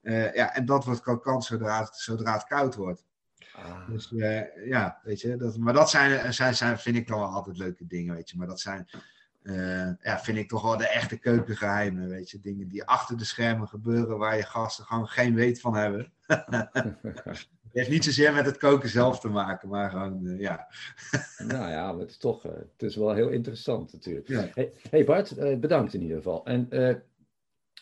Eh, 0.00 0.34
ja, 0.34 0.54
en 0.54 0.64
dat 0.64 0.84
wordt 0.84 1.00
krokant 1.00 1.44
zodra 1.44 1.80
het, 1.80 1.96
zodra 1.96 2.32
het 2.32 2.44
koud 2.44 2.74
wordt. 2.74 3.04
Ah. 3.52 3.88
Dus 3.88 4.10
uh, 4.10 4.66
ja, 4.66 5.00
weet 5.02 5.20
je, 5.20 5.36
dat, 5.36 5.56
maar 5.56 5.74
dat 5.74 5.90
zijn, 5.90 6.34
zijn, 6.34 6.54
zijn, 6.54 6.78
vind 6.78 6.96
ik 6.96 7.06
dan 7.06 7.18
wel 7.18 7.28
altijd 7.28 7.58
leuke 7.58 7.86
dingen, 7.86 8.14
weet 8.14 8.30
je. 8.30 8.36
Maar 8.36 8.46
dat 8.46 8.60
zijn, 8.60 8.88
uh, 9.42 9.90
ja, 10.00 10.18
vind 10.18 10.38
ik 10.38 10.48
toch 10.48 10.62
wel 10.62 10.76
de 10.76 10.88
echte 10.88 11.18
keukengeheimen, 11.18 12.08
weet 12.08 12.30
je. 12.30 12.40
Dingen 12.40 12.68
die 12.68 12.84
achter 12.84 13.16
de 13.16 13.24
schermen 13.24 13.68
gebeuren, 13.68 14.18
waar 14.18 14.36
je 14.36 14.42
gasten 14.42 14.84
gewoon 14.84 15.08
geen 15.08 15.34
weet 15.34 15.60
van 15.60 15.74
hebben. 15.74 16.12
Het 17.68 17.76
heeft 17.76 17.90
niet 17.90 18.04
zozeer 18.04 18.32
met 18.32 18.46
het 18.46 18.56
koken 18.56 18.88
zelf 18.88 19.20
te 19.20 19.28
maken, 19.28 19.68
maar 19.68 19.90
gewoon, 19.90 20.24
uh, 20.24 20.40
ja. 20.40 20.68
nou 21.52 21.70
ja, 21.70 21.92
maar 21.92 22.00
het 22.00 22.10
is 22.10 22.16
toch, 22.16 22.42
het 22.42 22.82
is 22.82 22.96
wel 22.96 23.14
heel 23.14 23.28
interessant 23.28 23.92
natuurlijk. 23.92 24.28
Ja. 24.28 24.48
Hey, 24.54 24.72
hey, 24.90 25.04
Bart, 25.04 25.60
bedankt 25.60 25.94
in 25.94 26.02
ieder 26.02 26.16
geval. 26.16 26.44
En 26.44 26.68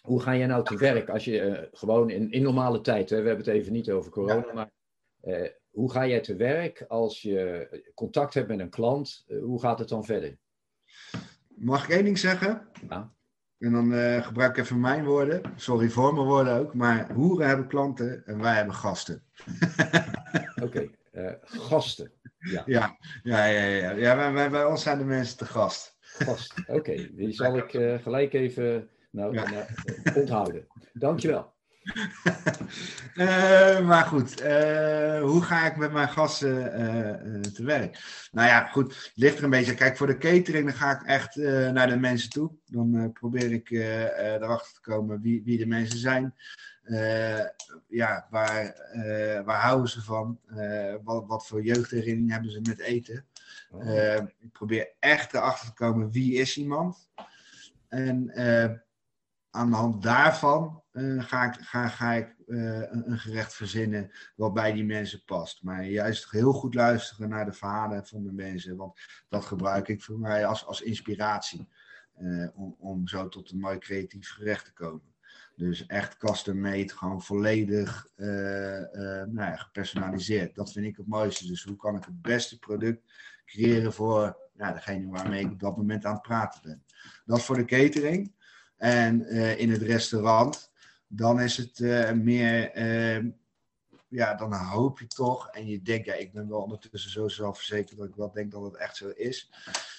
hoe 0.03 0.20
ga 0.20 0.37
jij 0.37 0.46
nou 0.46 0.64
te 0.64 0.77
werk 0.77 1.09
als 1.09 1.25
je 1.25 1.68
gewoon 1.72 2.11
in, 2.11 2.31
in 2.31 2.42
normale 2.42 2.81
tijd, 2.81 3.11
hè, 3.11 3.20
we 3.20 3.29
hebben 3.29 3.46
het 3.46 3.55
even 3.55 3.72
niet 3.72 3.90
over 3.90 4.11
corona, 4.11 4.46
ja. 4.46 4.53
maar 4.53 4.70
hoe 5.70 5.90
ga 5.90 6.07
jij 6.07 6.20
te 6.20 6.37
werk 6.37 6.85
als 6.88 7.22
je 7.22 7.68
contact 7.94 8.35
hebt 8.35 8.49
met 8.49 8.61
een 8.61 8.70
klant? 8.70 9.25
Hoe 9.40 9.61
gaat 9.61 9.79
het 9.79 9.88
dan 9.88 10.05
verder? 10.05 10.38
Mag 11.49 11.85
ik 11.85 11.90
één 11.90 12.05
ding 12.05 12.18
zeggen? 12.18 12.68
Ja. 12.88 13.15
En 13.59 13.73
dan 13.73 13.92
uh, 13.92 14.27
gebruik 14.27 14.57
ik 14.57 14.64
even 14.64 14.81
mijn 14.81 15.05
woorden. 15.05 15.40
Sorry 15.57 15.88
voor 15.88 16.14
mijn 16.14 16.27
woorden 16.27 16.59
ook. 16.59 16.75
Maar 16.75 17.12
hoeren 17.12 17.47
hebben 17.49 17.66
klanten 17.66 18.27
en 18.27 18.40
wij 18.40 18.55
hebben 18.55 18.75
gasten. 18.75 19.23
Oké, 20.62 20.88
okay. 21.12 21.38
gasten. 21.42 22.12
Ja, 22.38 22.62
ja, 22.66 22.97
ja. 23.23 23.47
ja, 23.47 23.64
ja, 23.64 23.90
ja. 23.90 24.16
Wij, 24.16 24.33
wij, 24.33 24.51
bij 24.51 24.64
ons 24.64 24.83
zijn 24.83 24.99
de 24.99 25.05
mensen 25.05 25.37
te 25.37 25.45
gast. 25.45 25.97
Gast, 26.01 26.55
oké. 26.61 26.73
Okay. 26.73 27.11
Die 27.12 27.33
zal 27.33 27.57
ik 27.57 28.01
gelijk 28.03 28.33
even 28.33 28.88
nou, 29.11 29.35
ja. 29.35 29.66
onthouden. 30.14 30.66
Dankjewel. 30.92 31.55
Uh, 33.14 33.87
maar 33.88 34.05
goed, 34.05 34.42
uh, 34.42 35.20
hoe 35.20 35.42
ga 35.42 35.66
ik 35.66 35.77
met 35.77 35.92
mijn 35.92 36.09
gasten 36.09 36.81
uh, 36.81 37.40
te 37.40 37.64
werk? 37.64 37.99
Nou 38.33 38.49
ja, 38.49 38.66
goed, 38.66 39.12
ligt 39.14 39.38
er 39.38 39.44
een 39.44 39.51
beetje. 39.51 39.75
Kijk, 39.75 39.96
voor 39.96 40.07
de 40.07 40.18
catering 40.18 40.64
dan 40.64 40.75
ga 40.75 40.90
ik 40.90 41.03
echt 41.03 41.37
naar 41.72 41.87
de 41.88 41.96
mensen 41.96 42.31
toe. 42.31 42.51
Dan 42.64 43.12
probeer 43.12 43.53
ik 43.53 43.70
erachter 43.70 44.72
te 44.72 44.81
komen 44.81 45.20
wie, 45.20 45.42
wie 45.44 45.59
de 45.59 45.66
mensen 45.66 45.99
zijn. 45.99 46.35
ja, 47.88 48.27
waar, 48.31 48.77
waar 49.44 49.61
houden 49.61 49.88
ze 49.88 50.03
van? 50.03 50.38
wat, 51.05 51.27
wat 51.27 51.46
voor 51.46 51.62
jeugdherinnering 51.62 52.31
hebben 52.31 52.51
ze 52.51 52.61
met 52.61 52.81
eten? 52.81 53.27
Ik 54.38 54.53
probeer 54.53 54.88
echt 54.99 55.35
erachter 55.35 55.66
te 55.66 55.75
komen 55.75 56.11
wie 56.11 56.35
is 56.35 56.57
iemand. 56.57 57.11
En 57.88 58.33
aan 59.51 59.70
de 59.70 59.77
hand 59.77 60.03
daarvan 60.03 60.83
uh, 60.97 61.23
ga 61.25 61.45
ik, 61.45 61.55
ga, 61.61 61.89
ga 61.89 62.13
ik 62.13 62.35
uh, 62.47 62.79
een, 62.79 63.11
een, 63.11 63.19
gerecht 63.19 63.55
verzinnen 63.55 64.11
wat 64.37 64.55
bij 64.55 64.73
die 64.73 64.85
mensen 64.85 65.25
past. 65.25 65.63
Maar 65.63 65.85
juist 65.85 66.31
heel 66.31 66.53
goed 66.53 66.75
luisteren 66.75 67.29
naar 67.29 67.45
de 67.45 67.53
verhalen 67.53 68.07
van 68.07 68.23
de 68.23 68.33
mensen, 68.33 68.77
want 68.77 69.01
dat 69.29 69.45
gebruik 69.45 69.89
ik 69.89 70.03
voor 70.03 70.19
mij 70.19 70.47
als, 70.47 70.67
als 70.67 70.81
inspiratie. 70.81 71.69
Uh, 72.21 72.49
om, 72.55 72.77
om 72.79 73.09
zo 73.09 73.29
tot 73.29 73.51
een 73.51 73.59
mooi 73.59 73.79
creatief 73.79 74.31
gerecht 74.31 74.65
te 74.65 74.73
komen. 74.73 75.15
Dus 75.57 75.87
echt 75.87 76.17
custom 76.17 76.61
made, 76.61 76.89
gewoon 76.89 77.23
volledig 77.23 78.09
nou 78.17 79.35
ja, 79.35 79.57
gepersonaliseerd. 79.57 80.55
Dat 80.55 80.73
vind 80.73 80.87
ik 80.87 80.97
het 80.97 81.07
mooiste. 81.07 81.47
Dus 81.47 81.63
hoe 81.63 81.77
kan 81.77 81.97
ik 81.97 82.05
het 82.05 82.23
beste 82.23 82.59
product 82.59 83.13
creëren 83.45 83.93
voor 83.93 84.37
nou, 84.55 84.75
degene 84.75 85.11
waarmee 85.11 85.45
ik 85.45 85.51
op 85.51 85.61
dat 85.61 85.77
moment 85.77 86.05
aan 86.05 86.13
het 86.13 86.23
praten 86.23 86.61
ben. 86.63 86.85
Dat 87.25 87.43
voor 87.43 87.57
de 87.57 87.65
catering. 87.65 88.35
En 88.77 89.29
in 89.59 89.71
het 89.71 89.83
restaurant, 89.83 90.71
dan 91.09 91.40
is 91.40 91.57
het 91.57 91.79
uh, 91.79 92.12
meer, 92.12 92.77
uh, 92.77 93.31
ja, 94.09 94.35
dan 94.35 94.53
hoop 94.53 94.99
je 94.99 95.07
toch. 95.07 95.49
En 95.49 95.66
je 95.66 95.83
denkt, 95.83 96.07
ja, 96.07 96.14
ik 96.14 96.33
ben 96.33 96.49
wel 96.49 96.62
ondertussen 96.62 97.11
zo 97.11 97.29
zelfverzekerd 97.29 97.99
dat 97.99 98.09
ik 98.09 98.14
wel 98.14 98.33
denk 98.33 98.53
dat 98.53 98.62
het 98.62 98.77
echt 98.77 98.97
zo 98.97 99.09
is. 99.09 99.51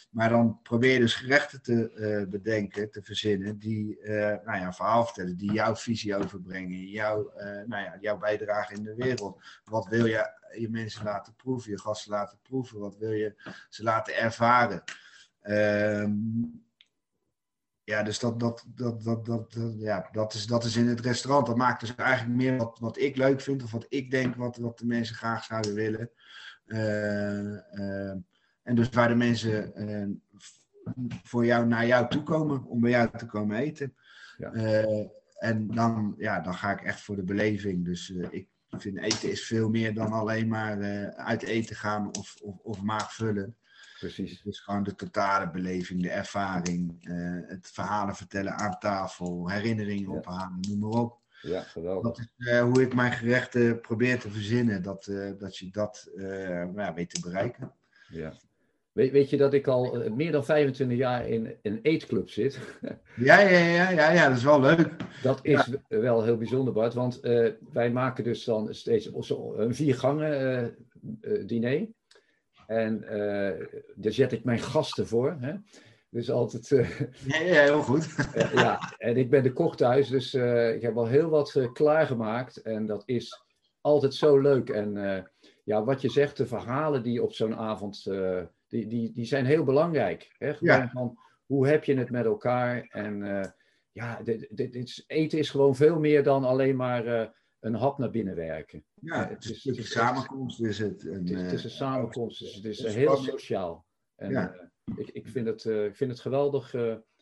Maar 0.10 0.30
dan 0.30 0.60
probeer 0.62 0.94
je 0.94 1.00
dus 1.00 1.16
gerechten 1.16 1.62
te 1.62 2.26
bedenken, 2.30 2.92
te 2.92 3.02
verzinnen, 3.04 3.60
die 3.60 4.00
nou 4.44 4.58
ja, 4.58 4.74
verhaal 4.74 5.06
vertellen, 5.06 5.38
die 5.38 5.52
jouw 5.52 5.76
visie 5.76 6.16
overbrengen, 6.16 6.88
jouw, 6.88 7.32
nou 7.66 7.84
ja, 7.84 7.98
jouw 8.00 8.18
bijdrage 8.18 8.74
in 8.74 8.84
de 8.84 8.96
wereld. 8.96 9.42
Wat 9.64 9.88
wil 9.88 10.06
je 10.06 10.32
je 10.58 10.70
mensen 10.70 11.04
laten 11.04 11.36
proeven, 11.36 11.72
je 11.72 11.80
gasten 11.80 12.12
laten 12.12 12.40
proeven? 12.42 12.80
Wat 12.80 12.98
wil 12.98 13.12
je 13.12 13.36
ze 13.70 13.84
laten 13.84 14.16
ervaren? 14.16 14.84
Ehm, 15.42 16.16
ja, 17.88 18.04
dus 18.04 18.20
dat, 18.20 18.40
dat, 18.40 18.66
dat, 18.76 19.04
dat, 19.04 19.26
dat, 19.26 19.58
ja, 19.78 20.10
dat, 20.12 20.34
is, 20.34 20.46
dat 20.46 20.64
is 20.64 20.76
in 20.76 20.88
het 20.88 21.00
restaurant. 21.00 21.46
Dat 21.46 21.56
maakt 21.56 21.80
dus 21.80 21.96
eigenlijk 21.96 22.38
meer 22.38 22.58
wat, 22.58 22.80
wat 22.80 22.98
ik 23.00 23.18
leuk 23.18 23.42
vind 23.42 23.64
of 23.64 23.72
wat 23.72 23.86
ik 23.90 24.12
denk 24.12 24.36
wat, 24.36 24.58
wat 24.58 24.78
de 24.78 24.86
mensen 24.86 25.16
graag 25.16 25.44
zouden 25.44 25.74
willen. 25.74 26.10
Uh, 26.66 27.54
uh, 27.74 28.10
en 28.64 28.76
dus 28.76 28.90
waar 28.90 29.08
de 29.08 29.16
mensen 29.16 29.72
uh, 29.76 30.08
voor 31.24 31.46
jou 31.46 31.68
naar 31.68 31.86
jou 31.86 32.10
toe 32.10 32.24
komen 32.24 32.64
om 32.64 32.82
bij 32.82 32.92
jou 32.92 33.10
te 33.18 33.26
komen 33.26 33.58
eten. 33.58 33.96
Ja. 34.38 34.52
en 35.38 35.68
dan, 35.68 36.16
ja, 36.18 36.40
dan 36.40 36.54
ga 36.54 36.72
ik 36.72 36.82
echt 36.82 37.02
voor 37.02 37.16
de 37.16 37.24
beleving. 37.24 37.86
Dus 37.86 38.10
ik 38.10 38.48
vind 38.70 38.98
eten 38.98 39.32
is 39.32 39.46
veel 39.46 39.70
meer 39.70 39.94
dan 39.94 40.12
alleen 40.12 40.48
maar 40.48 41.10
uit 41.12 41.44
eten 41.44 41.76
gaan 41.76 42.08
of, 42.18 42.36
of, 42.42 42.60
of 42.60 42.82
maag 42.82 43.14
vullen. 43.14 43.56
Precies. 44.00 44.42
Dus 44.42 44.60
gewoon 44.60 44.84
de 44.84 44.96
totale 44.96 45.50
beleving, 45.50 46.02
de 46.02 46.10
ervaring, 46.10 47.08
uh, 47.10 47.40
het 47.48 47.70
verhalen 47.74 48.16
vertellen 48.16 48.54
aan 48.54 48.80
tafel, 48.80 49.50
herinneringen 49.50 50.12
ja. 50.12 50.18
ophalen, 50.18 50.60
noem 50.62 50.80
maar 50.80 51.02
op. 51.02 51.20
Ja, 51.42 51.62
geweldig. 51.62 52.16
Dat 52.16 52.20
is 52.20 52.48
uh, 52.48 52.62
hoe 52.62 52.82
ik 52.82 52.96
mijn 52.96 53.12
gerechten 53.12 53.82
probeer 53.82 54.20
te 54.20 54.30
verzinnen, 54.30 54.84
dat, 54.84 55.08
uh, 55.08 55.32
dat 55.38 55.58
je 55.58 55.70
dat 55.72 56.10
ja, 56.76 56.94
weet 56.94 57.10
te 57.10 57.20
bereiken. 57.22 57.74
Ja. 58.10 58.34
Weet, 58.92 59.12
weet 59.12 59.30
je 59.30 59.38
dat 59.38 59.54
ik 59.54 59.68
al 59.68 60.10
meer 60.16 60.32
dan 60.32 60.46
25 60.46 60.98
jaar 60.98 61.28
in 61.28 61.56
een 61.62 61.80
eetclub 61.82 62.30
zit? 62.30 62.60
Ja, 63.16 63.40
ja, 63.40 63.58
ja, 63.58 63.90
ja, 63.90 64.12
ja, 64.12 64.28
dat 64.28 64.38
is 64.38 64.44
wel 64.44 64.62
leuk. 64.62 64.90
Dat 65.24 65.40
is 65.42 65.66
ja. 65.66 66.00
wel 66.00 66.24
heel 66.24 66.38
bijzonder, 66.38 66.74
Bart, 66.74 66.94
want 66.94 67.20
wij 67.72 67.92
maken 67.92 68.24
dus 68.24 68.44
dan 68.44 68.74
steeds 68.74 69.10
een 69.14 69.76
vier 69.76 69.96
gangen 69.96 70.76
diner. 71.46 71.88
En 72.68 73.04
uh, 73.04 73.66
daar 73.96 74.12
zet 74.12 74.32
ik 74.32 74.44
mijn 74.44 74.60
gasten 74.60 75.08
voor. 75.08 75.38
Hè? 75.40 75.54
Dus 76.10 76.32
altijd. 76.32 76.72
Uh, 76.72 77.00
ja, 77.26 77.40
ja, 77.40 77.64
heel 77.64 77.82
goed. 77.82 78.16
uh, 78.36 78.54
ja, 78.64 78.94
en 78.98 79.18
ik 79.18 79.30
ben 79.30 79.44
de 79.44 79.54
kok 79.54 79.76
thuis, 79.76 80.08
dus 80.08 80.34
ik 80.74 80.82
heb 80.82 80.98
al 80.98 81.08
heel 81.08 81.30
wat 81.30 81.70
klaargemaakt. 81.74 82.58
En 82.62 82.86
dat 82.86 83.04
is 83.06 83.44
altijd 83.82 84.14
zo 84.14 84.40
leuk. 84.40 84.70
En 84.70 84.94
ja, 85.64 85.84
wat 85.84 86.02
je 86.02 86.10
zegt, 86.10 86.38
de 86.38 86.48
verhalen 86.48 87.04
die 87.04 87.24
op 87.24 87.34
zo'n 87.34 87.56
avond. 87.56 88.04
die, 88.68 88.88
die, 88.88 89.12
die 89.14 89.26
zijn 89.26 89.46
heel 89.46 89.64
belangrijk. 89.64 90.36
Hè? 90.38 90.54
ja. 90.60 90.90
van, 90.94 91.18
hoe 91.46 91.68
heb 91.68 91.84
je 91.84 91.98
het 91.98 92.10
met 92.10 92.26
elkaar? 92.26 92.88
En 92.90 93.24
ja, 93.92 94.22
dit, 94.24 94.48
dit, 94.50 94.74
dit, 94.74 95.04
eten 95.08 95.40
is 95.40 95.50
gewoon 95.50 95.76
veel 95.76 96.00
meer 96.00 96.24
dan 96.24 96.44
alleen 96.44 96.76
maar 96.76 97.34
een 97.68 97.80
hap 97.80 97.98
naar 97.98 98.10
binnen 98.10 98.36
werken. 98.36 98.84
Ja, 98.94 99.28
het 99.28 99.46
is, 99.46 99.66
een 99.66 99.84
samenkomst 99.84 100.62
is 100.62 100.80
het. 100.80 101.02
het, 101.02 101.30
is, 101.30 101.42
het 101.42 101.52
is 101.52 101.64
een 101.64 101.70
samenkomst, 101.70 102.40
dus 102.40 102.56
het 102.56 102.66
is 102.66 102.94
heel 102.94 103.16
sociaal. 103.16 103.86
En 104.16 104.32
ja. 104.32 104.54
uh, 104.54 104.98
ik, 104.98 105.10
ik, 105.10 105.28
vind 105.28 105.48
het, 105.48 105.66
ik 105.66 105.96
vind 105.96 106.12
het 106.12 106.20
geweldig 106.20 106.76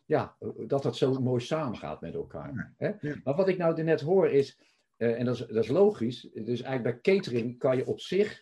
ja, 0.05 0.37
dat 0.67 0.83
dat 0.83 0.97
zo 0.97 1.19
mooi 1.19 1.41
samengaat 1.41 2.01
met 2.01 2.13
elkaar. 2.13 2.73
Hè? 2.77 2.91
Ja. 2.99 3.15
Maar 3.23 3.35
wat 3.35 3.47
ik 3.47 3.57
nou 3.57 3.83
net 3.83 4.01
hoor 4.01 4.29
is, 4.29 4.59
en 4.97 5.25
dat 5.25 5.35
is, 5.35 5.45
dat 5.47 5.63
is 5.63 5.69
logisch, 5.69 6.29
dus 6.33 6.61
eigenlijk 6.61 6.83
bij 6.83 7.15
catering 7.15 7.57
kan 7.57 7.77
je 7.77 7.85
op 7.85 7.99
zich 7.99 8.41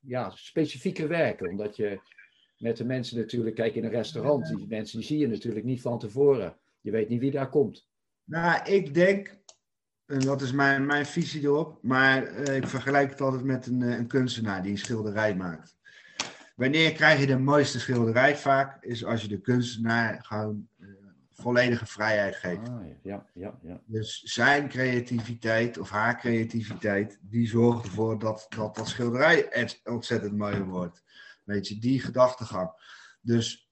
ja, 0.00 0.30
specifieker 0.30 1.08
werken. 1.08 1.50
Omdat 1.50 1.76
je 1.76 2.00
met 2.58 2.76
de 2.76 2.84
mensen 2.84 3.18
natuurlijk, 3.18 3.56
kijk 3.56 3.74
in 3.74 3.84
een 3.84 3.90
restaurant, 3.90 4.46
die 4.46 4.66
mensen 4.68 4.98
die 4.98 5.06
zie 5.06 5.18
je 5.18 5.28
natuurlijk 5.28 5.64
niet 5.64 5.80
van 5.80 5.98
tevoren. 5.98 6.56
Je 6.80 6.90
weet 6.90 7.08
niet 7.08 7.20
wie 7.20 7.30
daar 7.30 7.48
komt. 7.48 7.88
Nou, 8.24 8.70
ik 8.70 8.94
denk 8.94 9.38
en 10.06 10.20
dat 10.20 10.42
is 10.42 10.52
mijn, 10.52 10.86
mijn 10.86 11.06
visie 11.06 11.42
erop. 11.42 11.78
Maar 11.82 12.32
uh, 12.32 12.56
ik 12.56 12.68
vergelijk 12.68 13.10
het 13.10 13.20
altijd 13.20 13.44
met 13.44 13.66
een, 13.66 13.80
een, 13.80 14.06
kunstenaar 14.06 14.62
die 14.62 14.70
een 14.70 14.78
schilderij 14.78 15.36
maakt. 15.36 15.76
Wanneer 16.54 16.92
krijg 16.92 17.20
je 17.20 17.26
de 17.26 17.38
mooiste 17.38 17.80
schilderij 17.80 18.36
vaak? 18.36 18.82
Is 18.84 19.04
als 19.04 19.22
je 19.22 19.28
de 19.28 19.40
kunstenaar 19.40 20.24
gewoon 20.24 20.68
uh, 20.78 20.88
volledige 21.32 21.86
vrijheid 21.86 22.36
geeft. 22.36 22.68
Ah, 22.68 22.86
ja, 23.02 23.26
ja, 23.34 23.58
ja. 23.62 23.80
Dus 23.84 24.20
zijn 24.22 24.68
creativiteit 24.68 25.78
of 25.78 25.90
haar 25.90 26.18
creativiteit, 26.18 27.18
die 27.20 27.48
zorgt 27.48 27.84
ervoor 27.84 28.18
dat 28.18 28.46
dat, 28.48 28.76
dat 28.76 28.88
schilderij 28.88 29.68
ontzettend 29.84 30.36
mooi 30.36 30.62
wordt. 30.62 31.02
Weet 31.44 31.68
je, 31.68 31.78
die 31.78 32.00
gedachtegang. 32.00 32.70
Dus 33.20 33.65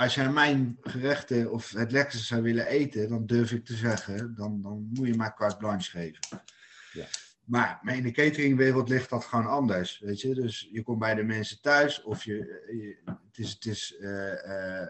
als 0.00 0.14
jij 0.14 0.30
mijn 0.30 0.78
gerechten 0.80 1.52
of 1.52 1.70
het 1.70 1.92
lekkerste 1.92 2.24
zou 2.24 2.42
willen 2.42 2.66
eten, 2.66 3.08
dan 3.08 3.26
durf 3.26 3.52
ik 3.52 3.64
te 3.64 3.74
zeggen, 3.74 4.34
dan, 4.34 4.62
dan 4.62 4.88
moet 4.92 5.06
je 5.06 5.14
maar 5.14 5.34
carte 5.34 5.56
blanche 5.56 5.90
geven. 5.90 6.20
Ja. 6.92 7.06
Maar 7.44 7.80
in 7.84 8.02
de 8.02 8.10
cateringwereld 8.10 8.88
ligt 8.88 9.10
dat 9.10 9.24
gewoon 9.24 9.46
anders, 9.46 9.98
weet 9.98 10.20
je. 10.20 10.34
Dus 10.34 10.68
je 10.72 10.82
komt 10.82 10.98
bij 10.98 11.14
de 11.14 11.22
mensen 11.22 11.60
thuis 11.60 12.02
of 12.02 12.24
je, 12.24 12.36
je 12.66 13.12
het 13.26 13.38
is, 13.38 13.50
het 13.50 13.64
is 13.64 13.96
uh, 14.00 14.32
uh, 14.32 14.86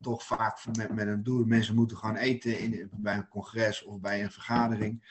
toch 0.00 0.22
vaak 0.22 0.58
met, 0.76 0.94
met 0.94 1.06
een 1.06 1.22
doel. 1.22 1.44
Mensen 1.44 1.74
moeten 1.74 1.96
gewoon 1.96 2.16
eten 2.16 2.58
in, 2.58 2.90
bij 2.92 3.14
een 3.14 3.28
congres 3.28 3.84
of 3.84 4.00
bij 4.00 4.22
een 4.22 4.32
vergadering. 4.32 5.04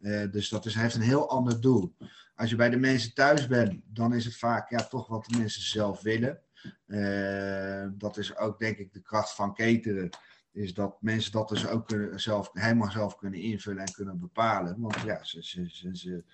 Eh, 0.00 0.30
dus 0.30 0.48
dat 0.48 0.66
is, 0.66 0.74
heeft 0.74 0.94
een 0.94 1.00
heel 1.00 1.28
ander 1.28 1.60
doel. 1.60 1.96
Als 2.34 2.50
je 2.50 2.56
bij 2.56 2.70
de 2.70 2.76
mensen 2.76 3.14
thuis 3.14 3.46
bent, 3.46 3.80
dan 3.84 4.14
is 4.14 4.24
het 4.24 4.36
vaak 4.36 4.70
ja, 4.70 4.84
toch 4.84 5.08
wat 5.08 5.24
de 5.24 5.38
mensen 5.38 5.62
zelf 5.62 6.00
willen. 6.00 6.42
Uh, 6.86 7.86
dat 7.92 8.16
is 8.16 8.36
ook 8.36 8.58
denk 8.58 8.76
ik 8.76 8.92
de 8.92 9.02
kracht 9.02 9.34
van 9.34 9.54
cateren. 9.54 10.10
Is 10.52 10.74
dat 10.74 10.96
mensen 11.02 11.32
dat 11.32 11.48
dus 11.48 11.66
ook 11.66 11.90
zelf, 12.14 12.50
helemaal 12.52 12.90
zelf 12.90 13.16
kunnen 13.16 13.40
invullen 13.40 13.84
en 13.84 13.92
kunnen 13.92 14.18
bepalen. 14.18 14.80
Want 14.80 15.00
ja, 15.00 15.24
ze, 15.24 15.42
ze, 15.42 15.90
ze, 15.92 16.24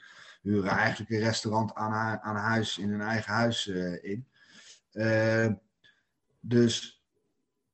huren 0.43 0.71
eigenlijk 0.71 1.11
een 1.11 1.19
restaurant 1.19 1.75
aan, 1.75 2.21
aan 2.21 2.37
huis 2.37 2.79
in 2.79 2.91
hun 2.91 3.01
eigen 3.01 3.33
huis 3.33 3.67
uh, 3.67 4.05
in. 4.05 4.27
Dus 6.41 7.05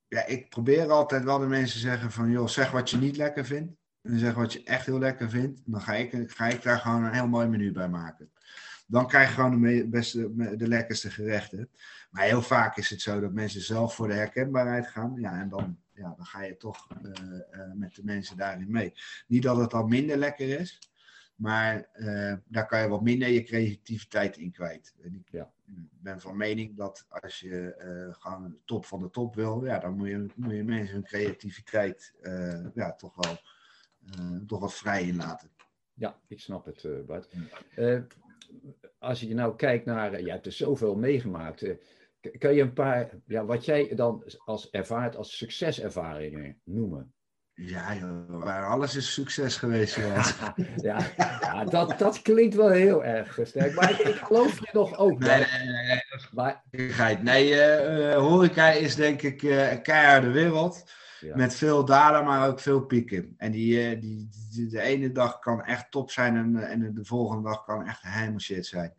ja, 0.09 0.27
ik 0.27 0.49
probeer 0.49 0.91
altijd 0.91 1.25
wel 1.25 1.39
de 1.39 1.47
mensen 1.47 1.81
zeggen 1.81 2.11
van, 2.11 2.31
joh, 2.31 2.49
zeg 2.49 2.71
wat 2.71 2.91
je 2.91 2.97
niet 2.97 3.17
lekker 3.17 3.45
vindt. 3.45 3.73
En 4.03 4.19
zeg 4.19 4.35
wat 4.35 4.53
je 4.53 4.63
echt 4.65 4.87
heel 4.87 4.99
lekker 4.99 5.31
vindt. 5.31 5.61
Dan 5.65 5.81
ga 5.81 5.95
ik, 5.95 6.31
ga 6.31 6.47
ik 6.47 6.63
daar 6.63 6.79
gewoon 6.79 7.05
een 7.05 7.13
heel 7.13 7.29
mooi 7.29 7.49
menu 7.49 7.73
bij 7.73 7.89
maken. 7.89 8.33
Dan 8.91 9.07
krijg 9.07 9.29
je 9.29 9.35
gewoon 9.35 9.61
de, 9.61 9.89
beste, 9.89 10.57
de 10.57 10.69
lekkerste 10.69 11.11
gerechten. 11.11 11.71
Maar 12.11 12.25
heel 12.25 12.43
vaak 12.43 12.77
is 12.77 12.91
het 12.91 13.01
zo 13.01 13.21
dat 13.21 13.33
mensen 13.33 13.61
zelf 13.61 13.95
voor 13.95 14.09
de 14.09 14.15
herkenbaarheid 14.15 14.87
gaan. 14.87 15.15
Ja, 15.17 15.41
en 15.41 15.49
dan, 15.49 15.79
ja, 15.95 16.15
dan 16.17 16.27
ga 16.27 16.43
je 16.43 16.57
toch 16.57 16.89
uh, 17.03 17.11
uh, 17.53 17.73
met 17.75 17.95
de 17.95 18.05
mensen 18.05 18.37
daarin 18.37 18.71
mee. 18.71 18.93
Niet 19.27 19.43
dat 19.43 19.57
het 19.57 19.71
dan 19.71 19.89
minder 19.89 20.17
lekker 20.17 20.61
is. 20.61 20.79
Maar 21.35 21.89
uh, 21.95 22.35
daar 22.45 22.67
kan 22.67 22.81
je 22.81 22.89
wat 22.89 23.03
minder 23.03 23.29
je 23.29 23.43
creativiteit 23.43 24.37
in 24.37 24.53
kwijt. 24.53 24.95
En 25.03 25.15
ik 25.15 25.29
ja. 25.31 25.51
ben 25.91 26.21
van 26.21 26.37
mening 26.37 26.77
dat 26.77 27.07
als 27.09 27.41
je 27.41 27.75
gewoon 28.19 28.51
de 28.51 28.59
top 28.65 28.87
van 28.87 29.01
de 29.01 29.11
top 29.11 29.35
wil, 29.35 29.65
ja, 29.65 29.79
dan 29.79 29.97
moet 29.97 30.09
je, 30.09 30.27
moet 30.37 30.53
je 30.53 30.65
mensen 30.65 30.95
hun 30.95 31.05
creativiteit 31.05 32.15
ja, 32.75 32.93
toch 32.93 33.15
wel 33.15 33.39
toch 34.47 34.61
wat 34.61 34.75
vrij 34.75 35.03
inlaten. 35.03 35.51
Ja, 35.95 36.19
ik 36.29 36.41
snap 36.41 36.65
het, 36.65 37.07
Bart. 37.07 37.29
Als 39.01 39.21
je 39.21 39.35
nou 39.35 39.57
kijkt 39.57 39.85
naar, 39.85 40.21
je 40.21 40.31
hebt 40.31 40.47
er 40.47 40.53
zoveel 40.53 40.95
meegemaakt. 40.95 41.65
kan 42.39 42.55
je 42.55 42.63
een 42.63 42.73
paar, 42.73 43.11
ja, 43.27 43.45
wat 43.45 43.65
jij 43.65 43.95
dan 43.95 44.25
als 44.45 44.71
ervaart 44.71 45.17
als 45.17 45.37
succeservaringen 45.37 46.61
noemen? 46.65 47.15
Ja, 47.55 47.95
joh, 47.95 48.71
alles 48.71 48.97
is 48.97 49.13
succes 49.13 49.57
geweest. 49.57 49.97
Ja, 49.97 50.25
ja, 50.77 50.99
ja, 51.41 51.65
dat, 51.65 51.99
dat 51.99 52.23
klinkt 52.23 52.55
wel 52.55 52.71
heel 52.71 53.05
erg 53.05 53.39
sterk. 53.43 53.75
Maar 53.75 53.91
ik, 53.91 53.99
ik 53.99 54.15
geloof 54.15 54.59
je 54.59 54.69
nog 54.73 54.97
ook. 54.97 55.19
Nee, 55.19 55.39
nee, 55.39 55.47
nee. 55.67 56.01
nee, 56.71 56.95
maar... 56.95 57.23
nee 57.23 57.51
uh, 57.51 58.17
horeca 58.17 58.71
is 58.71 58.95
denk 58.95 59.23
ik 59.23 59.43
uh, 59.43 59.73
een 59.73 59.83
keiharde 59.83 60.31
wereld. 60.31 60.91
Ja. 61.21 61.37
Met 61.37 61.55
veel 61.55 61.85
dalen, 61.85 62.25
maar 62.25 62.49
ook 62.49 62.61
veel 62.61 62.81
pieken. 62.81 63.35
En 63.37 63.53
die, 63.53 63.95
uh, 63.95 64.01
die, 64.01 64.29
die, 64.51 64.67
de 64.69 64.81
ene 64.81 65.13
dag 65.13 65.39
kan 65.39 65.65
echt 65.65 65.91
top 65.91 66.11
zijn 66.11 66.37
en, 66.37 66.57
en 66.57 66.95
de 66.95 67.05
volgende 67.05 67.49
dag 67.49 67.65
kan 67.65 67.87
echt 67.87 68.03
helemaal 68.03 68.41
shit 68.41 68.67
zijn. 68.67 68.95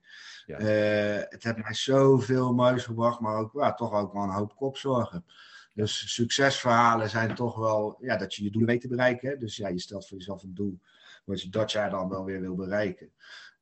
Ja. 0.45 0.57
het 0.57 1.43
heeft 1.43 1.57
mij 1.57 1.73
zoveel 1.73 2.53
moois 2.53 2.83
gebracht, 2.83 3.19
maar 3.19 3.35
ook, 3.35 3.53
ja, 3.53 3.73
toch 3.73 3.93
ook 3.93 4.13
wel 4.13 4.23
een 4.23 4.29
hoop 4.29 4.55
kopzorgen. 4.55 5.25
Dus 5.73 6.13
succesverhalen 6.13 7.09
zijn 7.09 7.35
toch 7.35 7.55
wel 7.55 7.97
ja, 7.99 8.17
dat 8.17 8.35
je 8.35 8.43
je 8.43 8.51
doelen 8.51 8.69
weet 8.69 8.81
te 8.81 8.87
bereiken. 8.87 9.39
Dus 9.39 9.55
ja, 9.55 9.67
je 9.67 9.79
stelt 9.79 10.07
voor 10.07 10.17
jezelf 10.17 10.43
een 10.43 10.53
doel 10.53 10.79
wat 11.25 11.41
je 11.41 11.49
dat 11.49 11.71
jaar 11.71 11.89
dan 11.89 12.09
wel 12.09 12.25
weer 12.25 12.41
wil 12.41 12.55
bereiken. 12.55 13.11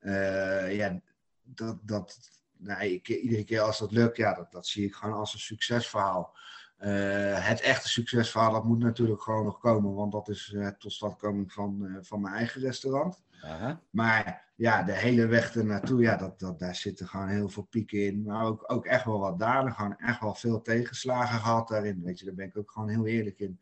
Uh, 0.01 0.75
ja, 0.75 1.01
dat, 1.43 1.77
dat, 1.81 2.17
nou, 2.57 2.83
iedere 3.03 3.43
keer 3.43 3.61
als 3.61 3.79
dat 3.79 3.91
lukt, 3.91 4.17
ja, 4.17 4.33
dat, 4.33 4.51
dat 4.51 4.67
zie 4.67 4.85
ik 4.85 4.93
gewoon 4.93 5.15
als 5.15 5.33
een 5.33 5.39
succesverhaal. 5.39 6.37
Uh, 6.81 7.47
het 7.47 7.61
echte 7.61 7.89
succesverhaal, 7.89 8.51
dat 8.51 8.63
moet 8.63 8.79
natuurlijk 8.79 9.21
gewoon 9.21 9.45
nog 9.45 9.59
komen, 9.59 9.93
want 9.93 10.11
dat 10.11 10.29
is 10.29 10.51
uh, 10.55 10.67
tot 10.67 10.91
standkoming 10.91 11.51
van, 11.53 11.79
uh, 11.81 11.97
van 12.01 12.21
mijn 12.21 12.35
eigen 12.35 12.61
restaurant. 12.61 13.21
Aha. 13.41 13.81
Maar 13.89 14.47
ja, 14.55 14.83
de 14.83 14.91
hele 14.91 15.25
weg 15.25 15.55
ernaartoe, 15.55 16.01
ja, 16.01 16.15
dat, 16.15 16.39
dat, 16.39 16.59
daar 16.59 16.75
zitten 16.75 17.07
gewoon 17.07 17.27
heel 17.27 17.49
veel 17.49 17.67
pieken 17.69 18.05
in. 18.05 18.23
Maar 18.23 18.45
ook, 18.45 18.63
ook 18.67 18.85
echt 18.85 19.05
wel 19.05 19.19
wat 19.19 19.39
dalen. 19.39 19.73
Gewoon 19.73 19.97
echt 19.97 20.19
wel 20.19 20.35
veel 20.35 20.61
tegenslagen 20.61 21.39
gehad 21.39 21.67
daarin. 21.67 22.01
Weet 22.03 22.19
je, 22.19 22.25
daar 22.25 22.33
ben 22.35 22.45
ik 22.45 22.57
ook 22.57 22.71
gewoon 22.71 22.89
heel 22.89 23.05
eerlijk 23.05 23.39
in. 23.39 23.59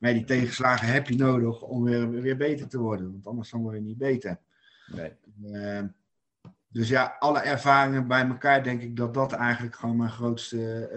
Maar 0.00 0.12
die 0.12 0.24
tegenslagen 0.24 0.88
heb 0.88 1.08
je 1.08 1.16
nodig 1.16 1.62
om 1.62 1.84
weer, 1.84 2.10
weer 2.10 2.36
beter 2.36 2.68
te 2.68 2.78
worden. 2.78 3.12
Want 3.12 3.26
anders 3.26 3.50
dan 3.50 3.62
word 3.62 3.74
je 3.74 3.82
niet 3.82 3.98
beter. 3.98 4.38
Nee. 4.86 5.12
Uh, 5.42 5.82
dus 6.68 6.88
ja, 6.88 7.16
alle 7.18 7.40
ervaringen 7.40 8.06
bij 8.06 8.26
elkaar 8.26 8.62
denk 8.62 8.82
ik 8.82 8.96
dat 8.96 9.14
dat 9.14 9.32
eigenlijk 9.32 9.76
gewoon 9.76 9.96
mijn 9.96 10.10
grootste 10.10 10.88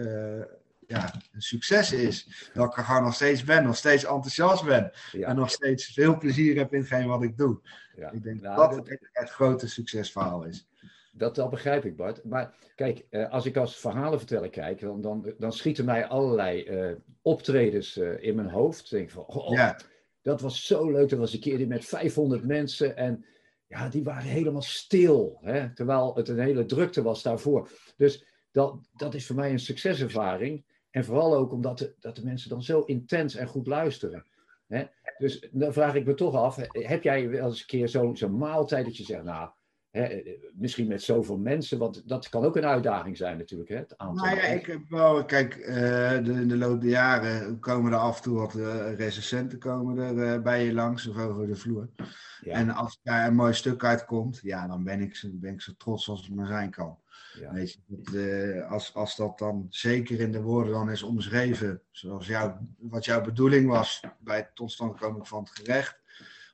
ja, 0.87 1.13
succes 1.37 1.91
is. 1.91 2.49
Dat 2.53 2.71
ik 2.71 2.77
er 2.77 2.83
gewoon 2.83 3.03
nog 3.03 3.13
steeds 3.13 3.43
ben, 3.43 3.63
nog 3.63 3.75
steeds 3.75 4.03
enthousiast 4.03 4.65
ben. 4.65 4.91
Ja. 5.11 5.27
En 5.27 5.35
nog 5.35 5.49
steeds 5.49 5.85
veel 5.85 6.17
plezier 6.17 6.57
heb 6.57 6.73
in 6.73 6.79
hetgeen 6.79 7.07
wat 7.07 7.23
ik 7.23 7.37
doe. 7.37 7.59
Ja. 7.95 8.11
Ik 8.11 8.23
denk 8.23 8.41
nou, 8.41 8.57
dat, 8.57 8.71
dat 8.71 8.87
het, 8.87 9.09
het 9.11 9.29
grote 9.29 9.67
succesverhaal 9.67 10.43
is. 10.43 10.67
Dat, 11.11 11.35
dat 11.35 11.49
begrijp 11.49 11.85
ik, 11.85 11.95
Bart. 11.95 12.23
Maar 12.23 12.55
kijk, 12.75 13.05
eh, 13.09 13.29
als 13.29 13.45
ik 13.45 13.57
als 13.57 13.77
verhalenverteller 13.77 14.49
kijk, 14.49 14.79
dan, 14.79 15.01
dan, 15.01 15.33
dan 15.37 15.53
schieten 15.53 15.85
mij 15.85 16.05
allerlei 16.05 16.63
uh, 16.63 16.95
optredens 17.21 17.97
uh, 17.97 18.23
in 18.23 18.35
mijn 18.35 18.49
hoofd. 18.49 18.89
denk 18.89 19.09
van, 19.09 19.25
oh, 19.25 19.53
ja. 19.53 19.79
dat 20.21 20.41
was 20.41 20.65
zo 20.65 20.91
leuk. 20.91 21.09
Dat 21.09 21.19
was 21.19 21.33
een 21.33 21.39
keer 21.39 21.67
met 21.67 21.85
500 21.85 22.45
mensen 22.45 22.97
en 22.97 23.25
ja, 23.67 23.89
die 23.89 24.03
waren 24.03 24.29
helemaal 24.29 24.61
stil. 24.61 25.37
Hè? 25.41 25.73
Terwijl 25.73 26.15
het 26.15 26.27
een 26.27 26.39
hele 26.39 26.65
drukte 26.65 27.01
was 27.01 27.21
daarvoor. 27.21 27.69
Dus 27.97 28.25
dat, 28.51 28.77
dat 28.95 29.13
is 29.13 29.25
voor 29.25 29.35
mij 29.35 29.51
een 29.51 29.59
succeservaring. 29.59 30.65
En 30.93 31.05
vooral 31.05 31.35
ook 31.35 31.51
omdat 31.51 31.77
de, 31.77 31.95
dat 31.99 32.15
de 32.15 32.23
mensen 32.23 32.49
dan 32.49 32.63
zo 32.63 32.81
intens 32.81 33.35
en 33.35 33.47
goed 33.47 33.67
luisteren. 33.67 34.25
Hè? 34.67 34.83
Dus 35.17 35.49
dan 35.51 35.73
vraag 35.73 35.95
ik 35.95 36.05
me 36.05 36.13
toch 36.13 36.35
af, 36.35 36.55
heb 36.71 37.03
jij 37.03 37.29
wel 37.29 37.47
eens 37.47 37.59
een 37.59 37.65
keer 37.65 37.89
zo'n 37.89 38.17
zo 38.17 38.29
maaltijd 38.29 38.85
dat 38.85 38.97
je 38.97 39.03
zegt, 39.03 39.23
nou, 39.23 39.49
hè, 39.89 40.21
misschien 40.53 40.87
met 40.87 41.01
zoveel 41.01 41.37
mensen, 41.37 41.77
want 41.77 42.07
dat 42.07 42.29
kan 42.29 42.45
ook 42.45 42.55
een 42.55 42.65
uitdaging 42.65 43.17
zijn 43.17 43.37
natuurlijk, 43.37 43.69
hè, 43.69 43.75
het 43.75 43.97
aantal. 43.97 44.25
Nou 44.25 44.37
ja, 44.37 44.43
ik 44.43 44.65
heb 44.65 44.81
wel, 44.89 45.25
kijk, 45.25 45.55
uh, 45.55 46.15
in 46.15 46.47
de 46.47 46.57
loop 46.57 46.81
der 46.81 46.89
jaren 46.89 47.59
komen 47.59 47.91
er 47.91 47.97
af 47.97 48.17
en 48.17 48.23
toe 48.23 48.37
wat 48.37 48.55
uh, 48.55 48.95
recensenten 48.95 49.59
komen 49.59 49.97
er 49.97 50.35
uh, 50.35 50.41
bij 50.41 50.65
je 50.65 50.73
langs 50.73 51.07
of 51.07 51.17
over 51.17 51.47
de 51.47 51.55
vloer. 51.55 51.89
Ja. 52.41 52.53
En 52.53 52.69
als 52.69 52.99
daar 53.03 53.27
een 53.27 53.35
mooi 53.35 53.53
stuk 53.53 53.83
uitkomt, 53.83 54.39
ja, 54.41 54.67
dan 54.67 54.83
ben 54.83 55.01
ik, 55.01 55.23
ben 55.33 55.53
ik 55.53 55.61
zo 55.61 55.71
trots 55.77 56.09
als 56.09 56.25
het 56.25 56.35
maar 56.35 56.47
zijn 56.47 56.69
kan. 56.69 56.97
Ja. 57.39 57.53
Weet 57.53 57.71
je, 57.71 57.79
dat, 57.87 58.13
uh, 58.13 58.71
als, 58.71 58.93
als 58.93 59.15
dat 59.15 59.37
dan 59.37 59.67
zeker 59.69 60.19
in 60.19 60.31
de 60.31 60.41
woorden 60.41 60.73
dan 60.73 60.89
is 60.89 61.03
omschreven, 61.03 61.81
zoals 61.91 62.27
jou, 62.27 62.53
wat 62.77 63.05
jouw 63.05 63.21
bedoeling 63.21 63.67
was 63.67 64.03
bij 64.19 64.37
het 64.37 64.55
totstandkoming 64.55 65.27
van 65.27 65.43
het 65.43 65.51
gerecht 65.51 65.99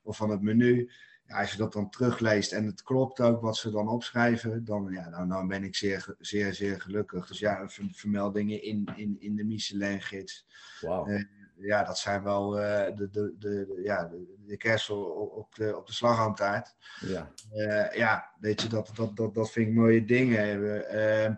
of 0.03 0.17
van 0.17 0.29
het 0.29 0.41
menu. 0.41 0.91
Ja, 1.25 1.39
als 1.39 1.51
je 1.51 1.57
dat 1.57 1.73
dan 1.73 1.89
terugleest 1.89 2.51
en 2.51 2.65
het 2.65 2.83
klopt 2.83 3.19
ook 3.19 3.41
wat 3.41 3.57
ze 3.57 3.71
dan 3.71 3.87
opschrijven, 3.87 4.65
dan, 4.65 4.87
ja, 4.91 5.09
dan, 5.09 5.29
dan 5.29 5.47
ben 5.47 5.63
ik 5.63 5.75
zeer, 5.75 6.15
zeer, 6.19 6.53
zeer 6.53 6.81
gelukkig. 6.81 7.27
Dus 7.27 7.39
ja, 7.39 7.69
vermeldingen 7.91 8.63
in, 8.63 8.93
in, 8.95 9.15
in 9.19 9.35
de 9.35 9.43
Michelin-gids. 9.43 10.45
Wow. 10.81 11.09
Uh, 11.09 11.23
ja, 11.59 11.83
dat 11.83 11.97
zijn 11.97 12.23
wel 12.23 12.59
uh, 12.59 12.63
de, 12.95 13.09
de, 13.11 13.35
de, 13.39 13.79
ja, 13.83 14.05
de, 14.05 14.35
de 14.45 14.57
kersel 14.57 15.03
op 15.35 15.55
de, 15.55 15.77
op 15.77 15.87
de 15.87 15.93
slagroomtaart. 15.93 16.75
Ja. 16.99 17.31
Uh, 17.53 17.91
ja, 17.91 18.31
weet 18.39 18.61
je, 18.61 18.67
dat, 18.67 18.91
dat, 18.95 19.15
dat, 19.15 19.33
dat 19.33 19.51
vind 19.51 19.67
ik 19.67 19.73
mooie 19.73 20.05
dingen. 20.05 20.57
Uh, 20.95 21.35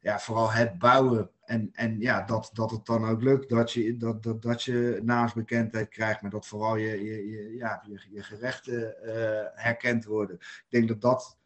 ja, 0.00 0.18
vooral 0.18 0.50
het 0.52 0.78
bouwen. 0.78 1.30
En, 1.44 1.70
en 1.72 2.00
ja, 2.00 2.22
dat, 2.22 2.50
dat 2.52 2.70
het 2.70 2.86
dan 2.86 3.08
ook 3.08 3.22
lukt. 3.22 3.48
Dat 3.48 3.72
je, 3.72 3.96
dat, 3.96 4.22
dat, 4.22 4.42
dat 4.42 4.62
je 4.62 5.00
naamsbekendheid 5.02 5.88
krijgt. 5.88 6.22
Maar 6.22 6.30
dat 6.30 6.46
vooral 6.46 6.76
je, 6.76 7.04
je, 7.04 7.30
je 7.30 7.56
ja, 7.56 7.84
je, 7.86 8.06
je 8.10 8.22
gerechten 8.22 8.94
herkend 9.54 10.04
worden. 10.04 10.36
Ik 10.36 10.66
denk 10.68 10.88
dat 10.88 11.00
dat 11.00 11.38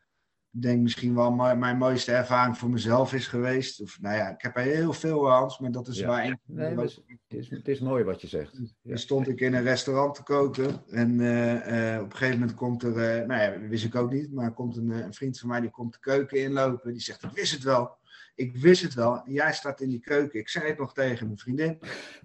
denk 0.62 0.82
misschien 0.82 1.14
wel 1.14 1.30
mijn 1.32 1.78
mooiste 1.78 2.12
ervaring 2.12 2.58
voor 2.58 2.70
mezelf 2.70 3.12
is 3.12 3.26
geweest. 3.26 3.80
Of, 3.80 4.00
nou 4.00 4.16
ja, 4.16 4.28
ik 4.28 4.42
heb 4.42 4.56
er 4.56 4.62
heel 4.62 4.92
veel, 4.92 5.30
Hans, 5.30 5.58
maar 5.58 5.70
dat 5.70 5.88
is 5.88 5.98
ja. 5.98 6.06
waar 6.06 6.38
Nee, 6.44 6.76
het, 6.76 7.02
is, 7.28 7.50
het 7.50 7.68
is 7.68 7.80
mooi 7.80 8.04
wat 8.04 8.20
je 8.20 8.26
zegt. 8.26 8.60
Dan 8.82 8.98
stond 8.98 9.28
ik 9.28 9.40
in 9.40 9.54
een 9.54 9.62
restaurant 9.62 10.14
te 10.14 10.22
koken 10.22 10.82
en 10.90 11.20
uh, 11.20 11.94
uh, 11.94 12.02
op 12.02 12.10
een 12.10 12.16
gegeven 12.16 12.38
moment 12.38 12.56
komt 12.56 12.82
er, 12.82 13.20
uh, 13.20 13.26
nou 13.26 13.40
ja, 13.40 13.68
wist 13.68 13.84
ik 13.84 13.94
ook 13.94 14.12
niet, 14.12 14.32
maar 14.32 14.52
komt 14.52 14.76
een, 14.76 14.90
een, 14.90 15.14
vriend 15.14 15.38
van 15.38 15.48
mij 15.48 15.60
die 15.60 15.70
komt 15.70 15.92
de 15.92 16.00
keuken 16.00 16.38
inlopen. 16.38 16.92
Die 16.92 17.02
zegt, 17.02 17.22
ik 17.22 17.30
wist 17.30 17.52
het 17.52 17.62
wel. 17.62 17.96
Ik 18.34 18.56
wist 18.56 18.82
het 18.82 18.94
wel. 18.94 19.22
Jij 19.24 19.52
staat 19.52 19.80
in 19.80 19.88
die 19.88 20.00
keuken. 20.00 20.40
Ik 20.40 20.48
zei 20.48 20.68
het 20.68 20.78
nog 20.78 20.94
tegen 20.94 21.26
mijn 21.26 21.38
vriendin. 21.38 21.78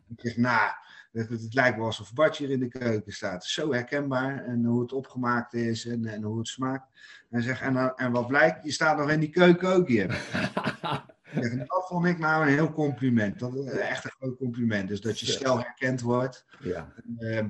Ik 0.08 0.20
zeg, 0.20 0.38
nou, 0.38 0.72
het, 1.12 1.30
het, 1.30 1.54
lijkt 1.54 1.78
wel 1.78 1.86
alsof 1.86 2.14
Bart 2.14 2.38
hier 2.38 2.50
in 2.50 2.60
de 2.60 2.68
keuken 2.68 3.14
staat. 3.14 3.46
Zo 3.46 3.72
herkenbaar 3.72 4.46
en 4.46 4.66
hoe 4.66 4.82
het 4.82 4.94
opgemaakt 4.94 5.54
is 5.54 5.86
en, 5.86 6.06
en 6.06 6.24
hoe 6.24 6.38
het 6.38 6.48
smaakt. 6.48 6.88
En, 7.30 7.42
zeg, 7.42 7.62
en, 7.62 7.96
en 7.96 8.12
wat 8.12 8.28
blijkt, 8.28 8.64
je 8.64 8.72
staat 8.72 8.98
nog 8.98 9.10
in 9.10 9.20
die 9.20 9.30
keuken 9.30 9.70
ook 9.70 9.88
hier. 9.88 10.08
dat 11.68 11.88
vond 11.88 12.06
ik 12.06 12.20
nou 12.20 12.44
een 12.44 12.54
heel 12.54 12.72
compliment. 12.72 13.40
Dat 13.40 13.56
is 13.56 13.72
echt 13.72 14.04
een 14.04 14.12
groot 14.12 14.38
compliment. 14.38 14.88
Dus 14.88 15.02
dat 15.02 15.20
je 15.20 15.26
snel 15.26 15.60
herkend 15.60 16.02
wordt. 16.02 16.46
Ja. 16.60 16.94
Uh, 17.20 17.44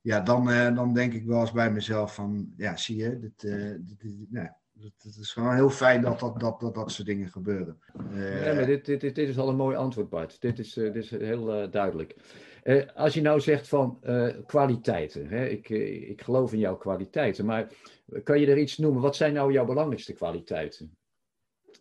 ja, 0.00 0.20
dan, 0.20 0.50
uh, 0.50 0.74
dan 0.74 0.94
denk 0.94 1.12
ik 1.12 1.26
wel 1.26 1.40
eens 1.40 1.52
bij 1.52 1.72
mezelf 1.72 2.14
van, 2.14 2.52
ja, 2.56 2.76
zie 2.76 2.96
je, 2.96 3.18
dit, 3.18 3.42
uh, 3.42 3.70
dit, 3.78 4.00
dit, 4.00 4.30
nou, 4.30 4.48
Het 4.80 5.16
is 5.20 5.32
gewoon 5.32 5.54
heel 5.54 5.70
fijn 5.70 6.00
dat 6.00 6.20
dat, 6.20 6.40
dat, 6.40 6.60
dat, 6.60 6.74
dat 6.74 6.92
soort 6.92 7.06
dingen 7.06 7.28
gebeuren. 7.28 7.78
Uh, 8.12 8.54
maar 8.54 8.66
dit, 8.66 8.84
dit, 8.84 9.00
dit, 9.00 9.18
is 9.18 9.38
al 9.38 9.48
een 9.48 9.56
mooi 9.56 9.76
antwoord, 9.76 10.08
Bart. 10.08 10.40
Dit 10.40 10.58
is, 10.58 10.72
dit 10.72 10.96
is 10.96 11.10
heel 11.10 11.70
duidelijk. 11.70 12.16
Als 12.94 13.14
je 13.14 13.20
nou 13.20 13.40
zegt 13.40 13.68
van 13.68 14.00
kwaliteiten, 14.46 15.28
hè? 15.28 15.46
Ik, 15.46 15.68
ik 16.08 16.22
geloof 16.22 16.52
in 16.52 16.58
jouw 16.58 16.76
kwaliteiten, 16.76 17.44
maar 17.44 17.72
kan 18.22 18.40
je 18.40 18.46
er 18.46 18.58
iets 18.58 18.78
noemen? 18.78 19.02
Wat 19.02 19.16
zijn 19.16 19.32
nou 19.32 19.52
jouw 19.52 19.64
belangrijkste 19.64 20.12
kwaliteiten? 20.12 20.96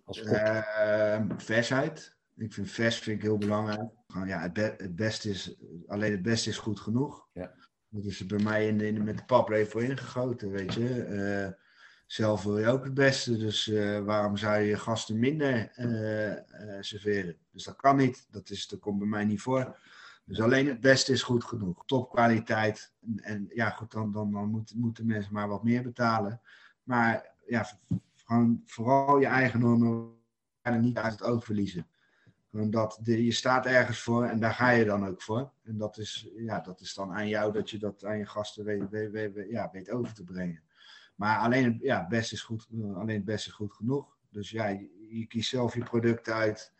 Als 0.05 0.21
ehm, 0.23 1.37
versheid. 1.37 2.17
Ik 2.35 2.53
vind 2.53 2.71
vers 2.71 2.99
vind 2.99 3.17
ik 3.17 3.23
heel 3.23 3.37
belangrijk. 3.37 3.89
Ja, 4.25 4.41
het, 4.41 4.57
het, 4.57 4.95
beste 4.95 5.29
is, 5.29 5.55
alleen 5.87 6.11
het 6.11 6.21
beste 6.21 6.49
is 6.49 6.57
goed 6.57 6.79
genoeg. 6.79 7.27
Ja. 7.33 7.53
Dat 7.89 8.03
is 8.03 8.25
bij 8.25 8.43
mij 8.43 8.67
in, 8.67 8.81
in, 8.81 9.03
met 9.03 9.17
de 9.17 9.25
paplepel 9.25 9.79
ingegoten, 9.79 10.51
weet 10.51 10.73
je. 10.73 11.03
Eh, 11.03 11.51
zelf 12.05 12.43
wil 12.43 12.57
je 12.57 12.67
ook 12.67 12.83
het 12.83 12.93
beste, 12.93 13.37
dus 13.37 13.67
waarom 14.03 14.37
zou 14.37 14.61
je 14.61 14.77
gasten 14.77 15.19
minder 15.19 15.71
serveren? 16.79 17.37
Dus 17.51 17.63
dat 17.63 17.75
kan 17.75 17.95
niet, 17.95 18.27
dat, 18.31 18.49
is, 18.49 18.67
dat 18.67 18.79
komt 18.79 18.99
bij 18.99 19.07
mij 19.07 19.25
niet 19.25 19.41
voor. 19.41 19.77
Dus 20.25 20.41
alleen 20.41 20.67
het 20.67 20.79
beste 20.79 21.11
is 21.11 21.23
goed 21.23 21.43
genoeg. 21.43 21.85
Topkwaliteit. 21.85 22.93
En, 23.01 23.19
en 23.19 23.45
ja, 23.53 23.69
goed, 23.69 23.91
dan, 23.91 24.11
dan, 24.11 24.31
dan 24.31 24.49
moet, 24.49 24.73
moeten 24.75 25.05
mensen 25.05 25.33
maar 25.33 25.47
wat 25.47 25.63
meer 25.63 25.83
betalen. 25.83 26.41
Maar 26.83 27.33
ja, 27.47 27.65
gewoon 28.15 28.61
vooral 28.65 29.19
je 29.19 29.25
eigen 29.25 29.59
normen 29.59 30.13
niet 30.79 30.97
uit 30.97 31.11
het 31.11 31.23
oog 31.23 31.45
verliezen. 31.45 31.87
Dat 32.49 32.99
de, 33.01 33.25
je 33.25 33.31
staat 33.31 33.65
ergens 33.65 33.99
voor 33.99 34.23
en 34.23 34.39
daar 34.39 34.53
ga 34.53 34.69
je 34.69 34.85
dan 34.85 35.07
ook 35.07 35.21
voor. 35.21 35.51
En 35.63 35.77
dat 35.77 35.97
is, 35.97 36.29
ja, 36.35 36.59
dat 36.59 36.79
is 36.79 36.93
dan 36.93 37.13
aan 37.13 37.27
jou 37.27 37.53
dat 37.53 37.69
je 37.69 37.79
dat 37.79 38.05
aan 38.05 38.17
je 38.17 38.25
gasten 38.25 38.65
weet, 38.65 38.89
weet, 38.89 39.11
weet, 39.11 39.49
ja, 39.49 39.69
weet 39.71 39.89
over 39.89 40.13
te 40.13 40.23
brengen. 40.23 40.63
Maar 41.15 41.37
alleen 41.37 41.79
ja, 41.81 42.07
best 42.07 42.31
is 42.31 42.41
goed, 42.41 42.67
alleen 42.95 43.15
het 43.15 43.25
best 43.25 43.47
is 43.47 43.53
goed 43.53 43.73
genoeg. 43.73 44.17
Dus 44.29 44.49
ja, 44.49 44.79
je, 45.09 45.25
kiest 45.27 45.49
zelf 45.49 45.73
je 45.73 45.83
product 45.83 46.29
uit 46.29 46.73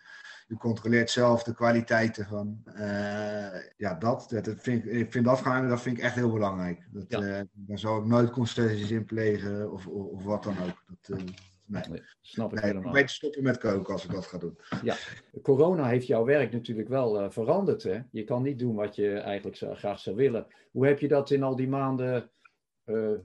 je 0.48 0.58
controleert 0.58 1.10
zelf 1.10 1.44
de 1.44 1.54
kwaliteiten 1.54 2.26
van. 2.26 2.64
Uh, 2.66 3.76
ja, 3.78 3.94
dat, 3.94 4.28
dat, 4.30 4.56
vind 4.58 4.86
ik, 4.86 4.92
ik 4.92 5.12
vind 5.12 5.26
dat 5.26 5.40
gaan, 5.40 5.70
dat 5.70 5.82
vind 5.82 5.98
ik 5.98 6.04
echt 6.04 6.16
heel 6.16 6.32
belangrijk. 6.32 6.88
Dat, 6.92 7.06
ja. 7.08 7.22
uh, 7.22 7.42
daar 7.54 7.80
zou 7.80 8.02
ik 8.02 8.08
nooit 8.08 8.30
concessies 8.30 8.92
in 8.92 9.06
plegen 9.06 9.72
of, 9.72 9.88
of, 9.88 10.06
of 10.06 10.24
wat 10.24 10.44
dan 10.44 10.58
ook. 10.58 10.84
Dat, 10.88 11.20
uh, 11.20 11.26
nee. 11.66 11.84
nee. 11.90 12.02
snap 12.22 12.54
ik 12.54 12.60
nee, 12.60 12.66
helemaal. 12.66 12.90
Ik 12.90 13.00
weet 13.00 13.12
stoppen 13.12 13.44
met 13.44 13.58
koken 13.58 13.94
als 13.94 14.06
ik 14.06 14.12
dat 14.12 14.26
ga 14.26 14.38
doen. 14.38 14.58
Ja, 14.84 14.96
corona 15.42 15.88
heeft 15.88 16.08
jouw 16.08 16.26
werk 16.26 16.52
natuurlijk 16.52 16.88
wel 16.88 17.32
veranderd. 17.32 17.84
Hè? 17.84 18.02
Je 18.12 18.24
kan 18.24 18.44
niet 18.44 18.60
doen 18.60 18.76
wat 18.76 18.96
je 18.96 19.18
eigenlijk 19.18 19.58
zou, 19.58 19.76
graag 19.76 20.00
zou 20.00 20.16
willen. 20.16 20.48
Hoe 20.72 20.86
heb 20.86 21.00
je 21.00 21.08
dat 21.08 21.32
in 21.32 21.44
al 21.44 21.56
die 21.56 21.68
maanden 21.68 22.32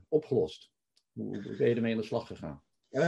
opgelost? 0.09 0.71
Hoe 1.13 1.57
ben 1.59 1.69
je 1.69 1.75
ermee 1.75 1.93
aan 1.93 2.01
de 2.01 2.07
slag 2.07 2.27
gegaan? 2.27 2.63
Uh, 2.93 3.03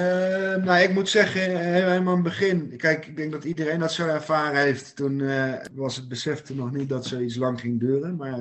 nou, 0.64 0.82
ik 0.82 0.92
moet 0.92 1.08
zeggen, 1.08 1.58
helemaal 1.58 2.08
aan 2.08 2.14
het 2.14 2.22
begin. 2.22 2.76
Kijk, 2.76 3.06
ik 3.06 3.16
denk 3.16 3.32
dat 3.32 3.44
iedereen 3.44 3.78
dat 3.78 3.92
zo 3.92 4.06
ervaren 4.06 4.60
heeft. 4.60 4.96
Toen 4.96 5.18
uh, 5.18 5.54
was 5.72 5.96
het 5.96 6.08
besefte 6.08 6.54
nog 6.54 6.72
niet 6.72 6.88
dat 6.88 7.06
zoiets 7.06 7.36
lang 7.36 7.60
ging 7.60 7.80
duren. 7.80 8.16
Maar 8.16 8.40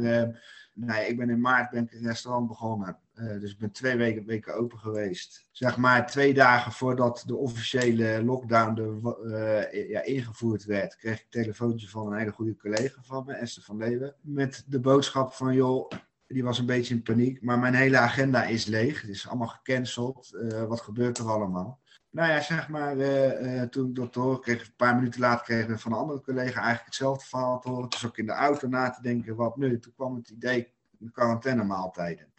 nee, 0.74 1.08
ik 1.08 1.18
ben 1.18 1.30
in 1.30 1.42
maart 1.42 1.70
ben 1.70 1.84
ik 1.84 1.94
een 1.94 2.08
restaurant 2.08 2.48
begonnen. 2.48 2.98
dus 3.14 3.52
ik 3.52 3.58
ben 3.58 3.72
twee 3.72 3.96
weken, 3.96 4.26
weken 4.26 4.56
open 4.56 4.80
geweest. 4.80 5.48
Zeg 5.52 5.78
maar 5.78 6.08
twee 6.08 6.34
dagen 6.34 6.72
voordat 6.72 7.24
de 7.26 7.36
officiële 7.36 8.24
lockdown 8.24 8.74
de, 8.74 9.88
ja, 9.89 10.04
ingevoerd 10.04 10.66
werd, 10.66 10.96
kreeg 10.96 11.16
ik 11.16 11.24
een 11.24 11.42
telefoontje 11.42 11.89
van 11.89 12.12
een 12.12 12.20
hele 12.20 12.32
goede 12.32 12.58
collega 12.58 13.02
van 13.02 13.24
me, 13.26 13.34
Esther 13.34 13.64
van 13.64 13.78
Leeuwen. 13.78 14.16
Met 14.22 14.64
de 14.68 14.80
boodschap 14.80 15.34
van, 15.34 15.54
joh, 15.54 15.92
die 16.34 16.44
was 16.44 16.60
een 16.60 16.66
beetje 16.66 16.94
in 16.94 17.02
paniek. 17.02 17.42
Maar 17.42 17.60
mijn 17.60 17.74
hele 17.74 17.98
agenda 17.98 18.44
is 18.44 18.66
leeg. 18.66 19.02
Het 19.02 19.10
is 19.10 19.28
allemaal 19.28 19.48
gecanceld. 19.48 20.32
Uh, 20.34 20.64
wat 20.64 20.82
gebeurt 20.82 21.18
er 21.18 21.30
allemaal? 21.30 21.80
Nou 22.10 22.30
ja, 22.30 22.42
zeg 22.42 22.70
maar, 22.70 22.98
uh, 22.98 23.56
uh, 23.56 23.62
toen 23.62 23.90
ik 23.90 23.96
dat 23.96 24.16
horen 24.16 24.42
kreeg, 24.42 24.62
een 24.62 24.76
paar 24.76 24.96
minuten 24.96 25.20
later 25.20 25.46
kregen 25.46 25.70
we 25.70 25.78
van 25.78 25.92
een 25.92 25.98
andere 25.98 26.22
collega 26.22 26.60
eigenlijk 26.60 26.86
hetzelfde 26.86 27.26
verhaal 27.26 27.60
te 27.60 27.70
horen. 27.70 27.90
Dus 27.90 28.06
ook 28.06 28.18
in 28.18 28.26
de 28.26 28.32
auto 28.32 28.68
na 28.68 28.90
te 28.90 29.02
denken, 29.02 29.36
wat 29.36 29.58
nu? 29.58 29.80
Toen 29.80 29.94
kwam 29.94 30.16
het 30.16 30.30
idee, 30.30 30.74
de 30.90 31.12
quarantainemaaltijden. 31.12 32.34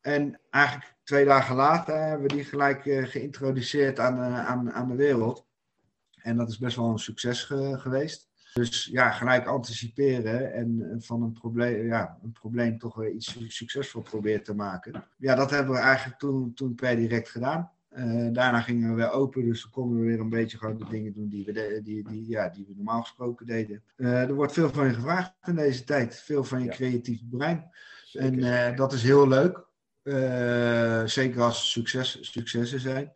En 0.00 0.40
eigenlijk 0.50 0.94
twee 1.02 1.24
dagen 1.24 1.56
later 1.56 1.94
hebben 1.94 2.28
we 2.28 2.34
die 2.34 2.44
gelijk 2.44 2.82
geïntroduceerd 2.82 3.98
aan, 3.98 4.18
aan, 4.20 4.72
aan 4.72 4.88
de 4.88 4.94
wereld. 4.94 5.46
En 6.14 6.36
dat 6.36 6.48
is 6.48 6.58
best 6.58 6.76
wel 6.76 6.90
een 6.90 6.98
succes 6.98 7.42
geweest. 7.72 8.28
Dus 8.56 8.84
ja, 8.84 9.10
gelijk 9.10 9.46
anticiperen 9.46 10.52
en 10.52 10.96
van 10.98 11.22
een 11.22 11.32
probleem, 11.32 11.86
ja, 11.86 12.18
een 12.22 12.32
probleem 12.32 12.78
toch 12.78 12.94
weer 12.94 13.10
iets 13.10 13.36
succesvol 13.48 14.02
proberen 14.02 14.42
te 14.42 14.54
maken. 14.54 15.04
Ja, 15.16 15.34
dat 15.34 15.50
hebben 15.50 15.74
we 15.74 15.80
eigenlijk 15.80 16.18
toen, 16.18 16.54
toen 16.54 16.74
per 16.74 16.96
direct 16.96 17.28
gedaan. 17.28 17.70
Uh, 17.96 18.28
daarna 18.32 18.60
gingen 18.60 18.88
we 18.90 18.94
weer 18.94 19.10
open, 19.10 19.44
dus 19.44 19.62
dan 19.62 19.70
konden 19.70 20.00
we 20.00 20.06
weer 20.06 20.20
een 20.20 20.28
beetje 20.28 20.58
gewoon 20.58 20.76
de 20.76 20.88
dingen 20.88 21.12
doen 21.12 21.28
die 21.28 21.44
we, 21.44 21.80
die, 21.82 22.08
die, 22.08 22.28
ja, 22.28 22.48
die 22.48 22.64
we 22.68 22.74
normaal 22.76 23.00
gesproken 23.00 23.46
deden. 23.46 23.82
Uh, 23.96 24.22
er 24.22 24.34
wordt 24.34 24.52
veel 24.52 24.70
van 24.70 24.86
je 24.86 24.94
gevraagd 24.94 25.32
in 25.44 25.54
deze 25.54 25.84
tijd, 25.84 26.20
veel 26.20 26.44
van 26.44 26.58
je 26.58 26.64
ja. 26.64 26.72
creatieve 26.72 27.24
brein. 27.30 27.70
Zeker. 28.04 28.28
En 28.28 28.38
uh, 28.38 28.76
dat 28.76 28.92
is 28.92 29.02
heel 29.02 29.28
leuk, 29.28 29.66
zeker 31.08 31.42
als 31.42 31.70
succes, 31.70 32.18
successen 32.32 32.80
zijn. 32.80 33.12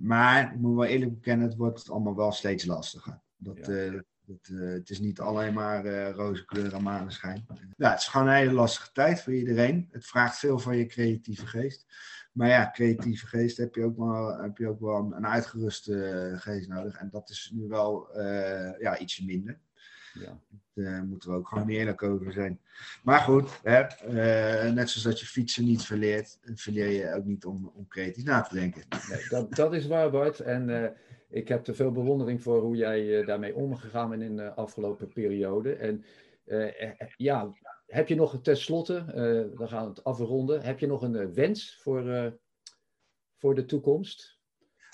maar 0.00 0.52
ik 0.52 0.58
moet 0.58 0.76
wel 0.76 0.84
eerlijk 0.84 1.14
bekennen, 1.14 1.48
het 1.48 1.56
wordt 1.56 1.90
allemaal 1.90 2.16
wel 2.16 2.32
steeds 2.32 2.64
lastiger. 2.64 3.20
Dat, 3.36 3.66
ja. 3.66 4.02
Het, 4.32 4.48
uh, 4.48 4.72
het, 4.72 4.90
is 4.90 5.00
niet 5.00 5.20
alleen 5.20 5.52
maar 5.52 5.86
uh, 5.86 6.10
roze 6.10 6.44
kleur 6.44 6.74
en 6.74 6.82
maneschijn. 6.82 7.46
Ja, 7.76 7.90
het 7.90 8.00
is 8.00 8.08
gewoon 8.08 8.26
een 8.26 8.34
hele 8.34 8.52
lastige 8.52 8.92
tijd 8.92 9.22
voor 9.22 9.32
iedereen. 9.32 9.88
Het 9.90 10.06
vraagt 10.06 10.38
veel 10.38 10.58
van 10.58 10.76
je 10.76 10.86
creatieve 10.86 11.46
geest. 11.46 11.86
Maar 12.32 12.48
ja, 12.48 12.70
creatieve 12.70 13.26
geest 13.26 13.56
heb 13.56 13.74
je 13.74 13.84
ook 13.84 13.96
wel, 13.96 14.36
heb 14.36 14.58
je 14.58 14.68
ook 14.68 14.80
wel 14.80 14.96
een, 14.96 15.16
een 15.16 15.26
uitgeruste 15.26 16.30
uh, 16.32 16.40
geest 16.40 16.68
nodig. 16.68 16.96
En 16.96 17.08
dat 17.10 17.30
is 17.30 17.50
nu 17.54 17.68
wel 17.68 18.08
ja, 18.78 18.98
ietsje 18.98 19.24
minder. 19.24 19.58
Ja. 20.12 20.40
Daar 20.74 21.04
moeten 21.04 21.30
we 21.30 21.36
ook 21.36 21.48
gewoon 21.48 21.68
eerlijk 21.68 22.02
over 22.02 22.32
zijn. 22.32 22.60
Maar 23.02 23.20
goed, 23.20 23.60
hè, 23.62 23.80
net 24.72 24.90
zoals 24.90 25.02
dat 25.02 25.20
je 25.20 25.26
fietsen 25.26 25.64
niet 25.64 25.82
verleert, 25.82 26.38
verleer 26.54 26.88
je 26.88 27.14
ook 27.14 27.24
niet 27.24 27.44
om, 27.44 27.72
om 27.74 27.88
creatief 27.88 28.24
na 28.24 28.40
te 28.40 28.54
denken. 28.54 28.82
Nee, 29.08 29.28
dat, 29.28 29.54
dat 29.54 29.74
is 29.74 29.86
waar, 29.86 30.10
Bart. 30.10 30.40
En 30.40 30.94
ik 31.32 31.48
heb 31.48 31.66
er 31.66 31.74
veel 31.74 31.92
bewondering 31.92 32.42
voor 32.42 32.60
hoe 32.60 32.76
jij 32.76 33.20
uh, 33.20 33.26
daarmee 33.26 33.54
omgegaan 33.54 34.10
bent 34.10 34.22
in 34.22 34.36
de 34.36 34.54
afgelopen 34.54 35.08
periode. 35.08 35.74
En 35.74 36.04
uh, 36.46 36.72
ja, 37.16 37.50
heb 37.86 38.08
je 38.08 38.14
nog 38.14 38.40
tenslotte, 38.42 39.04
we 39.56 39.66
gaan 39.66 39.88
het 39.88 40.04
afronden, 40.04 40.62
heb 40.62 40.78
je 40.78 40.86
nog 40.86 41.02
een 41.02 41.34
wens 41.34 41.78
voor, 41.82 42.34
voor 43.38 43.54
de 43.54 43.64
toekomst? 43.64 44.40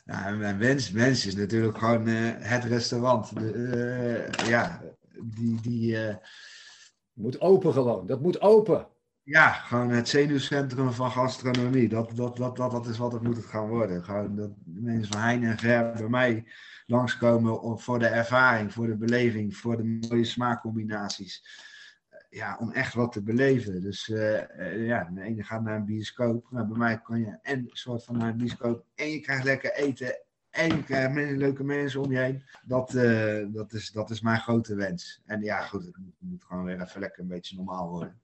Nou, 0.05 0.37
mijn 0.37 0.59
wens, 0.59 0.91
wens 0.91 1.27
is 1.27 1.35
natuurlijk 1.37 1.79
gewoon 1.79 2.07
het 2.07 2.65
restaurant. 2.65 3.35
De, 3.35 4.29
ja, 4.47 4.83
die. 5.23 5.61
die 5.61 5.97
Moet 7.13 7.41
open 7.41 7.73
gewoon, 7.73 8.07
dat 8.07 8.21
moet 8.21 8.41
open. 8.41 8.89
Ja, 9.29 9.53
gewoon 9.53 9.91
het 9.91 10.09
zenuwcentrum 10.09 10.93
van 10.93 11.11
gastronomie. 11.11 11.89
Dat, 11.89 12.17
dat, 12.17 12.37
dat, 12.37 12.57
dat, 12.57 12.71
dat 12.71 12.87
is 12.87 12.99
wat 12.99 13.13
het 13.13 13.23
moet 13.23 13.47
gaan 13.47 13.69
worden. 13.69 14.05
Gewoon 14.05 14.37
dat 14.37 14.51
mensen 14.65 15.13
van 15.13 15.21
Heijn 15.21 15.45
en 15.45 15.59
Ver 15.59 15.93
bij 15.93 16.09
mij 16.09 16.47
langskomen 16.87 17.79
voor 17.79 17.99
de 17.99 18.07
ervaring, 18.07 18.73
voor 18.73 18.87
de 18.87 18.97
beleving, 18.97 19.57
voor 19.57 19.77
de 19.77 19.99
mooie 20.09 20.25
smaakcombinaties. 20.25 21.43
Ja, 22.31 22.57
om 22.61 22.73
echt 22.73 22.95
wat 22.95 23.13
te 23.13 23.23
beleven. 23.23 23.83
Dus 23.83 24.09
uh, 24.09 24.87
ja, 24.87 25.11
de 25.15 25.23
ene 25.23 25.43
gaat 25.43 25.63
naar 25.63 25.77
een 25.77 25.85
bioscoop. 25.85 26.47
Maar 26.51 26.67
bij 26.67 26.79
mij 26.79 27.01
kan 27.01 27.21
je 27.21 27.39
en 27.43 27.59
een 27.59 27.71
soort 27.73 28.05
van 28.05 28.17
naar 28.17 28.29
een 28.29 28.37
bioscoop 28.37 28.85
en 28.95 29.11
je 29.11 29.21
krijgt 29.21 29.45
lekker 29.45 29.73
eten 29.73 30.19
en 30.59 30.77
je 30.77 30.85
krijgt 30.85 31.37
leuke 31.37 31.65
mensen 31.65 32.01
om 32.01 32.13
je 32.13 32.19
heen. 32.19 32.43
Dat, 32.65 32.95
uh, 32.95 33.47
dat, 33.49 33.73
is, 33.73 33.91
dat 33.91 34.11
is 34.11 34.21
mijn 34.21 34.41
grote 34.41 34.75
wens. 34.75 35.23
En 35.27 35.43
ja, 35.43 35.61
goed, 35.61 35.85
het 35.85 35.97
moet, 36.19 36.45
gewoon 36.45 36.65
weer 36.65 36.81
even 36.81 37.01
lekker 37.01 37.23
een 37.23 37.29
beetje 37.29 37.57
normaal 37.57 37.89
worden. 37.89 38.21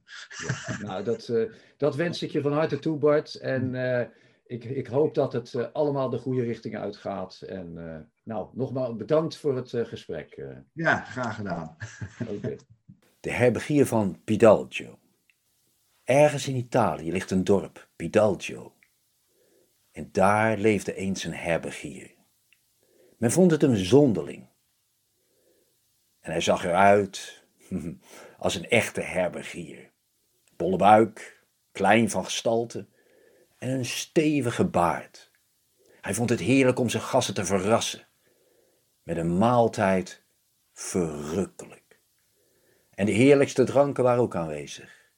Ja, 0.46 0.78
nou, 0.86 1.04
dat, 1.04 1.28
uh, 1.28 1.52
dat 1.76 1.96
wens 1.96 2.22
ik 2.22 2.30
je 2.30 2.42
van 2.42 2.52
harte 2.52 2.78
toe, 2.78 2.98
Bart. 2.98 3.34
En 3.34 3.74
uh, 3.74 4.00
ik, 4.46 4.64
ik 4.64 4.86
hoop 4.86 5.14
dat 5.14 5.32
het 5.32 5.72
allemaal 5.72 6.10
de 6.10 6.18
goede 6.18 6.42
richting 6.42 6.76
uitgaat. 6.76 7.40
En 7.40 7.74
nou, 8.22 8.48
nogmaals 8.52 8.96
bedankt 8.96 9.36
voor 9.36 9.56
het 9.56 9.70
gesprek. 9.70 10.42
Ja, 10.72 11.00
graag 11.00 11.34
gedaan. 11.36 11.76
Okay. 12.28 12.58
De 13.20 13.30
herbergier 13.32 13.86
van 13.86 14.20
Pidalgio. 14.24 14.98
Ergens 16.04 16.48
in 16.48 16.56
Italië 16.56 17.12
ligt 17.12 17.30
een 17.30 17.44
dorp, 17.44 17.88
Pidalgio. 17.96 18.74
En 19.92 20.08
daar 20.12 20.58
leefde 20.58 20.94
eens 20.94 21.24
een 21.24 21.34
herbergier. 21.34 22.13
Men 23.16 23.32
vond 23.32 23.50
het 23.50 23.62
een 23.62 23.76
zonderling. 23.76 24.48
En 26.20 26.30
hij 26.30 26.40
zag 26.40 26.64
eruit 26.64 27.44
als 28.38 28.54
een 28.54 28.68
echte 28.68 29.00
herbergier. 29.00 29.90
Bolle 30.56 30.76
buik, 30.76 31.44
klein 31.72 32.10
van 32.10 32.24
gestalte 32.24 32.86
en 33.58 33.70
een 33.70 33.84
stevige 33.84 34.64
baard. 34.64 35.30
Hij 36.00 36.14
vond 36.14 36.30
het 36.30 36.40
heerlijk 36.40 36.78
om 36.78 36.88
zijn 36.88 37.02
gasten 37.02 37.34
te 37.34 37.44
verrassen. 37.44 38.06
Met 39.02 39.16
een 39.16 39.38
maaltijd 39.38 40.22
verrukkelijk. 40.72 42.00
En 42.94 43.06
de 43.06 43.12
heerlijkste 43.12 43.64
dranken 43.64 44.04
waren 44.04 44.22
ook 44.22 44.36
aanwezig. 44.36 45.12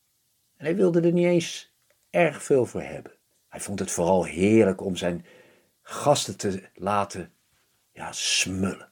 En 0.57 0.65
hij 0.65 0.77
wilde 0.77 1.01
er 1.01 1.13
niet 1.13 1.27
eens 1.27 1.75
erg 2.11 2.43
veel 2.43 2.67
voor 2.67 2.83
hebben. 2.83 3.13
Hij 3.49 3.61
vond 3.61 3.79
het 3.79 3.91
vooral 3.91 4.25
heerlijk 4.25 4.81
om 4.81 4.97
zijn 4.97 5.27
gasten 5.83 6.37
te 6.37 6.63
laten 6.75 7.33
ja, 7.97 8.13
smullen. 8.13 8.89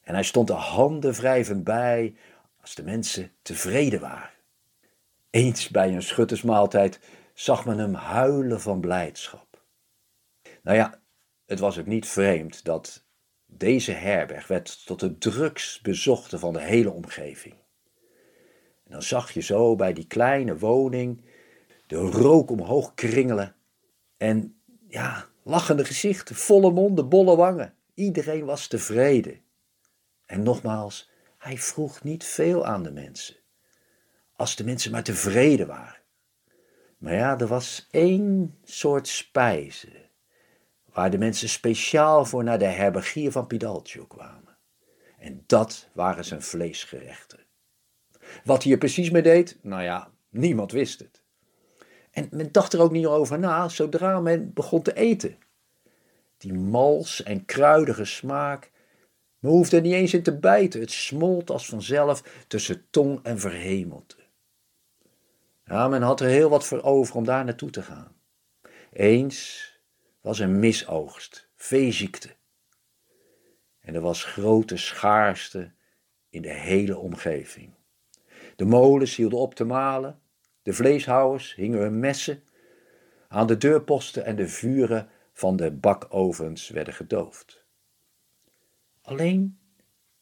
En 0.00 0.14
hij 0.14 0.22
stond 0.22 0.46
de 0.46 0.52
handen 0.52 1.12
wrijvend 1.12 1.64
bij 1.64 2.16
als 2.60 2.74
de 2.74 2.82
mensen 2.82 3.32
tevreden 3.42 4.00
waren. 4.00 4.30
Eens 5.30 5.68
bij 5.68 5.94
een 5.94 6.02
schuttersmaaltijd 6.02 7.00
zag 7.34 7.64
men 7.64 7.78
hem 7.78 7.94
huilen 7.94 8.60
van 8.60 8.80
blijdschap. 8.80 9.62
Nou 10.62 10.76
ja, 10.76 11.00
het 11.46 11.58
was 11.58 11.78
ook 11.78 11.86
niet 11.86 12.06
vreemd 12.06 12.64
dat 12.64 13.04
deze 13.46 13.92
herberg 13.92 14.46
werd 14.46 14.86
tot 14.86 15.00
de 15.00 15.18
drukst 15.18 15.82
bezochte 15.82 16.38
van 16.38 16.52
de 16.52 16.60
hele 16.60 16.90
omgeving. 16.90 17.54
En 18.84 18.90
dan 18.90 19.02
zag 19.02 19.32
je 19.32 19.40
zo 19.40 19.76
bij 19.76 19.92
die 19.92 20.06
kleine 20.06 20.58
woning 20.58 21.24
de 21.86 21.96
rook 21.96 22.50
omhoog 22.50 22.94
kringelen. 22.94 23.56
En 24.16 24.60
ja, 24.88 25.26
lachende 25.42 25.84
gezichten, 25.84 26.36
volle 26.36 26.70
monden, 26.70 27.08
bolle 27.08 27.36
wangen. 27.36 27.77
Iedereen 27.98 28.44
was 28.44 28.66
tevreden. 28.66 29.40
En 30.26 30.42
nogmaals, 30.42 31.10
hij 31.38 31.58
vroeg 31.58 32.02
niet 32.02 32.24
veel 32.24 32.66
aan 32.66 32.82
de 32.82 32.90
mensen. 32.90 33.36
Als 34.32 34.56
de 34.56 34.64
mensen 34.64 34.90
maar 34.90 35.02
tevreden 35.02 35.66
waren. 35.66 36.00
Maar 36.98 37.14
ja, 37.14 37.38
er 37.38 37.46
was 37.46 37.88
één 37.90 38.58
soort 38.64 39.08
spijze. 39.08 39.88
Waar 40.92 41.10
de 41.10 41.18
mensen 41.18 41.48
speciaal 41.48 42.24
voor 42.24 42.44
naar 42.44 42.58
de 42.58 42.64
herbergier 42.64 43.32
van 43.32 43.46
Pidalcio 43.46 44.04
kwamen. 44.04 44.56
En 45.18 45.44
dat 45.46 45.88
waren 45.92 46.24
zijn 46.24 46.42
vleesgerechten. 46.42 47.46
Wat 48.44 48.62
hij 48.62 48.72
er 48.72 48.78
precies 48.78 49.10
mee 49.10 49.22
deed, 49.22 49.58
nou 49.62 49.82
ja, 49.82 50.10
niemand 50.28 50.72
wist 50.72 50.98
het. 50.98 51.22
En 52.10 52.28
men 52.30 52.52
dacht 52.52 52.72
er 52.72 52.80
ook 52.80 52.92
niet 52.92 53.06
over 53.06 53.38
na 53.38 53.68
zodra 53.68 54.20
men 54.20 54.52
begon 54.52 54.82
te 54.82 54.94
eten. 54.94 55.38
Die 56.38 56.52
mals 56.52 57.22
en 57.22 57.44
kruidige 57.44 58.04
smaak, 58.04 58.70
men 59.38 59.50
hoefde 59.52 59.76
er 59.76 59.82
niet 59.82 59.92
eens 59.92 60.14
in 60.14 60.22
te 60.22 60.38
bijten. 60.38 60.80
Het 60.80 60.90
smolt 60.90 61.50
als 61.50 61.66
vanzelf 61.66 62.44
tussen 62.46 62.86
tong 62.90 63.20
en 63.22 63.38
verhemelte. 63.38 64.16
Ja, 65.64 65.88
men 65.88 66.02
had 66.02 66.20
er 66.20 66.28
heel 66.28 66.48
wat 66.48 66.66
voor 66.66 66.82
over 66.82 67.14
om 67.14 67.24
daar 67.24 67.44
naartoe 67.44 67.70
te 67.70 67.82
gaan. 67.82 68.16
Eens 68.92 69.72
was 70.20 70.38
een 70.38 70.58
misoogst, 70.58 71.48
veeziekte. 71.56 72.36
En 73.80 73.94
er 73.94 74.00
was 74.00 74.24
grote 74.24 74.76
schaarste 74.76 75.72
in 76.30 76.42
de 76.42 76.52
hele 76.52 76.98
omgeving. 76.98 77.74
De 78.56 78.64
molens 78.64 79.16
hielden 79.16 79.38
op 79.38 79.54
te 79.54 79.64
malen, 79.64 80.20
de 80.62 80.72
vleeshouwers 80.72 81.54
hingen 81.54 81.80
hun 81.80 82.00
messen, 82.00 82.42
aan 83.28 83.46
de 83.46 83.56
deurposten 83.56 84.24
en 84.24 84.36
de 84.36 84.48
vuren 84.48 85.08
van 85.38 85.56
de 85.56 85.70
bakovens 85.70 86.68
werden 86.68 86.94
gedoofd. 86.94 87.64
Alleen 89.02 89.58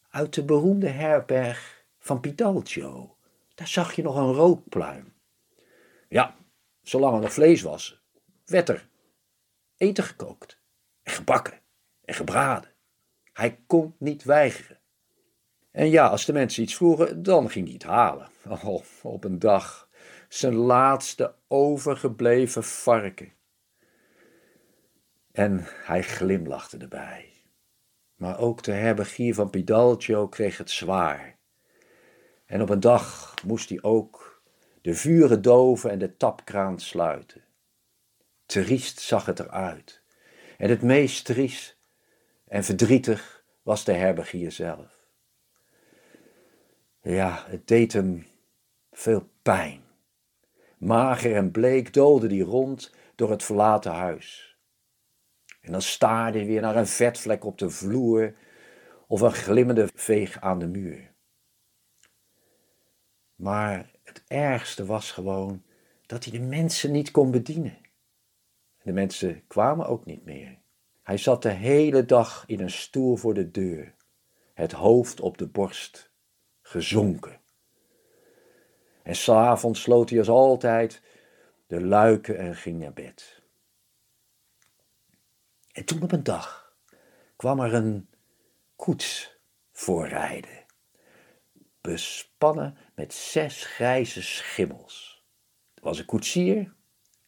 uit 0.08 0.34
de 0.34 0.44
beroemde 0.44 0.88
herberg 0.88 1.84
van 1.98 2.20
Pidalcio, 2.20 3.16
daar 3.54 3.68
zag 3.68 3.92
je 3.92 4.02
nog 4.02 4.16
een 4.16 4.32
rookpluim. 4.32 5.14
Ja, 6.08 6.36
zolang 6.82 7.14
er 7.14 7.20
nog 7.20 7.32
vlees 7.32 7.62
was, 7.62 8.02
werd 8.44 8.68
er 8.68 8.88
eten 9.76 10.04
gekookt 10.04 10.60
en 11.02 11.12
gebakken 11.12 11.60
en 12.04 12.14
gebraden. 12.14 12.70
Hij 13.32 13.60
kon 13.66 13.94
niet 13.98 14.24
weigeren. 14.24 14.80
En 15.70 15.90
ja, 15.90 16.06
als 16.06 16.24
de 16.24 16.32
mensen 16.32 16.62
iets 16.62 16.76
vroegen, 16.76 17.22
dan 17.22 17.50
ging 17.50 17.64
hij 17.64 17.74
het 17.74 17.84
halen. 17.84 18.28
Oh, 18.64 18.84
op 19.02 19.24
een 19.24 19.38
dag 19.38 19.88
zijn 20.28 20.54
laatste 20.54 21.34
overgebleven 21.48 22.64
varken. 22.64 23.36
En 25.37 25.61
hij 25.64 26.03
glimlachte 26.03 26.78
erbij. 26.78 27.32
Maar 28.14 28.39
ook 28.39 28.62
de 28.62 28.72
herbergier 28.72 29.34
van 29.34 29.51
Pidalcio 29.51 30.28
kreeg 30.28 30.59
het 30.59 30.70
zwaar. 30.70 31.37
En 32.47 32.62
op 32.62 32.68
een 32.68 32.80
dag 32.80 33.34
moest 33.45 33.68
hij 33.68 33.82
ook 33.82 34.43
de 34.80 34.95
vuren 34.95 35.43
doven 35.43 35.91
en 35.91 35.99
de 35.99 36.16
tapkraan 36.16 36.80
sluiten. 36.80 37.45
Triest 38.47 39.01
zag 39.01 39.26
het 39.26 39.39
eruit. 39.39 40.03
En 40.59 40.70
het 40.70 40.82
meest 40.82 41.24
triest 41.24 41.78
en 42.49 42.64
verdrietig 42.64 43.45
was 43.62 43.84
de 43.84 43.93
herbergier 43.93 44.53
zelf. 44.53 45.09
Ja, 47.01 47.45
het 47.47 47.68
deed 47.68 47.93
hem 47.93 48.26
veel 48.93 49.28
pijn. 49.43 49.82
Mager 50.78 51.34
en 51.34 51.51
bleek 51.51 51.93
doolde 51.93 52.26
hij 52.26 52.39
rond 52.39 52.95
door 53.14 53.30
het 53.30 53.43
verlaten 53.43 53.93
huis. 53.93 54.55
En 55.66 55.72
dan 55.72 55.82
staarde 55.82 56.38
hij 56.38 56.46
weer 56.46 56.60
naar 56.60 56.76
een 56.76 56.86
vetvlek 56.86 57.44
op 57.44 57.58
de 57.58 57.70
vloer 57.70 58.34
of 59.06 59.20
een 59.20 59.32
glimmende 59.32 59.88
veeg 59.94 60.40
aan 60.40 60.58
de 60.58 60.66
muur. 60.66 61.12
Maar 63.34 63.90
het 64.02 64.22
ergste 64.26 64.86
was 64.86 65.12
gewoon 65.12 65.62
dat 66.06 66.24
hij 66.24 66.38
de 66.38 66.44
mensen 66.44 66.92
niet 66.92 67.10
kon 67.10 67.30
bedienen. 67.30 67.78
De 68.82 68.92
mensen 68.92 69.46
kwamen 69.46 69.86
ook 69.86 70.04
niet 70.04 70.24
meer. 70.24 70.58
Hij 71.02 71.16
zat 71.16 71.42
de 71.42 71.50
hele 71.50 72.04
dag 72.04 72.44
in 72.46 72.60
een 72.60 72.70
stoel 72.70 73.16
voor 73.16 73.34
de 73.34 73.50
deur, 73.50 73.94
het 74.54 74.72
hoofd 74.72 75.20
op 75.20 75.38
de 75.38 75.46
borst, 75.46 76.10
gezonken. 76.62 77.40
En 79.02 79.14
s'avonds 79.14 79.80
sloot 79.80 80.10
hij 80.10 80.18
als 80.18 80.28
altijd 80.28 81.02
de 81.66 81.84
luiken 81.84 82.38
en 82.38 82.54
ging 82.54 82.78
naar 82.78 82.92
bed. 82.92 83.44
En 85.76 85.84
toen 85.84 86.02
op 86.02 86.12
een 86.12 86.22
dag 86.22 86.74
kwam 87.36 87.60
er 87.60 87.74
een 87.74 88.08
koets 88.76 89.36
voorrijden, 89.72 90.64
bespannen 91.80 92.76
met 92.94 93.14
zes 93.14 93.64
grijze 93.64 94.22
schimmels. 94.22 95.24
Er 95.74 95.82
was 95.82 95.98
een 95.98 96.04
koetsier 96.04 96.74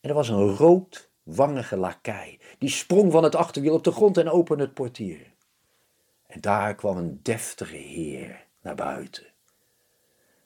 en 0.00 0.08
er 0.08 0.14
was 0.14 0.28
een 0.28 0.56
rood 0.56 1.10
wangige 1.22 1.76
lakai. 1.76 2.40
Die 2.58 2.68
sprong 2.68 3.12
van 3.12 3.24
het 3.24 3.34
achterwiel 3.34 3.74
op 3.74 3.84
de 3.84 3.92
grond 3.92 4.16
en 4.16 4.30
opende 4.30 4.64
het 4.64 4.74
portier. 4.74 5.32
En 6.26 6.40
daar 6.40 6.74
kwam 6.74 6.96
een 6.96 7.20
deftige 7.22 7.76
heer 7.76 8.46
naar 8.60 8.74
buiten. 8.74 9.26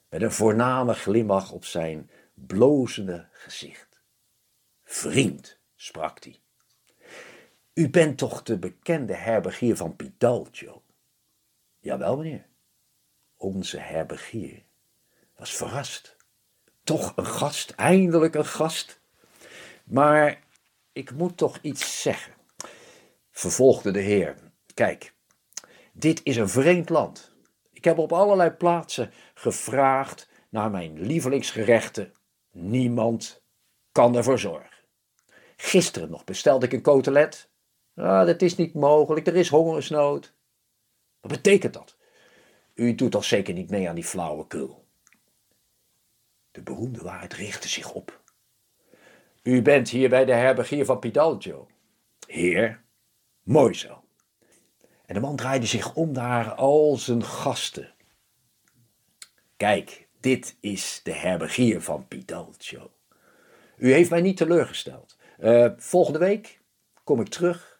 Met 0.08 0.22
een 0.22 0.32
voorname 0.32 0.94
glimlach 0.94 1.52
op 1.52 1.64
zijn 1.64 2.10
blozende 2.34 3.28
gezicht. 3.32 4.00
Vriend, 4.84 5.58
sprak 5.76 6.24
hij. 6.24 6.41
U 7.74 7.90
bent 7.90 8.18
toch 8.18 8.42
de 8.42 8.58
bekende 8.58 9.14
herbergier 9.14 9.76
van 9.76 9.96
Pidalcio? 9.96 10.82
Jawel, 11.78 12.16
meneer. 12.16 12.46
Onze 13.36 13.78
herbergier 13.78 14.64
was 15.36 15.54
verrast. 15.54 16.16
Toch 16.84 17.12
een 17.16 17.26
gast, 17.26 17.70
eindelijk 17.70 18.34
een 18.34 18.44
gast. 18.44 19.00
Maar 19.84 20.42
ik 20.92 21.12
moet 21.12 21.36
toch 21.36 21.58
iets 21.62 22.02
zeggen, 22.02 22.34
vervolgde 23.30 23.90
de 23.90 24.00
heer. 24.00 24.36
Kijk, 24.74 25.14
dit 25.92 26.20
is 26.24 26.36
een 26.36 26.48
vreemd 26.48 26.88
land. 26.88 27.32
Ik 27.70 27.84
heb 27.84 27.98
op 27.98 28.12
allerlei 28.12 28.50
plaatsen 28.50 29.12
gevraagd 29.34 30.28
naar 30.48 30.70
mijn 30.70 31.00
lievelingsgerechten. 31.00 32.12
Niemand 32.50 33.42
kan 33.92 34.16
ervoor 34.16 34.38
zorgen. 34.38 34.70
Gisteren 35.56 36.10
nog 36.10 36.24
bestelde 36.24 36.66
ik 36.66 36.72
een 36.72 36.82
cotelet. 36.82 37.50
Ah, 37.94 38.26
dat 38.26 38.42
is 38.42 38.56
niet 38.56 38.74
mogelijk, 38.74 39.26
er 39.26 39.36
is 39.36 39.48
hongersnood. 39.48 40.32
Wat 41.20 41.30
betekent 41.30 41.72
dat? 41.72 41.96
U 42.74 42.94
doet 42.94 43.10
toch 43.10 43.24
zeker 43.24 43.54
niet 43.54 43.70
mee 43.70 43.88
aan 43.88 43.94
die 43.94 44.04
flauwekul? 44.04 44.84
De 46.50 46.62
beroemde 46.62 47.02
waarheid 47.02 47.34
richtte 47.34 47.68
zich 47.68 47.92
op. 47.92 48.20
U 49.42 49.62
bent 49.62 49.88
hier 49.88 50.08
bij 50.08 50.24
de 50.24 50.32
herbergier 50.32 50.84
van 50.84 50.98
Pidalgio. 50.98 51.68
Heer, 52.26 52.82
mooi 53.42 53.74
zo. 53.74 54.04
En 55.06 55.14
de 55.14 55.20
man 55.20 55.36
draaide 55.36 55.66
zich 55.66 55.94
om 55.94 56.12
naar 56.12 56.54
al 56.54 56.96
zijn 56.96 57.24
gasten. 57.24 57.94
Kijk, 59.56 60.08
dit 60.20 60.56
is 60.60 61.00
de 61.02 61.12
herbergier 61.12 61.82
van 61.82 62.08
Pidalgio. 62.08 62.90
U 63.76 63.92
heeft 63.92 64.10
mij 64.10 64.20
niet 64.20 64.36
teleurgesteld. 64.36 65.16
Uh, 65.38 65.70
volgende 65.76 66.18
week 66.18 66.60
kom 67.04 67.20
ik 67.20 67.28
terug 67.28 67.71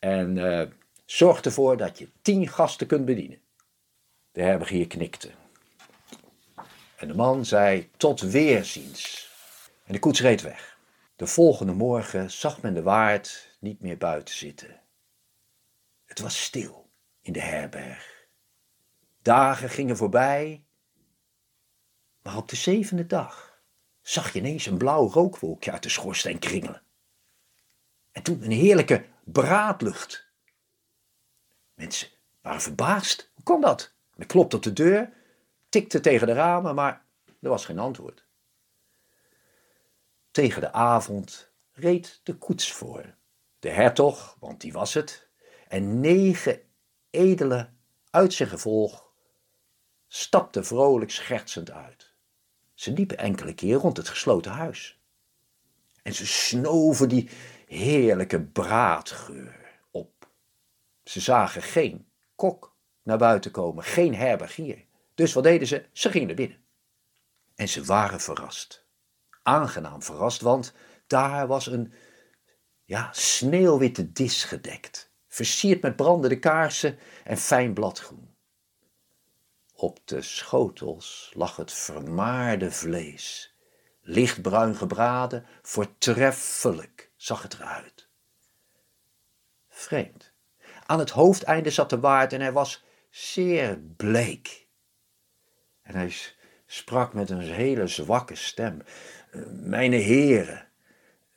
en 0.00 0.36
uh, 0.36 0.62
zorg 1.04 1.40
ervoor 1.40 1.76
dat 1.76 1.98
je 1.98 2.08
tien 2.22 2.48
gasten 2.48 2.86
kunt 2.86 3.04
bedienen. 3.04 3.40
De 4.32 4.42
herbergier 4.42 4.86
knikte. 4.86 5.30
En 6.96 7.08
de 7.08 7.14
man 7.14 7.44
zei 7.44 7.90
tot 7.96 8.20
weerziens. 8.20 9.28
En 9.84 9.92
de 9.92 9.98
koets 9.98 10.20
reed 10.20 10.42
weg. 10.42 10.78
De 11.16 11.26
volgende 11.26 11.72
morgen 11.72 12.30
zag 12.30 12.62
men 12.62 12.74
de 12.74 12.82
waard 12.82 13.56
niet 13.60 13.80
meer 13.80 13.96
buiten 13.98 14.34
zitten. 14.34 14.80
Het 16.04 16.20
was 16.20 16.42
stil 16.42 16.90
in 17.20 17.32
de 17.32 17.40
herberg. 17.40 18.26
Dagen 19.22 19.68
gingen 19.68 19.96
voorbij, 19.96 20.64
maar 22.22 22.36
op 22.36 22.48
de 22.48 22.56
zevende 22.56 23.06
dag 23.06 23.60
zag 24.00 24.32
je 24.32 24.38
ineens 24.38 24.66
een 24.66 24.78
blauw 24.78 25.08
rookwolkje 25.08 25.72
uit 25.72 25.82
de 25.82 25.88
schoorsteen 25.88 26.38
kringelen. 26.38 26.82
En 28.12 28.22
toen 28.22 28.42
een 28.42 28.50
heerlijke 28.50 29.04
braadlucht. 29.24 30.28
Mensen 31.74 32.08
waren 32.40 32.60
verbaasd. 32.60 33.30
Hoe 33.34 33.44
kon 33.44 33.60
dat? 33.60 33.92
Men 34.14 34.26
klopte 34.26 34.56
op 34.56 34.62
de 34.62 34.72
deur, 34.72 35.12
tikte 35.68 36.00
tegen 36.00 36.26
de 36.26 36.32
ramen, 36.32 36.74
maar 36.74 37.04
er 37.40 37.48
was 37.48 37.64
geen 37.64 37.78
antwoord. 37.78 38.24
Tegen 40.30 40.60
de 40.60 40.72
avond 40.72 41.50
reed 41.72 42.20
de 42.22 42.34
koets 42.34 42.72
voor. 42.72 43.14
De 43.58 43.70
hertog, 43.70 44.36
want 44.40 44.60
die 44.60 44.72
was 44.72 44.94
het, 44.94 45.28
en 45.68 46.00
negen 46.00 46.60
edele 47.10 47.70
uit 48.10 48.32
zijn 48.32 48.48
gevolg 48.48 49.10
stapten 50.08 50.66
vrolijk 50.66 51.10
schertsend 51.10 51.70
uit. 51.70 52.14
Ze 52.74 52.92
liepen 52.92 53.18
enkele 53.18 53.54
keer 53.54 53.76
rond 53.76 53.96
het 53.96 54.08
gesloten 54.08 54.52
huis. 54.52 55.00
En 56.02 56.14
ze 56.14 56.26
snoven 56.26 57.08
die 57.08 57.30
heerlijke 57.70 58.40
braadgeur 58.40 59.80
op. 59.90 60.28
Ze 61.04 61.20
zagen 61.20 61.62
geen 61.62 62.08
kok 62.34 62.76
naar 63.02 63.18
buiten 63.18 63.50
komen, 63.50 63.84
geen 63.84 64.14
herbergier. 64.14 64.84
Dus 65.14 65.32
wat 65.32 65.44
deden 65.44 65.66
ze? 65.66 65.84
Ze 65.92 66.10
gingen 66.10 66.26
naar 66.26 66.36
binnen. 66.36 66.58
En 67.54 67.68
ze 67.68 67.84
waren 67.84 68.20
verrast. 68.20 68.86
Aangenaam 69.42 70.02
verrast, 70.02 70.40
want 70.40 70.72
daar 71.06 71.46
was 71.46 71.66
een 71.66 71.92
ja, 72.84 73.08
sneeuwwitte 73.12 74.12
dis 74.12 74.44
gedekt, 74.44 75.12
versierd 75.28 75.82
met 75.82 75.96
brandende 75.96 76.38
kaarsen 76.38 76.98
en 77.24 77.36
fijn 77.36 77.74
bladgroen. 77.74 78.34
Op 79.74 79.98
de 80.04 80.22
schotels 80.22 81.32
lag 81.34 81.56
het 81.56 81.72
vermaarde 81.72 82.70
vlees, 82.70 83.56
lichtbruin 84.00 84.74
gebraden, 84.76 85.46
voortreffelijk 85.62 87.09
zag 87.20 87.42
het 87.42 87.54
eruit. 87.54 88.08
Vreemd. 89.68 90.32
Aan 90.86 90.98
het 90.98 91.10
hoofdeinde 91.10 91.70
zat 91.70 91.90
de 91.90 92.00
waard 92.00 92.32
en 92.32 92.40
hij 92.40 92.52
was 92.52 92.84
zeer 93.10 93.78
bleek. 93.96 94.66
En 95.82 95.94
hij 95.94 96.12
sprak 96.66 97.14
met 97.14 97.30
een 97.30 97.40
hele 97.40 97.86
zwakke 97.86 98.34
stem. 98.34 98.82
Mijn 99.50 99.92
heren, 99.92 100.68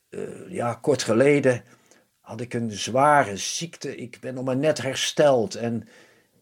uh, 0.10 0.52
ja, 0.52 0.74
kort 0.74 1.04
geleden 1.04 1.64
had 2.20 2.42
ik 2.42 2.54
een 2.54 2.72
zware 2.72 3.38
ziekte. 3.38 3.96
Ik 3.96 4.20
ben 4.20 4.34
nog 4.34 4.44
maar 4.44 4.58
net 4.58 4.82
hersteld 4.82 5.56
en 5.56 5.88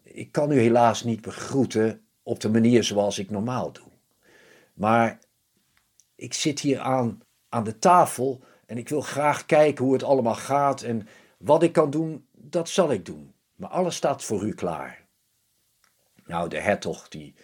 ik 0.04 0.32
kan 0.32 0.52
u 0.52 0.60
helaas 0.60 1.04
niet 1.04 1.22
begroeten 1.22 2.06
op 2.24 2.40
de 2.40 2.50
manier 2.50 2.84
zoals 2.84 3.20
ik 3.20 3.30
normaal 3.30 3.72
doe. 3.72 3.92
Maar 4.74 5.20
ik 6.16 6.34
zit 6.34 6.60
hier 6.60 6.80
aan, 6.80 7.22
aan 7.50 7.64
de 7.64 7.80
tafel 7.80 8.44
en 8.72 8.78
ik 8.78 8.90
wil 8.90 9.02
graag 9.02 9.46
kijken 9.46 9.86
hoe 9.86 9.94
het 9.94 10.04
allemaal 10.04 10.36
gaat 10.36 10.82
en 10.82 11.08
wat 11.38 11.64
ik 11.64 11.74
kan 11.74 11.90
doen, 11.90 12.28
dat 12.32 12.70
zal 12.70 12.92
ik 12.92 13.06
doen. 13.06 13.34
Maar 13.56 13.70
alles 13.70 13.96
staat 13.96 14.24
voor 14.24 14.44
u 14.44 14.54
klaar. 14.54 15.08
Nou, 16.26 16.50
de 16.50 16.60
hertog 16.60 17.08
die 17.08 17.36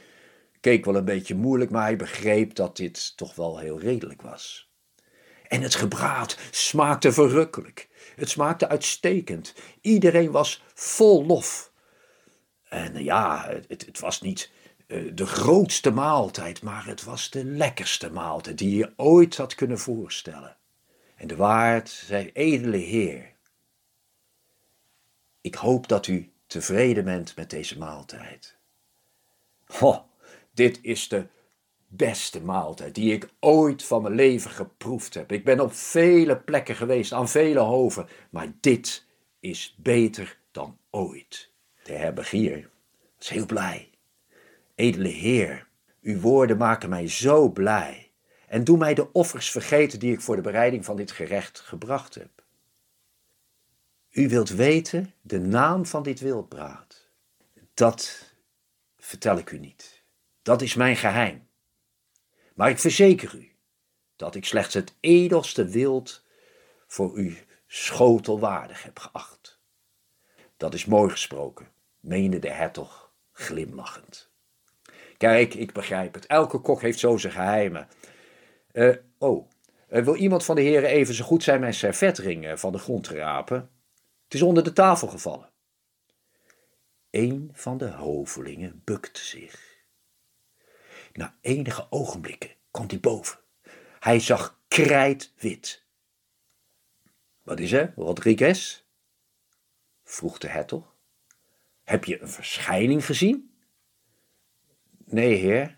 keek 0.59 0.85
wel 0.85 0.95
een 0.95 1.05
beetje 1.05 1.35
moeilijk, 1.35 1.71
maar 1.71 1.81
hij 1.81 1.95
begreep 1.95 2.55
dat 2.55 2.77
dit 2.77 3.17
toch 3.17 3.35
wel 3.35 3.57
heel 3.57 3.79
redelijk 3.79 4.21
was. 4.21 4.71
En 5.47 5.61
het 5.61 5.75
gebraad 5.75 6.37
smaakte 6.51 7.11
verrukkelijk. 7.11 7.89
Het 8.15 8.29
smaakte 8.29 8.67
uitstekend. 8.67 9.53
Iedereen 9.81 10.31
was 10.31 10.63
vol 10.73 11.25
lof. 11.25 11.71
En 12.63 13.03
ja, 13.03 13.45
het, 13.67 13.85
het 13.85 13.99
was 13.99 14.21
niet 14.21 14.51
eh, 14.87 15.11
de 15.13 15.25
grootste 15.25 15.91
maaltijd, 15.91 16.61
maar 16.61 16.85
het 16.85 17.03
was 17.03 17.29
de 17.29 17.45
lekkerste 17.45 18.11
maaltijd 18.11 18.57
die 18.57 18.77
je 18.77 18.93
ooit 18.95 19.37
had 19.37 19.55
kunnen 19.55 19.79
voorstellen. 19.79 20.56
En 21.17 21.27
de 21.27 21.35
waard 21.35 21.89
zei: 21.89 22.29
Edele 22.33 22.77
Heer, 22.77 23.33
ik 25.41 25.55
hoop 25.55 25.87
dat 25.87 26.07
u 26.07 26.31
tevreden 26.47 27.03
bent 27.03 27.35
met 27.35 27.49
deze 27.49 27.77
maaltijd. 27.77 28.55
Ho, 29.65 30.05
dit 30.53 30.79
is 30.81 31.07
de 31.07 31.25
beste 31.87 32.41
maaltijd 32.41 32.95
die 32.95 33.13
ik 33.13 33.29
ooit 33.39 33.83
van 33.83 34.01
mijn 34.01 34.15
leven 34.15 34.51
geproefd 34.51 35.13
heb. 35.13 35.31
Ik 35.31 35.43
ben 35.43 35.59
op 35.59 35.73
vele 35.73 36.37
plekken 36.37 36.75
geweest, 36.75 37.13
aan 37.13 37.29
vele 37.29 37.59
hoven, 37.59 38.07
maar 38.29 38.47
dit 38.59 39.05
is 39.39 39.75
beter 39.77 40.37
dan 40.51 40.77
ooit. 40.89 41.51
De 41.83 41.93
herbergier 41.93 42.69
was 43.17 43.29
heel 43.29 43.45
blij. 43.45 43.89
Edele 44.75 45.07
Heer, 45.07 45.67
uw 46.01 46.19
woorden 46.19 46.57
maken 46.57 46.89
mij 46.89 47.07
zo 47.07 47.49
blij 47.49 48.06
en 48.47 48.63
doe 48.63 48.77
mij 48.77 48.93
de 48.93 49.11
offers 49.11 49.51
vergeten 49.51 49.99
die 49.99 50.13
ik 50.13 50.21
voor 50.21 50.35
de 50.35 50.41
bereiding 50.41 50.85
van 50.85 50.95
dit 50.95 51.11
gerecht 51.11 51.59
gebracht 51.59 52.15
heb. 52.15 52.43
U 54.09 54.29
wilt 54.29 54.49
weten 54.49 55.13
de 55.21 55.39
naam 55.39 55.85
van 55.85 56.03
dit 56.03 56.19
wildbraad. 56.19 57.09
Dat 57.73 58.31
vertel 58.97 59.37
ik 59.37 59.51
u 59.51 59.59
niet. 59.59 60.03
Dat 60.41 60.61
is 60.61 60.75
mijn 60.75 60.95
geheim. 60.95 61.47
Maar 62.53 62.69
ik 62.69 62.79
verzeker 62.79 63.35
u 63.35 63.55
dat 64.15 64.35
ik 64.35 64.45
slechts 64.45 64.73
het 64.73 64.95
edelste 64.99 65.65
wild 65.67 66.23
voor 66.87 67.13
uw 67.13 67.33
schotel 67.67 68.39
waardig 68.39 68.83
heb 68.83 68.99
geacht. 68.99 69.59
Dat 70.57 70.73
is 70.73 70.85
mooi 70.85 71.09
gesproken, 71.09 71.71
meende 71.99 72.39
de 72.39 72.51
hertog 72.51 73.11
glimlachend. 73.31 74.29
Kijk, 75.17 75.53
ik 75.53 75.73
begrijp 75.73 76.13
het. 76.13 76.25
Elke 76.25 76.59
kok 76.59 76.81
heeft 76.81 76.99
zo 76.99 77.17
zijn 77.17 77.33
geheimen. 77.33 77.87
Uh, 78.77 78.95
oh, 79.17 79.49
uh, 79.89 80.03
wil 80.03 80.15
iemand 80.15 80.45
van 80.45 80.55
de 80.55 80.61
heren 80.61 80.89
even 80.89 81.13
zo 81.13 81.25
goed 81.25 81.43
zijn 81.43 81.59
mijn 81.59 81.73
servetring 81.73 82.59
van 82.59 82.71
de 82.71 82.77
grond 82.77 83.03
te 83.03 83.15
rapen? 83.15 83.69
Het 84.23 84.33
is 84.33 84.41
onder 84.41 84.63
de 84.63 84.73
tafel 84.73 85.07
gevallen. 85.07 85.49
Een 87.09 87.49
van 87.53 87.77
de 87.77 87.89
hovelingen 87.89 88.81
bukte 88.83 89.19
zich. 89.19 89.85
Na 91.13 91.37
enige 91.41 91.87
ogenblikken 91.89 92.49
komt 92.71 92.91
hij 92.91 92.99
boven. 92.99 93.39
Hij 93.99 94.19
zag 94.19 94.59
krijtwit. 94.67 95.83
Wat 97.41 97.59
is 97.59 97.71
er, 97.71 97.93
Rodriguez? 97.95 98.83
vroeg 100.03 100.37
de 100.37 100.47
hertog. 100.47 100.95
Heb 101.83 102.05
je 102.05 102.21
een 102.21 102.29
verschijning 102.29 103.05
gezien? 103.05 103.57
Nee, 105.05 105.33
heer. 105.33 105.76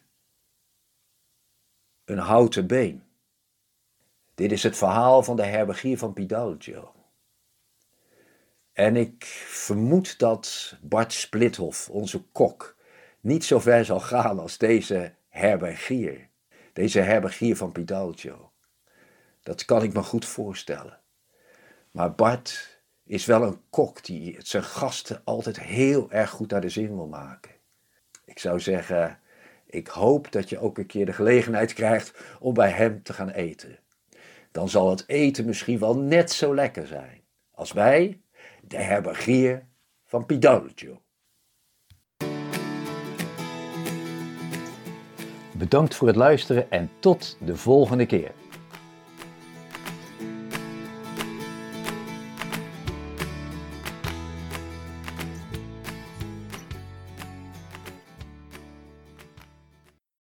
Een 2.10 2.18
houten 2.18 2.68
been. 2.68 3.04
Dit 4.36 4.52
is 4.52 4.64
het 4.64 4.78
verhaal 4.78 5.24
van 5.24 5.36
de 5.36 5.44
herbergier 5.44 5.98
van 5.98 6.14
Pidalgio. 6.14 6.94
En 8.74 8.96
ik 8.96 9.24
vermoed 9.48 10.20
dat 10.20 10.76
Bart 10.82 11.14
Splithof, 11.14 11.90
onze 11.90 12.24
kok, 12.32 12.76
niet 13.20 13.46
zo 13.46 13.60
ver 13.60 13.86
zal 13.86 14.00
gaan 14.00 14.40
als 14.40 14.58
deze 14.58 15.14
herbergier. 15.28 16.30
Deze 16.74 17.00
herbergier 17.00 17.56
van 17.56 17.72
Pidalgio. 17.72 18.52
Dat 19.44 19.66
kan 19.66 19.84
ik 19.84 19.94
me 19.94 20.04
goed 20.04 20.26
voorstellen. 20.26 21.00
Maar 21.92 22.16
Bart 22.16 22.80
is 23.04 23.26
wel 23.26 23.44
een 23.44 23.62
kok 23.70 24.06
die 24.06 24.36
zijn 24.40 24.64
gasten 24.64 25.22
altijd 25.24 25.60
heel 25.60 26.12
erg 26.12 26.30
goed 26.30 26.52
naar 26.52 26.62
de 26.62 26.70
zin 26.70 26.96
wil 26.96 27.08
maken. 27.08 27.52
Ik 28.26 28.40
zou 28.40 28.60
zeggen, 28.60 29.19
ik 29.70 29.88
hoop 29.88 30.32
dat 30.32 30.50
je 30.50 30.60
ook 30.60 30.78
een 30.78 30.86
keer 30.86 31.06
de 31.06 31.14
gelegenheid 31.14 31.74
krijgt 31.74 32.38
om 32.40 32.54
bij 32.54 32.70
hem 32.70 33.04
te 33.04 33.14
gaan 33.14 33.30
eten. 33.30 33.80
Dan 34.52 34.70
zal 34.70 34.90
het 34.90 35.04
eten 35.08 35.46
misschien 35.46 35.80
wel 35.80 35.98
net 35.98 36.32
zo 36.32 36.56
lekker 36.56 36.88
zijn 36.88 37.22
als 37.52 37.72
wij, 37.72 38.22
de 38.62 38.78
herbergier 38.78 39.68
van 40.06 40.26
Pidalgio. 40.26 41.02
Bedankt 45.54 45.96
voor 45.96 46.08
het 46.08 46.16
luisteren 46.16 46.72
en 46.72 46.90
tot 47.00 47.38
de 47.46 47.56
volgende 47.56 48.06
keer. 48.06 48.32